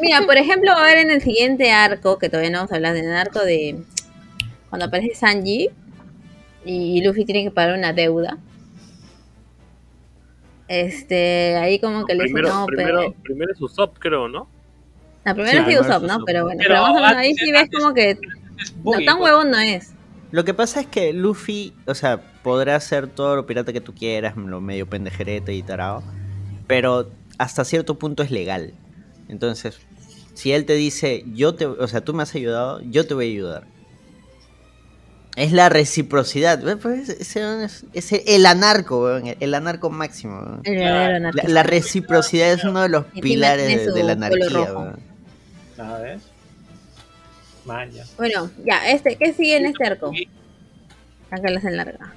Mira, 0.00 0.22
por 0.24 0.36
ejemplo, 0.36 0.72
a 0.72 0.82
ver 0.82 0.98
en 0.98 1.10
el 1.10 1.20
siguiente 1.20 1.70
arco, 1.70 2.18
que 2.18 2.28
todavía 2.28 2.50
no 2.50 2.58
vamos 2.58 2.72
a 2.72 2.76
hablar 2.76 2.94
del 2.94 3.12
arco 3.12 3.40
de 3.40 3.82
cuando 4.70 4.86
aparece 4.86 5.14
Sanji 5.14 5.68
y 6.64 7.02
Luffy 7.04 7.24
tiene 7.24 7.44
que 7.44 7.50
pagar 7.50 7.76
una 7.76 7.92
deuda. 7.92 8.38
Este, 10.68 11.56
ahí 11.56 11.80
como 11.80 12.04
que 12.06 12.14
le 12.14 12.22
dice, 12.24 12.34
Primero, 12.34 12.54
no, 12.54 12.66
primero, 12.66 12.98
pero... 13.00 13.14
primero 13.24 13.52
es 13.52 13.60
Usopp, 13.60 13.98
creo, 13.98 14.28
¿no? 14.28 14.48
La 15.24 15.34
primera 15.34 15.64
Sí, 15.66 15.72
es 15.72 15.80
Usopp, 15.80 16.04
¿no? 16.04 16.20
Pero 16.24 16.44
bueno, 16.44 16.58
Pero 16.62 16.70
pero 16.74 16.82
más 16.82 16.90
o 16.92 16.94
menos 16.94 17.16
ahí 17.16 17.34
sí 17.34 17.50
ves 17.52 17.68
como 17.76 17.92
que 17.92 18.16
no 18.84 18.92
tan 18.92 19.18
pues. 19.18 19.18
huevón 19.18 19.50
no 19.50 19.58
es. 19.58 19.92
Lo 20.30 20.44
que 20.44 20.54
pasa 20.54 20.80
es 20.80 20.86
que 20.86 21.12
Luffy, 21.12 21.74
o 21.86 21.94
sea, 21.94 22.20
podrá 22.42 22.78
ser 22.80 23.08
todo 23.08 23.34
lo 23.36 23.46
pirata 23.46 23.72
que 23.72 23.80
tú 23.80 23.94
quieras, 23.94 24.36
lo 24.36 24.60
medio 24.60 24.88
pendejerete 24.88 25.54
y 25.54 25.62
tarado, 25.62 26.02
pero 26.66 27.10
hasta 27.38 27.64
cierto 27.64 27.98
punto 27.98 28.22
es 28.22 28.30
legal. 28.30 28.74
Entonces, 29.28 29.80
si 30.34 30.52
él 30.52 30.66
te 30.66 30.74
dice, 30.74 31.24
yo 31.34 31.54
te, 31.54 31.66
o 31.66 31.88
sea, 31.88 32.02
tú 32.02 32.14
me 32.14 32.22
has 32.22 32.34
ayudado, 32.34 32.80
yo 32.82 33.06
te 33.06 33.14
voy 33.14 33.26
a 33.26 33.30
ayudar. 33.30 33.66
Es 35.36 35.52
la 35.52 35.68
reciprocidad. 35.68 36.60
Pues 36.78 37.08
ese 37.08 37.64
es, 37.64 37.84
es 37.92 38.12
el 38.26 38.46
anarco, 38.46 39.02
weón, 39.04 39.36
el 39.38 39.54
anarco 39.54 39.90
máximo. 39.90 40.40
weón. 40.40 40.62
El 40.64 41.54
La, 41.54 41.62
reciprocidad 41.62 42.52
es 42.52 42.64
uno 42.64 42.82
de 42.82 42.88
los 42.88 43.06
pilares 43.06 43.94
de, 43.94 44.02
la 44.02 44.12
anarquía. 44.12 44.94
A 45.78 45.98
ver. 45.98 46.20
Maña. 47.64 48.04
Bueno, 48.16 48.50
ya, 48.64 48.90
este, 48.90 49.16
¿qué 49.16 49.32
sigue 49.32 49.56
en 49.56 49.66
este 49.66 49.84
arco? 49.86 50.12
Acá 51.30 51.50
la 51.50 51.58
hacen 51.58 51.76
larga. 51.76 52.14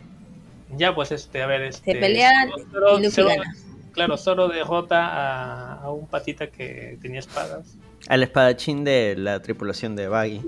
Ya, 0.75 0.95
pues, 0.95 1.11
este, 1.11 1.41
a 1.43 1.47
ver, 1.47 1.61
este... 1.63 1.93
Se 1.93 1.99
pelean 1.99 2.49
Zoro- 2.71 2.97
y 2.99 3.03
Luffy 3.03 3.21
Zoro- 3.21 3.27
gana. 3.29 3.55
Claro, 3.91 4.17
Zoro 4.17 4.47
derrota 4.47 5.05
a, 5.07 5.73
a 5.83 5.91
un 5.91 6.07
patita 6.07 6.47
que 6.47 6.97
tenía 7.01 7.19
espadas, 7.19 7.77
Al 8.07 8.23
espadachín 8.23 8.83
de 8.83 9.15
la 9.17 9.39
tripulación 9.41 9.95
de 9.95 10.07
Baggy. 10.07 10.41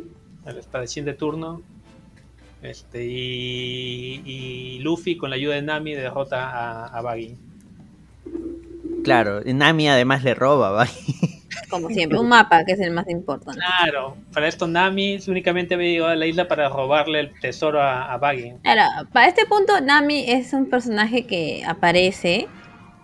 al 0.46 0.58
espadachín 0.58 1.06
de 1.06 1.14
turno. 1.14 1.62
Este, 2.64 3.06
y, 3.06 4.24
y 4.26 4.80
Luffy, 4.80 5.16
con 5.18 5.30
la 5.30 5.36
ayuda 5.36 5.54
de 5.56 5.62
Nami, 5.62 5.94
derrota 5.94 6.50
a, 6.50 6.86
a 6.88 7.02
Baggy. 7.04 7.36
Claro, 9.04 9.42
Nami 9.46 9.88
además 9.90 10.24
le 10.24 10.34
roba 10.34 10.70
a 10.70 10.72
Baggy. 10.72 11.16
Como 11.70 11.90
siempre, 11.90 12.20
un 12.20 12.28
mapa 12.30 12.64
que 12.66 12.74
es 12.74 12.80
el 12.80 12.92
más 12.92 13.08
importante. 13.10 13.60
Claro, 13.82 14.16
para 14.34 14.48
esto 14.48 14.68
Nami 14.68 15.20
únicamente 15.28 15.76
había 15.76 15.90
llegado 15.90 16.12
a 16.12 16.16
la 16.16 16.26
isla 16.26 16.48
para 16.48 16.70
robarle 16.70 17.20
el 17.20 17.40
tesoro 17.40 17.82
a, 17.82 18.12
a 18.14 18.18
Baggy. 18.18 18.54
Claro, 18.64 19.08
para 19.12 19.28
este 19.28 19.46
punto 19.46 19.80
Nami 19.82 20.30
es 20.30 20.54
un 20.54 20.70
personaje 20.70 21.26
que 21.26 21.64
aparece 21.66 22.48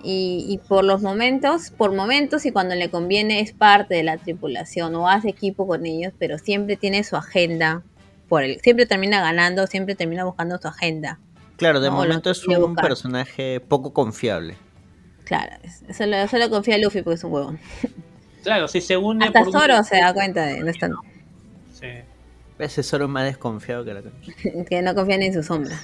y, 0.03 0.45
y 0.49 0.57
por 0.67 0.83
los 0.83 1.01
momentos, 1.01 1.69
por 1.71 1.93
momentos 1.93 2.45
y 2.45 2.51
cuando 2.51 2.75
le 2.75 2.89
conviene 2.89 3.39
es 3.39 3.53
parte 3.53 3.95
de 3.95 4.03
la 4.03 4.17
tripulación 4.17 4.95
o 4.95 5.07
hace 5.07 5.29
equipo 5.29 5.67
con 5.67 5.85
ellos, 5.85 6.13
pero 6.17 6.37
siempre 6.37 6.75
tiene 6.75 7.03
su 7.03 7.15
agenda. 7.15 7.83
Por 8.27 8.43
el, 8.43 8.59
siempre 8.61 8.85
termina 8.85 9.21
ganando, 9.21 9.67
siempre 9.67 9.93
termina 9.95 10.23
buscando 10.23 10.57
su 10.57 10.67
agenda. 10.67 11.19
Claro, 11.57 11.79
de 11.81 11.89
No, 11.89 11.97
momento 11.97 12.31
es 12.31 12.47
un 12.47 12.59
buscar. 12.61 12.87
personaje 12.87 13.59
poco 13.59 13.93
confiable. 13.93 14.55
Claro, 15.25 15.55
solo, 15.95 16.27
solo 16.27 16.49
confía 16.49 16.77
Luffy 16.77 17.03
porque 17.03 17.15
es 17.15 17.23
un 17.23 17.31
huevón. 17.33 17.59
Claro, 18.43 18.67
si 18.67 18.81
se 18.81 18.97
une 18.97 19.25
Hasta 19.25 19.39
por 19.39 19.47
un- 19.49 19.53
Zoro 19.53 19.83
se 19.83 19.97
da 19.99 20.13
cuenta 20.13 20.45
de 20.45 20.59
no 20.61 20.69
están- 20.69 20.93
Sí. 21.73 21.87
Ese 22.59 22.83
Zoro 22.83 23.05
es 23.05 23.09
más 23.11 23.23
desconfiado 23.25 23.83
que 23.83 23.93
la 23.93 24.01
que 24.69 24.81
no 24.81 24.93
confía 24.95 25.17
ni 25.17 25.25
en 25.25 25.33
su 25.33 25.41
sombra. 25.43 25.75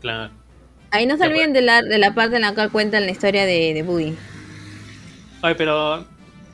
Claro. 0.00 0.32
Ahí 0.90 1.06
no 1.06 1.16
se 1.16 1.26
olviden 1.26 1.52
de 1.52 1.62
la, 1.62 1.82
de 1.82 1.98
la 1.98 2.14
parte 2.14 2.36
en 2.36 2.42
la 2.42 2.54
cual 2.54 2.70
cuentan 2.70 3.04
la 3.04 3.10
historia 3.10 3.44
de, 3.46 3.74
de 3.74 3.82
Boogie. 3.82 4.14
Oye, 5.42 5.54
pero 5.56 6.06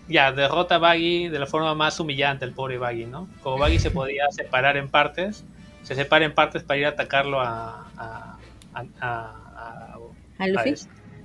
ya, 0.09 0.33
derrota 0.33 0.77
a 0.77 0.79
Baggy 0.79 1.29
de 1.29 1.39
la 1.39 1.47
forma 1.47 1.75
más 1.75 2.01
humillante, 2.01 2.45
el 2.45 2.53
pobre 2.53 2.79
Baggy, 2.79 3.07
¿no? 3.07 3.29
Como 3.43 3.59
Baggy 3.59 3.79
se 3.79 3.91
podía 3.91 4.25
separar 4.31 4.77
en 4.77 4.89
partes, 4.89 5.45
se 5.83 5.95
separa 5.95 6.25
en 6.25 6.33
partes 6.35 6.63
para 6.63 6.79
ir 6.79 6.87
a 6.87 6.91
atacarlo 6.91 7.41
a, 7.41 7.87
a, 7.97 8.39
a, 8.75 8.85
a- 9.01 9.97
¿A 10.39 10.47
Luffy? 10.49 10.75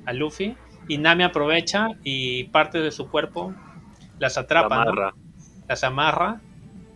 a 0.06 0.14
Luffy. 0.14 0.58
Y 0.88 0.98
Nami 0.98 1.24
aprovecha 1.24 1.90
y 2.04 2.46
parte 2.46 2.80
de 2.80 2.92
su 2.92 3.10
cuerpo 3.10 3.54
las 4.20 4.36
La 4.36 4.42
atrapa, 4.44 5.14
las 5.68 5.84
amarra 5.84 6.42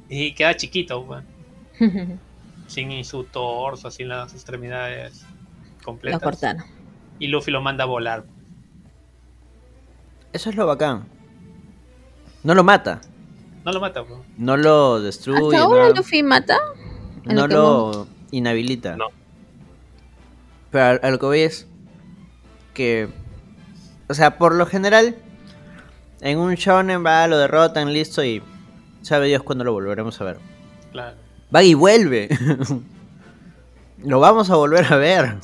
y 0.07 0.33
queda 0.33 0.55
chiquito, 0.55 1.05
pues, 1.05 1.23
sin 2.67 3.03
su 3.03 3.23
torso, 3.25 3.89
sin 3.91 4.09
las 4.09 4.33
extremidades 4.33 5.25
Lo 5.79 5.83
completas. 5.85 6.21
cortaron. 6.21 6.63
Y 7.19 7.27
Luffy 7.27 7.51
lo 7.51 7.61
manda 7.61 7.83
a 7.83 7.87
volar. 7.87 8.25
Eso 10.33 10.49
es 10.49 10.55
lo 10.55 10.65
bacán. 10.67 11.05
No 12.43 12.53
lo 12.55 12.63
mata, 12.63 13.01
No 13.65 13.71
lo 13.73 13.81
mata, 13.81 14.03
pues. 14.05 14.19
no 14.37 14.55
lo 14.55 15.01
destruye, 15.01 15.57
¿Hasta 15.57 15.59
ahora 15.65 15.89
no, 15.89 15.95
Luffy 15.95 16.23
mata? 16.23 16.57
no 17.25 17.47
lo 17.47 17.91
lo 17.91 18.07
inhabilita. 18.31 18.95
No. 18.95 19.07
Pero 20.71 20.85
a, 20.85 20.89
a 21.07 21.11
lo 21.11 21.19
que 21.19 21.25
voy 21.25 21.39
es 21.41 21.67
que, 22.73 23.09
o 24.09 24.13
sea, 24.13 24.37
por 24.37 24.55
lo 24.55 24.65
general, 24.65 25.15
en 26.21 26.39
un 26.39 26.55
shonen 26.55 27.05
va, 27.05 27.27
lo 27.27 27.37
derrotan, 27.37 27.93
listo, 27.93 28.23
y 28.23 28.41
sabe 29.01 29.27
Dios 29.27 29.43
cuándo 29.43 29.63
lo 29.63 29.71
volveremos 29.71 30.19
a 30.19 30.23
ver. 30.25 30.37
Claro. 30.91 31.15
Baggy 31.51 31.73
vuelve. 31.75 32.29
lo 34.03 34.19
vamos 34.19 34.49
a 34.49 34.55
volver 34.55 34.91
a 34.91 34.97
ver. 34.97 35.35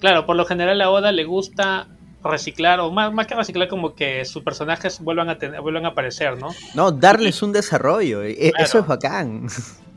Claro, 0.00 0.24
por 0.26 0.36
lo 0.36 0.44
general 0.44 0.80
a 0.80 0.90
Oda 0.90 1.12
le 1.12 1.24
gusta 1.24 1.88
reciclar, 2.22 2.78
o 2.80 2.92
más, 2.92 3.12
más 3.12 3.26
que 3.26 3.34
reciclar, 3.34 3.66
como 3.68 3.94
que 3.94 4.24
sus 4.24 4.42
personajes 4.44 5.00
vuelvan 5.00 5.28
a, 5.28 5.38
tener, 5.38 5.60
vuelvan 5.60 5.84
a 5.86 5.88
aparecer, 5.88 6.38
¿no? 6.38 6.50
No, 6.74 6.92
darles 6.92 7.42
un 7.42 7.52
desarrollo. 7.52 8.22
e- 8.22 8.50
Claro. 8.50 8.64
Eso 8.64 8.78
es 8.78 8.86
bacán. 8.86 9.48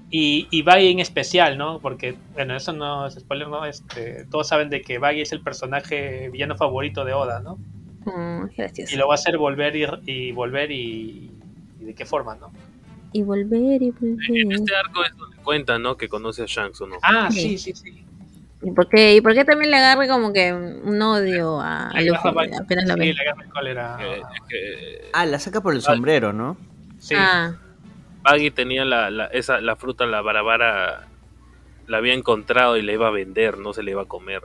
Y, 0.09 0.47
y 0.49 0.61
Baggy 0.63 0.89
en 0.89 0.99
especial, 0.99 1.57
¿no? 1.57 1.79
Porque, 1.79 2.15
bueno, 2.33 2.55
eso 2.55 2.73
no 2.73 3.05
es 3.05 3.15
spoiler, 3.15 3.47
¿no? 3.49 3.65
Este, 3.65 4.25
todos 4.31 4.47
saben 4.47 4.69
de 4.69 4.81
que 4.81 4.97
Baggy 4.97 5.21
es 5.21 5.31
el 5.31 5.41
personaje 5.41 6.29
villano 6.29 6.55
favorito 6.55 7.05
de 7.05 7.13
Oda, 7.13 7.41
¿no? 7.41 7.59
Mm. 8.05 8.45
Y 8.89 8.95
lo 8.95 9.07
va 9.07 9.13
a 9.13 9.15
hacer 9.15 9.37
volver 9.37 9.75
y, 9.75 9.85
y 10.05 10.31
volver 10.31 10.71
y, 10.71 11.31
y 11.79 11.83
de 11.85 11.93
qué 11.95 12.05
forma, 12.05 12.35
¿no? 12.35 12.51
Y 13.13 13.23
volver 13.23 13.81
y 13.81 13.87
En 13.87 13.95
volver. 13.99 14.59
este 14.59 14.75
arco 14.75 15.03
es 15.03 15.15
donde 15.17 15.37
cuenta, 15.37 15.79
¿no? 15.79 15.97
Que 15.97 16.07
conoce 16.09 16.43
a 16.43 16.45
Shanks 16.47 16.81
o 16.81 16.87
no. 16.87 16.97
Ah, 17.01 17.29
Sí. 17.31 17.57
sí, 17.57 17.73
sí, 17.73 17.73
sí. 17.75 18.05
¿Y 18.61 18.71
por 18.71 18.87
qué, 18.89 19.15
¿Y 19.15 19.21
por 19.21 19.33
qué 19.33 19.45
también 19.45 19.69
le 19.71 19.77
agarre 19.77 20.07
como 20.07 20.33
que 20.33 20.51
un 20.53 21.01
odio 21.01 21.59
a, 21.61 21.89
a 21.89 22.01
Luffy? 22.01 22.29
Sí, 22.97 23.13
le 23.13 23.21
agarra 23.21 23.43
el 23.43 23.49
cólera. 23.51 23.97
Que- 23.99 24.21
que 24.49 25.09
Ah, 25.13 25.25
la 25.25 25.39
saca 25.39 25.61
por 25.61 25.73
el 25.73 25.81
sombrero, 25.81 26.33
¿no? 26.33 26.57
Sí. 26.99 27.13
Ah, 27.17 27.55
Baggy 28.23 28.49
tenía 28.51 28.85
la, 28.85 29.09
la, 29.11 29.25
esa, 29.27 29.61
la 29.61 29.75
fruta, 29.75 30.05
la 30.07 30.21
barabara, 30.21 31.07
la 31.87 31.97
había 31.97 32.13
encontrado 32.15 32.75
y 32.77 32.81
la 32.81 32.91
iba 32.93 33.07
a 33.07 33.11
vender, 33.11 33.59
no 33.59 33.71
se 33.73 33.83
la 33.83 33.91
iba 33.91 34.01
a 34.01 34.05
comer. 34.05 34.41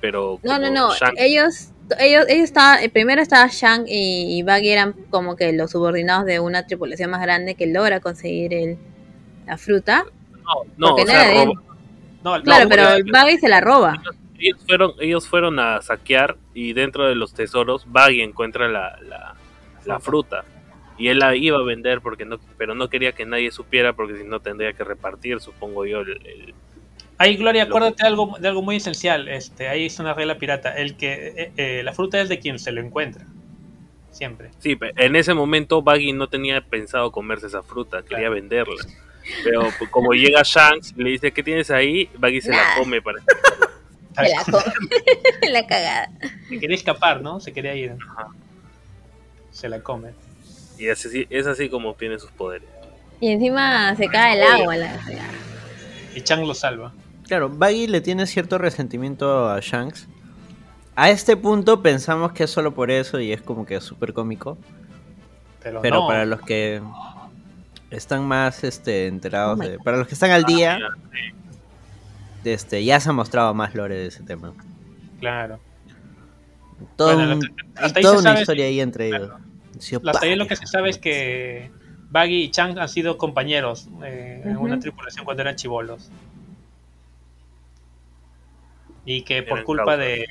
Pero 0.00 0.38
no, 0.44 0.58
no, 0.60 0.70
no. 0.70 0.90
Shanks- 0.92 1.14
Ellos, 1.16 1.70
ellos, 1.98 2.24
ellos 2.28 2.44
estaban, 2.44 2.82
eh, 2.82 2.88
primero 2.88 3.22
estaba 3.22 3.48
Shang 3.50 3.84
y, 3.86 4.38
y 4.38 4.42
Baggy 4.42 4.70
eran 4.70 4.92
como 5.10 5.36
que 5.36 5.52
los 5.52 5.70
subordinados 5.70 6.24
de 6.26 6.40
una 6.40 6.66
tripulación 6.66 7.10
más 7.10 7.20
grande 7.22 7.54
que 7.54 7.66
logra 7.66 8.00
conseguir 8.00 8.54
el, 8.54 8.78
la 9.46 9.56
fruta. 9.58 10.04
no, 10.44 10.64
no, 10.76 10.94
o 10.94 10.98
no 10.98 11.06
sea, 11.06 11.30
roba- 11.44 11.62
No, 12.24 12.42
Claro, 12.42 12.64
no, 12.64 12.68
pero 12.70 12.82
Baggy 13.12 13.38
se 13.38 13.48
la 13.48 13.60
roba. 13.60 14.02
ellos 14.38 14.56
fueron, 14.66 14.92
ellos 15.00 15.28
fueron 15.28 15.58
a 15.60 15.80
saquear 15.82 16.36
y 16.54 16.72
dentro 16.72 17.06
de 17.08 17.14
los 17.14 17.32
tesoros 17.34 17.84
Baggy 17.90 18.22
encuentra 18.22 18.68
la, 18.68 18.98
la, 19.08 19.34
la 19.84 20.00
fruta. 20.00 20.44
Y 20.98 21.08
él 21.08 21.18
la 21.18 21.36
iba 21.36 21.58
a 21.58 21.62
vender 21.62 22.00
porque 22.00 22.24
no, 22.24 22.38
pero 22.56 22.74
no 22.74 22.88
quería 22.88 23.12
que 23.12 23.26
nadie 23.26 23.50
supiera 23.50 23.92
porque 23.92 24.16
si 24.18 24.24
no 24.24 24.40
tendría 24.40 24.72
que 24.72 24.82
repartir, 24.82 25.40
supongo 25.40 25.84
yo, 25.86 26.00
el, 26.00 26.10
el- 26.26 26.54
Ahí, 27.18 27.36
Gloria, 27.36 27.64
Lo 27.64 27.70
acuérdate 27.70 28.02
de 28.02 28.08
algo, 28.08 28.36
de 28.38 28.48
algo 28.48 28.62
muy 28.62 28.76
esencial. 28.76 29.28
Este, 29.28 29.68
ahí 29.68 29.86
es 29.86 29.98
una 29.98 30.12
regla 30.14 30.38
pirata. 30.38 30.76
El 30.76 30.96
que 30.96 31.12
eh, 31.36 31.52
eh, 31.56 31.82
la 31.82 31.92
fruta 31.92 32.20
es 32.20 32.28
de 32.28 32.38
quien 32.38 32.58
se 32.58 32.72
lo 32.72 32.80
encuentra. 32.80 33.24
Siempre. 34.10 34.50
Sí, 34.60 34.78
en 34.80 35.16
ese 35.16 35.34
momento 35.34 35.82
Baggy 35.82 36.12
no 36.12 36.28
tenía 36.28 36.60
pensado 36.62 37.12
comerse 37.12 37.48
esa 37.48 37.62
fruta, 37.62 38.02
quería 38.02 38.18
Claro. 38.28 38.34
venderla. 38.34 38.82
Pero 39.44 39.68
pues, 39.78 39.90
como 39.90 40.12
llega 40.12 40.42
Shanks 40.42 40.94
y 40.96 41.02
le 41.02 41.10
dice, 41.10 41.32
¿qué 41.32 41.42
tienes 41.42 41.70
ahí? 41.70 42.08
Baggy 42.16 42.40
se 42.40 42.50
la 42.50 42.62
come 42.78 43.02
para... 43.02 43.18
Se 44.16 44.22
la 44.30 44.44
come. 44.44 44.64
la 45.52 45.66
cagada. 45.66 46.10
Se 46.48 46.58
quería 46.58 46.76
escapar, 46.76 47.20
¿no? 47.20 47.38
Se 47.38 47.52
quería 47.52 47.74
ir. 47.74 47.94
Ajá. 48.10 48.28
Se 49.50 49.68
la 49.68 49.80
come. 49.82 50.12
Y 50.78 50.86
es 50.88 51.04
así, 51.04 51.26
es 51.28 51.46
así 51.46 51.68
como 51.68 51.90
obtiene 51.90 52.18
sus 52.18 52.30
poderes. 52.30 52.66
Y 53.20 53.32
encima 53.32 53.94
se 53.94 54.08
cae 54.08 54.36
el 54.38 54.42
agua. 54.42 54.76
La, 54.76 54.98
Y 56.14 56.22
Chang 56.22 56.46
lo 56.46 56.54
salva. 56.54 56.94
Claro, 57.26 57.48
Baggy 57.48 57.86
le 57.88 58.00
tiene 58.00 58.26
cierto 58.26 58.58
resentimiento 58.58 59.48
a 59.50 59.58
Shanks. 59.60 60.06
A 60.94 61.10
este 61.10 61.36
punto 61.36 61.82
pensamos 61.82 62.32
que 62.32 62.44
es 62.44 62.50
solo 62.50 62.72
por 62.74 62.90
eso 62.90 63.20
y 63.20 63.32
es 63.32 63.42
como 63.42 63.66
que 63.66 63.80
súper 63.80 64.12
cómico. 64.12 64.56
Pero, 65.62 65.82
Pero 65.82 65.96
no. 66.02 66.06
para 66.06 66.24
los 66.24 66.40
que 66.42 66.80
están 67.90 68.24
más 68.26 68.62
este, 68.64 69.08
enterados, 69.08 69.58
Oh 69.58 69.62
de- 69.62 69.78
para 69.80 69.96
los 69.96 70.06
que 70.06 70.14
están 70.14 70.30
al 70.30 70.44
día, 70.44 70.78
Ah, 70.80 70.94
este, 72.44 72.84
ya 72.84 73.00
se 73.00 73.08
ha 73.10 73.12
mostrado 73.12 73.52
más 73.54 73.74
lore 73.74 73.96
de 73.96 74.06
ese 74.06 74.22
tema. 74.22 74.52
Claro. 75.18 75.58
Todo 76.94 77.14
Bueno, 77.16 77.36
un- 77.36 77.54
hasta- 77.74 77.98
hay 77.98 78.02
toda 78.02 78.20
una 78.20 78.40
historia 78.40 78.66
ahí 78.66 78.80
entre 78.80 79.08
claro. 79.10 79.24
ellos. 79.74 80.02
Hasta 80.06 80.26
ahí 80.26 80.36
lo 80.36 80.46
que 80.46 80.56
se 80.56 80.66
sabe 80.66 80.90
es 80.90 80.98
que 80.98 81.70
Baggy 82.10 82.44
y 82.44 82.50
Chang 82.50 82.78
han 82.78 82.88
sido 82.88 83.18
compañeros 83.18 83.88
eh, 84.04 84.42
en 84.44 84.56
una 84.56 84.78
tripulación 84.78 85.24
cuando 85.24 85.42
eran 85.42 85.56
chivolos. 85.56 86.10
Y 89.06 89.22
que 89.22 89.42
por 89.42 89.62
culpa 89.64 89.96
de 89.96 90.26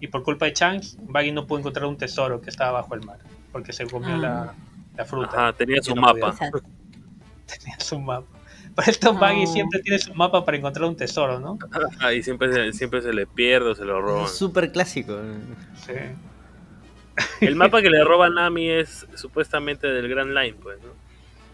y 0.00 0.08
por 0.08 0.22
culpa 0.24 0.44
de 0.46 0.52
Chang, 0.52 0.82
Baggy 1.08 1.32
no 1.32 1.46
pudo 1.46 1.60
encontrar 1.60 1.86
un 1.86 1.96
tesoro 1.96 2.40
que 2.42 2.50
estaba 2.50 2.72
bajo 2.82 2.94
el 2.94 3.02
mar, 3.06 3.18
porque 3.52 3.72
se 3.72 3.86
comió 3.86 4.14
Ah. 4.16 4.18
la, 4.18 4.54
la 4.96 5.04
fruta. 5.06 5.28
Ajá, 5.32 5.52
tenía 5.54 5.80
su 5.82 5.94
no 5.94 6.02
mapa. 6.02 6.32
podía. 6.32 6.50
Tenía 7.46 7.78
su 7.78 7.98
mapa. 8.00 8.26
Por 8.74 8.88
esto 8.88 9.14
Baggy 9.14 9.44
No. 9.44 9.52
siempre 9.52 9.80
tiene 9.80 9.98
su 10.00 10.12
mapa 10.14 10.44
para 10.44 10.56
encontrar 10.58 10.86
un 10.88 10.96
tesoro, 10.96 11.38
¿no? 11.40 11.56
Ajá, 11.70 12.12
y 12.12 12.22
siempre 12.22 12.52
se, 12.52 12.72
siempre 12.72 13.00
se 13.00 13.12
le 13.12 13.26
pierde 13.26 13.70
o 13.70 13.74
se 13.74 13.84
lo 13.84 14.02
roban. 14.02 14.24
Es 14.24 14.32
súper 14.36 14.70
clásico. 14.72 15.16
Sí. 15.86 15.92
El 17.40 17.54
mapa 17.56 17.80
que 17.80 17.88
le 17.88 18.02
roba 18.04 18.28
Nami 18.28 18.68
es 18.68 19.06
supuestamente 19.14 19.86
del 19.86 20.08
Grand 20.08 20.34
Line, 20.36 20.56
pues, 20.62 20.78
¿no? 20.82 20.88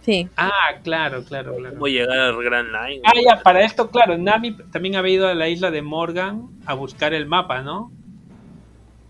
Sí. 0.02 0.28
Ah, 0.36 0.50
claro, 0.82 1.22
claro, 1.24 1.54
claro. 1.56 1.74
¿Cómo 1.74 1.86
llegar 1.86 2.18
al 2.18 2.36
Grand 2.42 2.68
Line? 2.68 3.02
Ah, 3.04 3.12
ya, 3.24 3.40
para 3.42 3.62
esto, 3.62 3.88
claro, 3.90 4.18
Nami 4.18 4.56
también 4.72 4.96
había 4.96 5.14
ido 5.14 5.28
a 5.28 5.34
la 5.34 5.48
isla 5.48 5.70
de 5.70 5.80
Morgan 5.80 6.48
a 6.66 6.74
buscar 6.74 7.14
el 7.14 7.26
mapa, 7.26 7.62
¿no? 7.62 7.92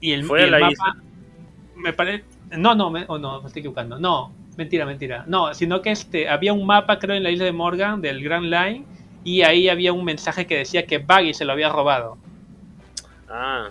Y 0.00 0.12
el, 0.12 0.24
Fue 0.24 0.40
y 0.40 0.44
el 0.44 0.50
la 0.50 0.58
mapa, 0.58 0.72
isla. 0.72 0.96
me 1.76 1.92
parece, 1.94 2.24
no, 2.58 2.74
no, 2.74 2.90
me, 2.90 3.04
oh, 3.08 3.18
no, 3.18 3.40
me 3.40 3.46
estoy 3.46 3.60
equivocando, 3.60 3.98
no, 3.98 4.32
mentira, 4.58 4.84
mentira, 4.84 5.24
no, 5.26 5.54
sino 5.54 5.80
que 5.80 5.92
este, 5.92 6.28
había 6.28 6.52
un 6.52 6.66
mapa, 6.66 6.98
creo, 6.98 7.16
en 7.16 7.22
la 7.22 7.30
isla 7.30 7.46
de 7.46 7.52
Morgan 7.52 8.00
del 8.02 8.22
Grand 8.22 8.46
Line 8.46 8.84
y 9.24 9.42
ahí 9.42 9.68
había 9.70 9.92
un 9.94 10.04
mensaje 10.04 10.46
que 10.46 10.58
decía 10.58 10.84
que 10.86 10.98
Baggy 10.98 11.32
se 11.32 11.44
lo 11.46 11.52
había 11.52 11.70
robado. 11.70 12.18
Ah, 13.30 13.70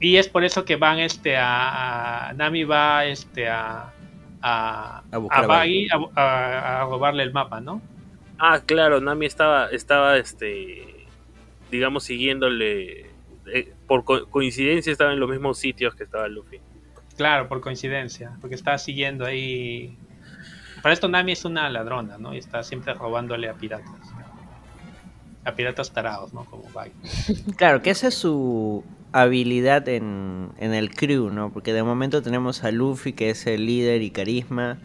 Y 0.00 0.16
es 0.16 0.28
por 0.28 0.42
eso 0.44 0.64
que 0.64 0.76
van 0.76 1.00
este 1.00 1.36
a, 1.36 2.28
a- 2.28 2.32
Nami 2.32 2.64
va 2.64 3.04
este 3.04 3.48
a 3.48 3.92
a, 4.42 5.02
A 5.30 5.46
Baggy 5.46 5.86
a, 5.90 6.20
a- 6.20 6.82
a 6.82 6.84
robarle 6.84 7.22
el 7.22 7.32
mapa, 7.32 7.60
¿no? 7.60 7.80
ah, 8.38 8.60
claro, 8.66 9.00
Nami 9.00 9.26
estaba, 9.26 9.68
estaba, 9.70 10.16
este, 10.16 11.06
digamos, 11.70 12.04
siguiéndole. 12.04 13.06
eh, 13.46 13.72
por 13.86 14.04
co- 14.04 14.26
coincidencia 14.26 14.90
estaba 14.92 15.12
en 15.12 15.20
los 15.20 15.30
mismos 15.30 15.58
sitios 15.58 15.94
que 15.94 16.04
estaba 16.04 16.26
Luffy. 16.28 16.58
Claro, 17.16 17.48
por 17.48 17.60
coincidencia, 17.60 18.36
porque 18.40 18.54
estaba 18.56 18.78
siguiendo 18.78 19.24
ahí. 19.26 19.96
Para 20.82 20.92
esto 20.92 21.06
Nami 21.08 21.32
es 21.32 21.44
una 21.44 21.68
ladrona, 21.70 22.18
¿no? 22.18 22.34
Y 22.34 22.38
está 22.38 22.62
siempre 22.64 22.94
robándole 22.94 23.48
a 23.48 23.54
piratas. 23.54 23.90
A 25.44 25.52
piratas 25.54 25.92
tarados, 25.92 26.32
¿no? 26.32 26.44
Como 26.44 26.64
Baggy. 26.72 26.92
Claro, 27.56 27.82
que 27.82 27.90
esa 27.90 28.08
es 28.08 28.14
su 28.14 28.84
habilidad 29.12 29.88
en, 29.88 30.50
en 30.58 30.74
el 30.74 30.94
crew, 30.94 31.30
¿no? 31.30 31.52
Porque 31.52 31.72
de 31.72 31.82
momento 31.82 32.22
tenemos 32.22 32.64
a 32.64 32.70
Luffy, 32.70 33.12
que 33.12 33.30
es 33.30 33.46
el 33.46 33.66
líder 33.66 34.02
y 34.02 34.10
carisma. 34.10 34.78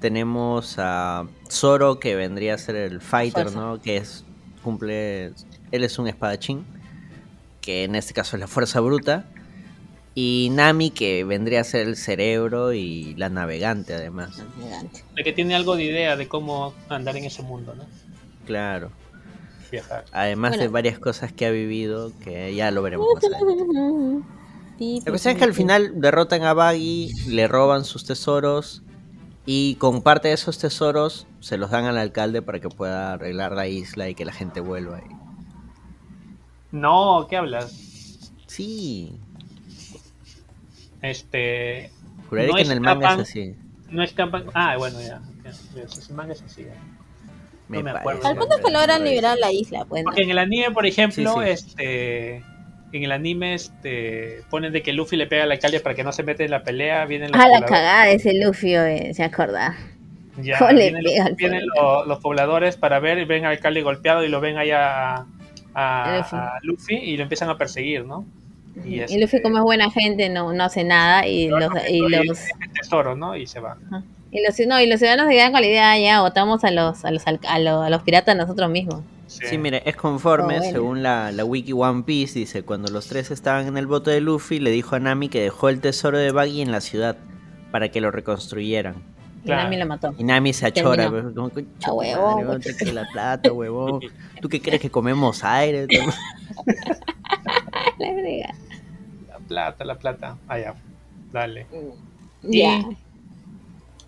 Tenemos 0.00 0.76
a 0.78 1.26
Zoro, 1.50 1.98
que 1.98 2.14
vendría 2.14 2.54
a 2.54 2.58
ser 2.58 2.76
el 2.76 3.00
fighter, 3.00 3.44
Fuerza. 3.44 3.60
¿no? 3.60 3.80
Que 3.80 3.96
es, 3.96 4.24
cumple, 4.62 5.32
él 5.72 5.84
es 5.84 5.98
un 5.98 6.08
espadachín, 6.08 6.64
que 7.60 7.84
en 7.84 7.94
este 7.94 8.14
caso 8.14 8.36
es 8.36 8.40
la 8.40 8.46
fuerza 8.46 8.80
bruta. 8.80 9.26
Y 10.16 10.50
Nami, 10.52 10.90
que 10.90 11.24
vendría 11.24 11.62
a 11.62 11.64
ser 11.64 11.88
el 11.88 11.96
cerebro 11.96 12.72
y 12.72 13.14
la 13.16 13.28
navegante, 13.30 13.94
además. 13.94 14.40
La 15.16 15.24
que 15.24 15.32
tiene 15.32 15.56
algo 15.56 15.74
de 15.74 15.84
idea 15.84 16.16
de 16.16 16.28
cómo 16.28 16.72
andar 16.88 17.16
en 17.16 17.24
ese 17.24 17.42
mundo, 17.42 17.74
¿no? 17.74 17.84
Claro. 18.46 18.92
Viajar. 19.70 20.04
Además 20.12 20.58
de 20.58 20.68
varias 20.68 20.98
cosas 20.98 21.32
que 21.32 21.46
ha 21.46 21.50
vivido, 21.50 22.12
que 22.22 22.54
ya 22.54 22.70
lo 22.70 22.82
veremos 22.82 23.06
más 23.14 23.24
adelante. 23.24 24.26
La 24.78 25.10
cuestión 25.12 25.32
es 25.32 25.38
que 25.38 25.44
al 25.44 25.54
final 25.54 26.00
derrotan 26.00 26.42
a 26.42 26.52
Baggy, 26.52 27.10
le 27.28 27.46
roban 27.46 27.84
sus 27.84 28.04
tesoros 28.04 28.82
y 29.46 29.76
con 29.76 30.02
parte 30.02 30.28
de 30.28 30.34
esos 30.34 30.58
tesoros 30.58 31.28
se 31.38 31.58
los 31.58 31.70
dan 31.70 31.84
al 31.84 31.96
alcalde 31.96 32.42
para 32.42 32.58
que 32.58 32.68
pueda 32.68 33.12
arreglar 33.12 33.52
la 33.52 33.68
isla 33.68 34.08
y 34.08 34.16
que 34.16 34.24
la 34.24 34.32
gente 34.32 34.58
vuelva 34.60 34.96
ahí. 34.96 35.10
No, 36.72 37.26
¿qué 37.30 37.36
hablas? 37.36 37.72
Sí, 38.48 39.16
Este. 41.02 41.90
juraré 42.28 42.48
No 42.48 42.54
que 42.54 42.62
en 42.62 42.70
el 42.72 42.80
manga 42.80 42.94
escapan. 43.06 43.20
es 43.20 43.28
así. 43.30 43.54
No 43.90 44.02
escapan. 44.02 44.44
Ah, 44.54 44.76
bueno, 44.76 45.00
ya. 45.00 45.22
ya, 45.44 45.50
ya, 45.76 45.82
ese 45.82 46.12
manga 46.14 46.32
es 46.32 46.42
así. 46.42 46.64
ya. 46.64 46.74
Me, 47.68 47.78
me 47.82 47.92
parece. 47.92 48.00
acuerdo. 48.00 48.26
Al 48.28 48.36
punto 48.36 48.56
que 48.64 48.72
logran 48.72 49.04
liberar 49.04 49.38
la 49.38 49.50
isla, 49.52 49.84
pues. 49.86 50.02
¿no? 50.02 50.06
Porque 50.10 50.22
en 50.22 50.30
el 50.30 50.38
anime, 50.38 50.70
por 50.70 50.86
ejemplo, 50.86 51.34
Sí, 51.34 51.38
sí. 51.44 51.50
este. 51.50 52.36
En 52.92 53.02
el 53.02 53.10
anime, 53.12 53.54
este. 53.54 54.42
Ponen 54.50 54.72
de 54.72 54.82
que 54.82 54.92
Luffy 54.92 55.16
le 55.16 55.26
pega 55.26 55.44
al 55.44 55.52
alcalde 55.52 55.80
para 55.80 55.94
que 55.94 56.04
no 56.04 56.12
se 56.12 56.22
mete 56.22 56.44
en 56.44 56.50
la 56.50 56.62
pelea. 56.62 57.04
Vienen 57.06 57.32
los 57.32 57.40
Ah, 57.40 57.48
la 57.48 57.58
pobladores- 57.60 57.68
cagada 57.68 58.08
ese 58.08 58.34
Luffy, 58.34 58.76
oye, 58.76 59.14
se 59.14 59.24
acuerda. 59.24 59.76
Ya, 60.42 60.58
¿Cómo 60.58 60.72
le 60.72 60.90
vienen, 60.90 61.22
al 61.22 61.34
vienen 61.36 61.62
los, 61.76 62.06
los 62.06 62.18
pobladores 62.18 62.76
para 62.76 62.98
ver 63.00 63.18
y 63.18 63.24
ven 63.24 63.44
al 63.44 63.52
alcalde 63.52 63.82
golpeado 63.82 64.24
y 64.24 64.28
lo 64.28 64.40
ven 64.40 64.58
allá 64.58 65.26
a, 65.74 66.16
Luffy. 66.18 66.36
a 66.36 66.52
Luffy 66.62 66.94
y 66.96 67.16
lo 67.16 67.22
empiezan 67.22 67.48
a 67.50 67.56
perseguir, 67.58 68.04
¿no? 68.04 68.24
Y, 68.84 68.96
Y 68.96 69.00
este, 69.00 69.20
Luffy, 69.20 69.40
como 69.42 69.58
es 69.58 69.62
buena 69.62 69.90
gente, 69.90 70.28
no, 70.28 70.52
no 70.52 70.64
hace 70.64 70.82
nada. 70.84 71.26
Y 71.26 71.48
lo- 71.48 71.60
los, 71.60 71.70
y 71.88 72.00
lo- 72.00 72.24
los, 72.24 72.40
el 72.40 72.72
tesoro, 72.80 73.14
¿no? 73.16 73.36
Y 73.36 73.46
se 73.46 73.60
va. 73.60 73.76
Y 74.34 74.42
los, 74.44 74.58
no, 74.66 74.80
y 74.80 74.86
los 74.86 74.98
ciudadanos 74.98 75.28
se 75.28 75.32
quedan 75.34 75.52
con 75.52 75.60
la 75.62 75.66
idea, 75.66 75.98
ya, 75.98 76.20
votamos 76.20 76.62
a 76.64 76.70
los, 76.70 77.04
a 77.04 77.10
los, 77.10 77.26
a 77.26 77.32
los, 77.32 77.40
a 77.86 77.90
los 77.90 78.02
piratas 78.02 78.36
nosotros 78.36 78.68
mismos. 78.68 79.00
Sí, 79.26 79.56
mire, 79.58 79.82
es 79.86 79.96
conforme, 79.96 80.56
Oh, 80.56 80.58
bueno. 80.58 80.72
según 80.72 81.02
la, 81.02 81.32
la 81.32 81.44
wiki 81.44 81.72
One 81.72 82.02
Piece, 82.02 82.38
dice, 82.38 82.62
cuando 82.62 82.90
los 82.92 83.06
tres 83.08 83.30
estaban 83.30 83.66
en 83.66 83.76
el 83.78 83.86
bote 83.86 84.10
de 84.10 84.20
Luffy, 84.20 84.58
le 84.60 84.70
dijo 84.70 84.96
a 84.96 85.00
Nami 85.00 85.28
que 85.28 85.40
dejó 85.40 85.68
el 85.70 85.80
tesoro 85.80 86.18
de 86.18 86.30
Baggy 86.30 86.60
en 86.62 86.72
la 86.72 86.80
ciudad 86.80 87.16
para 87.70 87.88
que 87.90 88.00
lo 88.00 88.10
reconstruyeran. 88.10 88.96
Y. 89.44 89.48
Nami 89.50 89.76
lo 89.76 89.86
mató. 89.86 90.14
Y 90.18 90.24
Nami 90.24 90.52
se 90.52 90.66
achora, 90.66 91.10
pues, 91.10 91.24
como, 91.34 91.50
"Concha 91.50 91.68
Ah, 91.82 91.86
tu 91.86 91.92
huevón, 91.94 92.46
madre, 92.46 92.74
te 92.74 92.92
la 92.92 93.06
plata, 93.12 93.52
huevón. 93.52 94.00
¿Tú 94.40 94.48
qué 94.48 94.60
crees 94.60 94.80
que 94.80 94.90
comemos 94.90 95.42
aire? 95.44 95.86
La 97.98 99.38
plata, 99.48 99.84
la 99.84 99.94
plata. 99.96 100.36
Allá. 100.48 100.74
Dale. 101.32 101.66
Ya. 102.42 102.82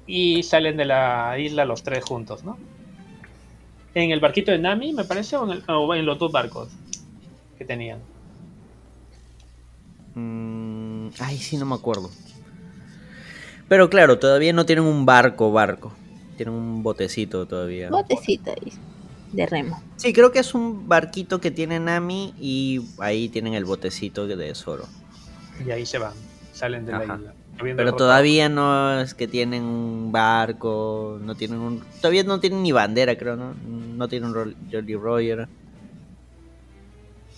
Y 0.07 0.43
salen 0.43 0.77
de 0.77 0.85
la 0.85 1.37
isla 1.39 1.65
los 1.65 1.83
tres 1.83 2.05
juntos, 2.05 2.45
¿no? 2.45 2.57
En 3.95 4.11
el 4.11 4.21
barquito 4.21 4.53
de 4.53 4.59
Nami, 4.59 4.93
me 4.93 5.05
parece, 5.05 5.37
o 5.37 5.45
en, 5.45 5.51
el- 5.59 5.65
o 5.69 5.95
en 5.95 6.05
los 6.07 6.19
dos 6.19 6.31
barcos 6.31 6.69
que 7.59 7.65
tenían. 7.65 7.99
Mm, 10.15 11.09
ay, 11.21 11.39
sí, 11.39 11.57
no 11.57 11.67
me 11.67 11.75
acuerdo. 11.75 12.11
Pero 13.69 13.91
claro, 13.91 14.19
todavía 14.19 14.53
no 14.53 14.65
tienen 14.67 14.85
un 14.85 15.05
barco, 15.07 15.51
barco. 15.51 15.93
Tienen 16.37 16.55
un 16.55 16.83
botecito 16.83 17.47
todavía. 17.47 17.91
Botecito 17.91 18.53
de 19.33 19.47
remo. 19.47 19.83
Sí, 19.97 20.13
creo 20.13 20.31
que 20.31 20.39
es 20.39 20.55
un 20.55 20.89
barquito 20.89 21.41
que 21.41 21.51
tiene 21.51 21.81
Nami 21.81 22.35
y 22.39 22.83
ahí 22.99 23.29
tienen 23.29 23.55
el 23.55 23.65
botecito 23.65 24.27
de 24.27 24.55
Zoro. 24.55 24.85
Y 25.67 25.71
ahí 25.71 25.85
se 25.85 25.99
van. 25.99 26.13
Salen 26.53 26.87
de 26.87 26.93
la 26.93 27.05
isla. 27.05 27.35
Pero 27.59 27.95
todavía 27.95 28.49
no 28.49 29.01
es 29.01 29.15
que 29.15 29.27
tienen 29.27 29.63
un 29.63 30.13
barco, 30.13 31.19
no 31.23 31.35
tienen 31.35 31.59
un... 31.59 31.83
Todavía 32.01 32.23
no 32.25 32.39
tienen 32.39 32.63
ni 32.63 32.73
bandera, 32.73 33.17
creo, 33.17 33.37
¿no? 33.37 33.55
No 33.55 34.09
tienen 34.09 34.31
un 34.31 34.55
Jolly 34.71 34.95
Roger. 34.95 35.49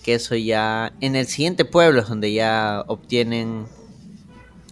Que 0.03 0.15
eso 0.15 0.35
ya... 0.35 0.91
En 0.99 1.15
el 1.15 1.27
siguiente 1.27 1.63
pueblo 1.63 2.01
es 2.01 2.09
donde 2.09 2.33
ya 2.33 2.83
obtienen 2.87 3.65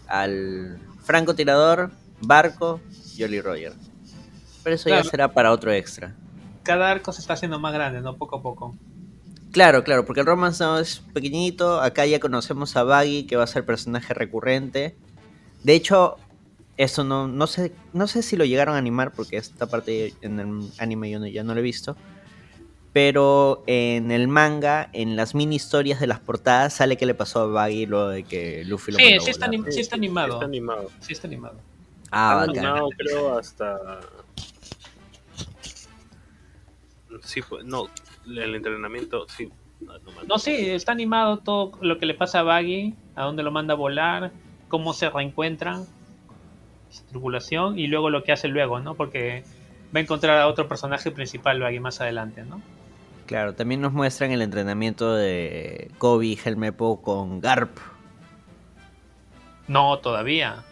al 0.07 0.79
francotirador, 1.03 1.91
barco, 2.19 2.81
Jolly 3.17 3.39
Roger. 3.39 3.73
Pero 4.63 4.75
eso 4.75 4.89
ya 4.89 5.03
será 5.03 5.33
para 5.33 5.51
otro 5.51 5.71
extra. 5.71 6.13
Cada 6.63 6.91
arco 6.91 7.13
se 7.13 7.21
está 7.21 7.33
haciendo 7.33 7.57
más 7.57 7.73
grande, 7.73 8.01
¿no? 8.01 8.17
Poco 8.17 8.37
a 8.37 8.41
poco. 8.41 8.75
Claro, 9.53 9.85
claro, 9.85 10.05
porque 10.05 10.19
el 10.19 10.27
romance 10.27 10.61
no 10.61 10.77
es 10.77 10.99
pequeñito. 11.13 11.79
Acá 11.79 12.05
ya 12.05 12.19
conocemos 12.19 12.75
a 12.75 12.83
Baggy, 12.83 13.25
que 13.25 13.37
va 13.37 13.45
a 13.45 13.47
ser 13.47 13.65
personaje 13.65 14.13
recurrente. 14.13 14.97
De 15.67 15.73
hecho, 15.75 16.15
eso 16.77 17.03
no, 17.03 17.27
no 17.27 17.45
sé, 17.45 17.73
no 17.91 18.07
sé 18.07 18.21
si 18.23 18.37
lo 18.37 18.45
llegaron 18.45 18.75
a 18.75 18.77
animar, 18.77 19.11
porque 19.11 19.35
esta 19.35 19.67
parte 19.67 20.13
en 20.21 20.39
el 20.39 20.69
anime 20.77 21.09
yo 21.11 21.19
no- 21.19 21.27
ya 21.27 21.43
no 21.43 21.53
lo 21.53 21.59
he 21.59 21.63
visto. 21.63 21.97
Pero 22.93 23.63
en 23.67 24.09
el 24.11 24.29
manga, 24.29 24.89
en 24.93 25.17
las 25.17 25.35
mini 25.35 25.57
historias 25.57 25.99
de 25.99 26.07
las 26.07 26.21
portadas, 26.21 26.73
sale 26.73 26.95
que 26.95 27.05
le 27.05 27.13
pasó 27.15 27.41
a 27.41 27.47
Baggy 27.47 27.85
luego 27.85 28.07
de 28.07 28.23
que 28.23 28.63
Luffy 28.63 28.93
lo 28.93 28.97
Sí, 28.97 29.17
sí 29.19 29.29
está, 29.31 29.47
anim- 29.47 29.69
sí 29.69 29.81
está 29.81 29.97
animado. 29.97 30.33
Está 30.35 30.45
animado. 30.45 30.89
Sí 31.01 31.11
está 31.11 31.27
animado. 31.27 31.59
Ah, 32.11 32.29
Está 32.31 32.35
bacán. 32.47 32.65
animado, 32.65 32.89
creo, 32.97 33.37
hasta. 33.37 33.99
Sí, 37.23 37.41
no. 37.65 37.87
El 38.25 38.55
entrenamiento, 38.55 39.25
sí. 39.27 39.49
No, 39.81 39.93
No, 40.29 40.39
sí, 40.39 40.55
está 40.69 40.93
animado 40.93 41.39
todo 41.39 41.73
lo 41.81 41.99
que 41.99 42.05
le 42.05 42.13
pasa 42.13 42.39
a 42.39 42.43
Baggy, 42.43 42.95
a 43.15 43.23
dónde 43.25 43.43
lo 43.43 43.51
manda 43.51 43.73
a 43.73 43.77
volar, 43.77 44.31
cómo 44.67 44.93
se 44.93 45.09
reencuentran, 45.09 45.85
su 46.89 47.03
tripulación 47.05 47.77
y 47.77 47.87
luego 47.87 48.09
lo 48.09 48.23
que 48.23 48.31
hace 48.31 48.47
luego, 48.47 48.79
¿no? 48.79 48.95
Porque 48.95 49.43
va 49.95 49.99
a 49.99 50.03
encontrar 50.03 50.39
a 50.39 50.47
otro 50.47 50.67
personaje 50.67 51.11
principal 51.11 51.59
Baggy 51.59 51.79
más 51.79 52.01
adelante, 52.01 52.43
¿no? 52.43 52.61
Claro, 53.25 53.53
también 53.55 53.81
nos 53.81 53.91
muestran 53.91 54.31
el 54.31 54.41
entrenamiento 54.41 55.13
de 55.13 55.91
Kobe 55.97 56.27
y 56.27 56.39
Helmepo 56.43 57.01
con 57.01 57.41
Garp. 57.41 57.77
No, 59.67 59.99
todavía. 59.99 60.63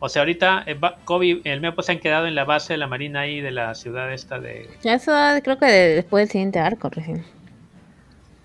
O 0.00 0.08
sea, 0.08 0.22
ahorita 0.22 0.62
eh, 0.66 0.78
Kobe 1.04 1.26
y 1.26 1.42
el 1.44 1.60
Mepo 1.60 1.82
se 1.82 1.92
han 1.92 1.98
quedado 1.98 2.26
en 2.26 2.34
la 2.34 2.44
base 2.44 2.72
de 2.72 2.78
la 2.78 2.86
marina 2.86 3.20
ahí 3.20 3.40
de 3.40 3.50
la 3.50 3.74
ciudad 3.74 4.12
esta 4.12 4.38
de... 4.38 4.70
Ya 4.82 4.94
Eso 4.94 5.12
creo 5.42 5.58
que 5.58 5.66
de- 5.66 5.94
después 5.96 6.22
del 6.22 6.30
siguiente 6.30 6.60
arco, 6.60 6.88
recién. 6.88 7.24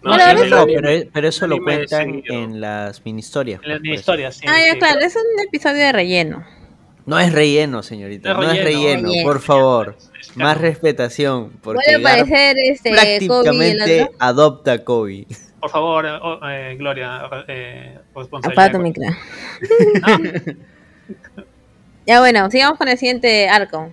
No, 0.04 0.14
sí, 0.44 0.50
No, 0.50 0.66
pero, 0.66 1.10
pero 1.14 1.28
eso 1.28 1.48
lo 1.48 1.58
cuentan 1.64 2.22
en 2.28 2.60
las 2.62 3.04
mini 3.06 3.20
historias. 3.20 3.62
En 3.64 3.70
las 3.70 3.80
pues, 3.80 3.90
eso. 3.92 4.00
historias, 4.00 4.36
sí. 4.36 4.46
ah, 4.50 4.60
ya, 4.66 4.74
sí. 4.74 4.80
claro, 4.80 5.00
es 5.02 5.16
un 5.16 5.40
episodio 5.46 5.78
de 5.78 5.92
relleno. 5.92 6.46
No 7.06 7.20
es 7.20 7.32
relleno, 7.34 7.84
señorita. 7.84 8.34
No 8.34 8.42
No 8.42 8.52
es 8.52 8.58
es 8.60 8.64
relleno. 8.64 8.84
relleno, 8.86 9.10
Relleno. 9.10 9.28
por 9.30 9.42
favor. 9.42 9.96
Es 10.20 10.36
Más 10.38 10.58
respetación. 10.58 11.52
Porque 11.62 11.82
Puede 11.86 12.02
Garp 12.02 12.06
aparecer 12.22 12.56
este 12.60 12.90
Kobe 12.92 12.98
prácticamente 13.20 14.04
otro. 14.04 14.16
adopta 14.20 14.72
a 14.74 14.84
Kobe. 14.84 15.28
Por 15.60 15.70
favor, 15.70 16.06
eh, 16.06 16.10
oh, 16.22 16.40
eh, 16.50 16.76
Gloria, 16.78 17.22
eh, 17.48 17.98
Apaga 18.14 18.72
tu 18.72 18.80
responsabilidad. 18.80 18.80
micro. 18.80 19.04
Ya 22.06 22.20
bueno, 22.20 22.52
sigamos 22.52 22.78
con 22.78 22.90
el 22.90 22.98
siguiente 22.98 23.48
arco. 23.48 23.90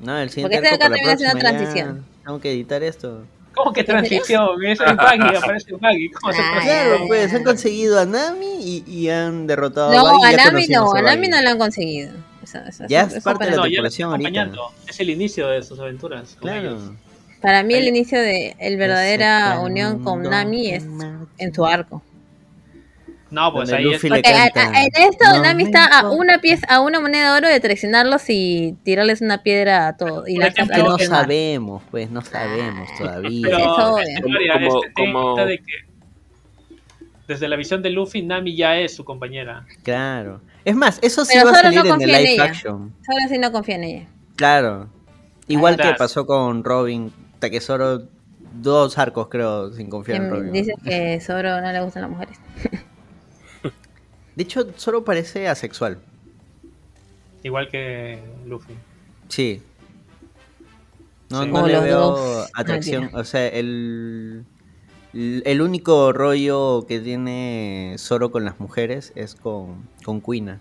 No, 0.00 0.18
el 0.18 0.28
siguiente 0.28 0.56
Porque 0.56 0.68
este 0.68 0.68
arco 0.68 0.84
acá 0.84 0.90
para 0.90 0.90
la 0.90 1.16
termina 1.16 1.16
siendo 1.16 1.38
próxima 1.38 1.50
ya 1.50 1.56
transición. 1.58 2.06
Tengo 2.24 2.40
que 2.40 2.50
editar 2.52 2.82
esto. 2.82 3.24
¿Cómo 3.54 3.72
que 3.72 3.84
transición? 3.84 4.64
Es 4.64 4.80
el 4.80 4.96
Baggy, 4.96 5.36
aparece 5.36 5.72
Baggy. 5.78 6.10
¿Cómo 6.10 6.32
se? 6.32 6.38
Claro, 6.62 7.04
pues 7.06 7.32
han 7.34 7.44
conseguido 7.44 7.98
a 8.00 8.04
Nami 8.06 8.56
y, 8.60 8.84
y 8.86 9.08
han 9.10 9.46
derrotado 9.46 9.90
a 9.90 9.94
No, 9.94 10.04
Baggy. 10.20 10.34
a 10.34 10.44
Nami 10.46 10.66
no, 10.68 10.92
a 10.94 11.02
Nami 11.02 11.28
no 11.28 11.42
lo 11.42 11.48
han 11.50 11.58
conseguido. 11.58 12.12
Esa- 12.42 12.66
esa- 12.68 12.86
Ya 12.88 13.02
es 13.02 13.22
parte 13.22 13.44
de 13.44 13.56
la 13.56 13.62
tripulación 13.62 14.10
ahorita. 14.10 14.50
Es 14.88 14.98
el 15.00 15.10
inicio 15.10 15.48
de 15.48 15.62
sus 15.62 15.78
aventuras. 15.78 16.36
Claro. 16.40 16.78
Para 17.40 17.62
mí 17.62 17.74
el 17.74 17.88
inicio 17.88 18.20
de 18.20 18.54
el 18.58 18.76
verdadera 18.76 19.58
unión 19.60 20.02
con 20.04 20.22
Nami 20.22 20.70
es 20.70 20.84
en 21.38 21.54
su 21.54 21.66
arco. 21.66 22.02
No, 23.32 23.52
pues 23.52 23.72
ahí 23.72 23.82
Luffy 23.84 23.96
es, 23.96 24.02
le 24.04 24.08
Porque 24.10 24.28
a- 24.28 24.50
canta, 24.50 24.78
a- 24.78 24.82
en 24.84 24.90
esto 24.94 25.24
"No 25.32 25.42
Nami 25.42 25.64
me 25.64 25.70
está 25.70 25.84
a 25.86 26.02
importa". 26.02 26.16
una 26.16 26.38
pieza, 26.38 26.66
a 26.68 26.80
una 26.80 27.00
moneda 27.00 27.32
de 27.32 27.38
oro 27.38 27.48
de 27.48 27.58
traicionarlos 27.60 28.22
y 28.28 28.76
tirarles 28.84 29.20
una 29.22 29.42
piedra 29.42 29.88
a 29.88 29.96
todos. 29.96 30.28
Y 30.28 30.40
ejemplo, 30.40 30.76
Que 30.76 30.82
no 30.82 30.96
que 30.98 31.06
sabemos, 31.06 31.82
pues 31.90 32.10
no 32.10 32.20
sabemos 32.20 32.88
todavía. 32.98 33.40
pero 33.42 33.58
Eso, 33.58 33.98
esta 33.98 34.12
historia 34.12 34.52
Como- 34.54 34.66
es 34.84 34.90
que 34.94 35.02
como- 35.02 35.36
de 35.46 35.58
que 35.58 35.64
desde 37.26 37.48
la 37.48 37.56
visión 37.56 37.80
de 37.82 37.90
Luffy, 37.90 38.22
Nami 38.22 38.54
ya 38.54 38.76
es 38.78 38.94
su 38.94 39.04
compañera. 39.04 39.64
Claro. 39.82 40.42
Es 40.64 40.76
más, 40.76 40.98
eso 41.02 41.24
sí 41.24 41.32
Pero 41.34 41.46
va 41.46 41.52
a 41.52 41.54
Zoro 41.56 41.68
no 41.70 41.74
salir 41.82 41.92
en 41.94 42.02
el 42.02 42.14
en 42.14 42.22
live 42.24 42.42
action. 42.42 42.94
Ahora 43.08 43.28
sí 43.28 43.38
no 43.38 43.50
confía 43.50 43.76
en 43.76 43.84
ella. 43.84 44.06
Claro. 44.36 44.88
Igual 45.48 45.76
que 45.76 45.94
pasó 45.96 46.26
con 46.26 46.62
Robin, 46.64 47.12
Takesoro, 47.38 48.02
dos 48.54 48.98
arcos 48.98 49.28
creo, 49.28 49.72
sin 49.72 49.88
confiar 49.88 50.18
en 50.18 50.24
Que 50.24 50.30
Robin. 50.36 50.52
Dice 50.52 50.74
que 50.84 51.18
Zoro 51.20 51.60
no 51.62 51.72
le 51.72 51.80
gustan 51.80 52.02
las 52.02 52.10
mujeres. 52.10 52.38
De 54.36 54.42
hecho, 54.44 54.66
solo 54.76 55.04
parece 55.04 55.48
asexual. 55.48 55.98
Igual 57.42 57.68
que 57.68 58.18
Luffy. 58.46 58.74
Sí. 59.28 59.62
No, 61.30 61.42
Sí. 61.44 61.48
no 61.50 61.66
le 61.66 61.80
veo 61.80 62.00
dos. 62.16 62.50
atracción. 62.54 63.10
O 63.14 63.24
sea, 63.24 63.46
el, 63.48 64.44
el 65.12 65.60
único 65.62 66.12
rollo 66.12 66.84
que 66.86 67.00
tiene 67.00 67.96
Zoro 67.98 68.30
con 68.30 68.44
las 68.44 68.60
mujeres 68.60 69.12
es 69.16 69.34
con, 69.34 69.88
con 70.04 70.20
Kuina, 70.20 70.60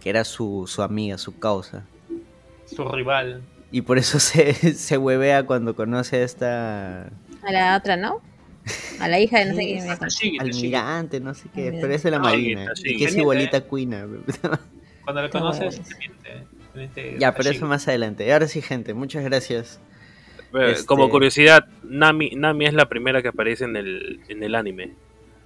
que 0.00 0.10
era 0.10 0.24
su, 0.24 0.64
su 0.66 0.82
amiga, 0.82 1.16
su 1.18 1.38
causa. 1.38 1.84
Su 2.66 2.84
rival. 2.88 3.42
Y 3.72 3.82
por 3.82 3.98
eso 3.98 4.18
se, 4.20 4.52
se 4.74 4.98
huevea 4.98 5.46
cuando 5.46 5.74
conoce 5.74 6.16
a 6.18 6.24
esta 6.24 7.02
A 7.42 7.52
la 7.52 7.76
otra, 7.76 7.96
¿no? 7.96 8.20
A 9.00 9.08
la 9.08 9.18
hija 9.20 9.38
de 9.38 9.46
no 9.46 9.54
sé 9.56 10.20
quién. 10.20 10.40
almirante, 10.40 11.20
no 11.20 11.34
sé 11.34 11.48
qué, 11.54 11.76
pero 11.80 11.92
es 11.92 12.02
de 12.02 12.10
la 12.10 12.16
Ah, 12.18 12.20
marina, 12.20 12.66
y 12.84 12.96
que 12.96 13.04
es 13.04 13.16
igualita 13.16 13.56
¿eh? 13.56 13.60
a 13.60 13.64
Kuina. 13.68 14.06
Cuando 15.04 15.22
lo 15.22 15.28
Qué 15.28 15.32
conoces, 15.32 15.80
te 15.80 15.96
miente. 15.96 17.16
Ya, 17.18 17.34
pero 17.34 17.50
eso 17.50 17.66
más 17.66 17.88
adelante. 17.88 18.32
Ahora 18.32 18.46
sí, 18.46 18.62
gente, 18.62 18.94
muchas 18.94 19.24
gracias. 19.24 19.80
Eh, 20.54 20.72
Este- 20.72 20.86
Como 20.86 21.08
curiosidad, 21.08 21.64
Nami, 21.82 22.30
Nami 22.36 22.66
es 22.66 22.74
la 22.74 22.88
primera 22.88 23.22
que 23.22 23.28
aparece 23.28 23.64
en 23.64 23.76
el, 23.76 24.20
en 24.28 24.42
el 24.42 24.54
anime, 24.54 24.94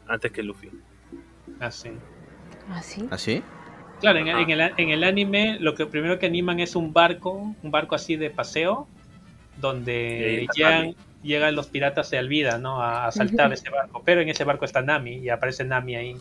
antes 0.06 0.32
que 0.32 0.42
Luffy. 0.42 0.70
Ah, 1.60 1.70
sí. 1.70 1.90
¿Ah, 2.70 2.82
sí? 2.82 3.06
¿Así? 3.10 3.42
Claro, 4.00 4.18
en, 4.18 4.28
en 4.28 4.50
el, 4.50 4.60
en 4.76 4.90
el 4.90 5.04
anime 5.04 5.58
lo 5.60 5.74
que 5.74 5.86
primero 5.86 6.18
que 6.18 6.26
animan 6.26 6.60
es 6.60 6.74
un 6.76 6.92
barco, 6.92 7.54
un 7.62 7.70
barco 7.70 7.94
así 7.94 8.16
de 8.16 8.28
paseo, 8.30 8.88
donde 9.60 10.42
está 10.44 10.84
llegan, 11.24 11.56
los 11.56 11.66
piratas 11.66 12.10
de 12.10 12.18
Alvida, 12.18 12.58
¿no? 12.58 12.80
A, 12.80 13.06
a 13.06 13.12
saltar 13.12 13.52
ese 13.52 13.70
barco. 13.70 14.02
Pero 14.04 14.20
en 14.20 14.28
ese 14.28 14.44
barco 14.44 14.64
está 14.64 14.82
Nami 14.82 15.16
y 15.16 15.28
aparece 15.28 15.64
Nami 15.64 15.96
ahí. 15.96 16.16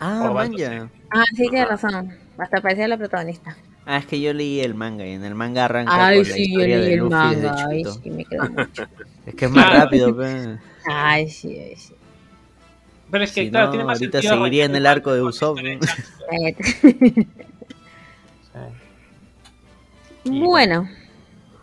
Ah, 0.00 0.30
manja. 0.32 0.88
Ah, 1.10 1.24
sí, 1.36 1.48
tienes 1.48 1.68
razón. 1.68 2.16
Hasta 2.36 2.60
parecía 2.60 2.88
la 2.88 2.96
protagonista. 2.96 3.56
Ah, 3.84 3.98
es 3.98 4.06
que 4.06 4.20
yo 4.20 4.32
leí 4.32 4.60
el 4.60 4.74
manga 4.74 5.06
y 5.06 5.12
en 5.12 5.24
el 5.24 5.34
manga 5.34 5.64
arranca 5.64 6.08
Ay, 6.08 6.18
con 6.18 6.28
la 6.28 6.34
sí, 6.34 6.40
yo 6.40 6.60
historia 6.60 6.76
leí 6.76 6.86
de 6.86 6.94
el 6.94 7.00
Luffy 7.00 7.10
manga. 7.14 7.66
Ay, 7.68 7.84
sí, 7.84 8.10
me 8.10 8.24
quedó 8.24 8.50
mucho. 8.50 8.86
Es 9.26 9.34
que 9.34 9.44
es 9.44 9.50
más 9.50 9.72
rápido, 9.74 10.16
pe. 10.16 10.58
Ay, 10.90 11.28
sí, 11.28 11.58
ay, 11.58 11.76
sí. 11.76 11.94
Pero 13.10 13.24
es 13.24 13.32
que, 13.32 13.44
Si 13.44 13.50
claro, 13.50 13.66
no, 13.66 13.72
tiene 13.72 13.84
más 13.84 13.98
ahorita 13.98 14.22
sentido 14.22 14.36
seguiría 14.36 14.64
en 14.64 14.74
el 14.76 14.86
arco 14.86 15.12
de 15.12 15.20
la 15.20 15.24
Usopp, 15.24 15.58
Bueno, 20.24 20.88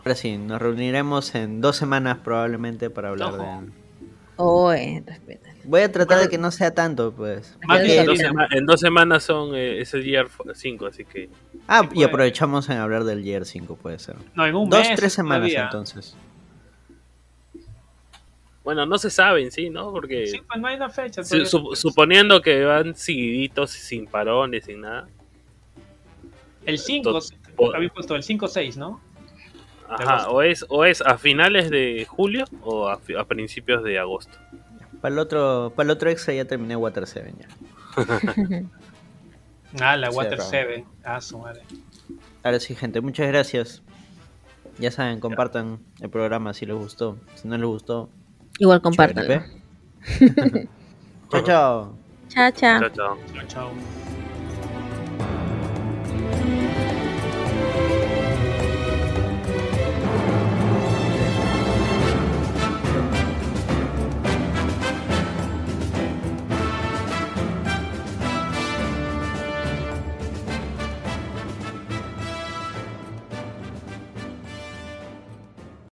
Ahora 0.05 0.15
sí, 0.15 0.37
nos 0.37 0.61
reuniremos 0.61 1.33
en 1.33 1.61
dos 1.61 1.77
semanas 1.77 2.19
probablemente 2.23 2.91
para 2.91 3.09
hablar 3.09 3.33
Ojo. 3.33 3.61
de... 3.63 3.71
oye, 4.35 5.03
respeta. 5.03 5.49
Voy 5.63 5.81
a 5.81 5.91
tratar 5.91 6.19
de 6.19 6.29
que 6.29 6.37
no 6.37 6.51
sea 6.51 6.75
tanto, 6.75 7.11
pues. 7.11 7.57
En 7.67 8.05
dos, 8.05 8.19
en 8.51 8.77
semanas 8.77 9.23
son 9.23 9.55
eh, 9.55 9.81
es 9.81 9.95
el 9.95 10.03
Year 10.03 10.27
5, 10.53 10.85
así 10.85 11.05
que 11.05 11.27
Ah, 11.67 11.79
Sí, 11.81 11.85
y 11.85 11.89
puede. 11.95 12.05
aprovechamos 12.05 12.69
en 12.69 12.77
hablar 12.77 13.03
del 13.03 13.23
Year 13.23 13.45
5, 13.45 13.75
puede 13.77 13.97
ser. 13.97 14.15
No, 14.35 14.45
en 14.45 14.53
un 14.55 14.69
Dos, 14.69 14.87
mes 14.87 14.95
tres 14.95 15.11
semanas 15.13 15.39
todavía. 15.49 15.63
entonces. 15.63 16.15
bueno, 18.63 18.85
no 18.85 18.99
se 18.99 19.09
sabe 19.09 19.41
en 19.43 19.51
sí, 19.51 19.71
¿no? 19.71 19.91
Porque 19.91 20.27
Sí, 20.27 20.39
pues 20.47 20.61
no 20.61 20.67
hay 20.67 20.75
una 20.75 20.89
fecha. 20.89 21.23
su- 21.23 21.71
suponiendo 21.75 22.43
que 22.43 22.63
van 22.63 22.93
seguiditos 22.95 23.71
sin 23.71 24.05
parones, 24.05 24.65
sin 24.65 24.81
nada. 24.81 25.07
el 26.67 26.77
5, 26.77 27.11
to- 27.57 27.75
había 27.75 27.89
puesto 27.89 28.15
el 28.15 28.21
5-6, 28.23 28.75
¿no? 28.77 29.01
Ajá, 29.89 30.29
o 30.29 30.41
es, 30.41 30.65
o 30.69 30.85
es 30.85 31.01
a 31.01 31.17
finales 31.17 31.69
de 31.69 32.05
julio 32.09 32.45
o 32.61 32.89
a, 32.89 32.99
principios 33.27 33.83
de 33.83 33.99
agosto. 33.99 34.37
Para 35.01 35.13
el 35.13 35.19
otro, 35.19 35.73
para 35.75 35.85
el 35.85 35.91
otro 35.91 36.09
extra 36.09 36.33
ya 36.33 36.45
terminé 36.45 36.75
Water 36.75 37.05
7 37.05 37.33
ya. 37.39 37.47
Ah, 39.81 39.97
la 39.97 40.09
Water 40.09 40.37
Raúl. 40.37 40.49
7. 40.49 40.85
Ah, 41.03 41.19
su 41.19 41.37
madre. 41.37 41.61
Ahora 42.43 42.59
sí, 42.59 42.75
gente, 42.75 43.01
muchas 43.01 43.27
gracias. 43.27 43.83
Ya 44.79 44.91
saben, 44.91 45.19
compartan 45.19 45.79
el 45.99 46.09
programa 46.09 46.53
si 46.53 46.65
les 46.65 46.75
gustó. 46.75 47.17
Si 47.35 47.47
no 47.47 47.57
les 47.57 47.65
gustó, 47.65 48.09
Igual 48.59 48.81
compártanlo. 48.81 49.27
pe. 49.27 49.41
chao, 51.31 51.43
chao. 51.43 51.97
Chao, 52.29 52.51
chao. 52.51 52.79
Chao, 52.79 52.89
chao. 52.89 53.17
Chao, 53.33 53.47
chao. 53.47 54.14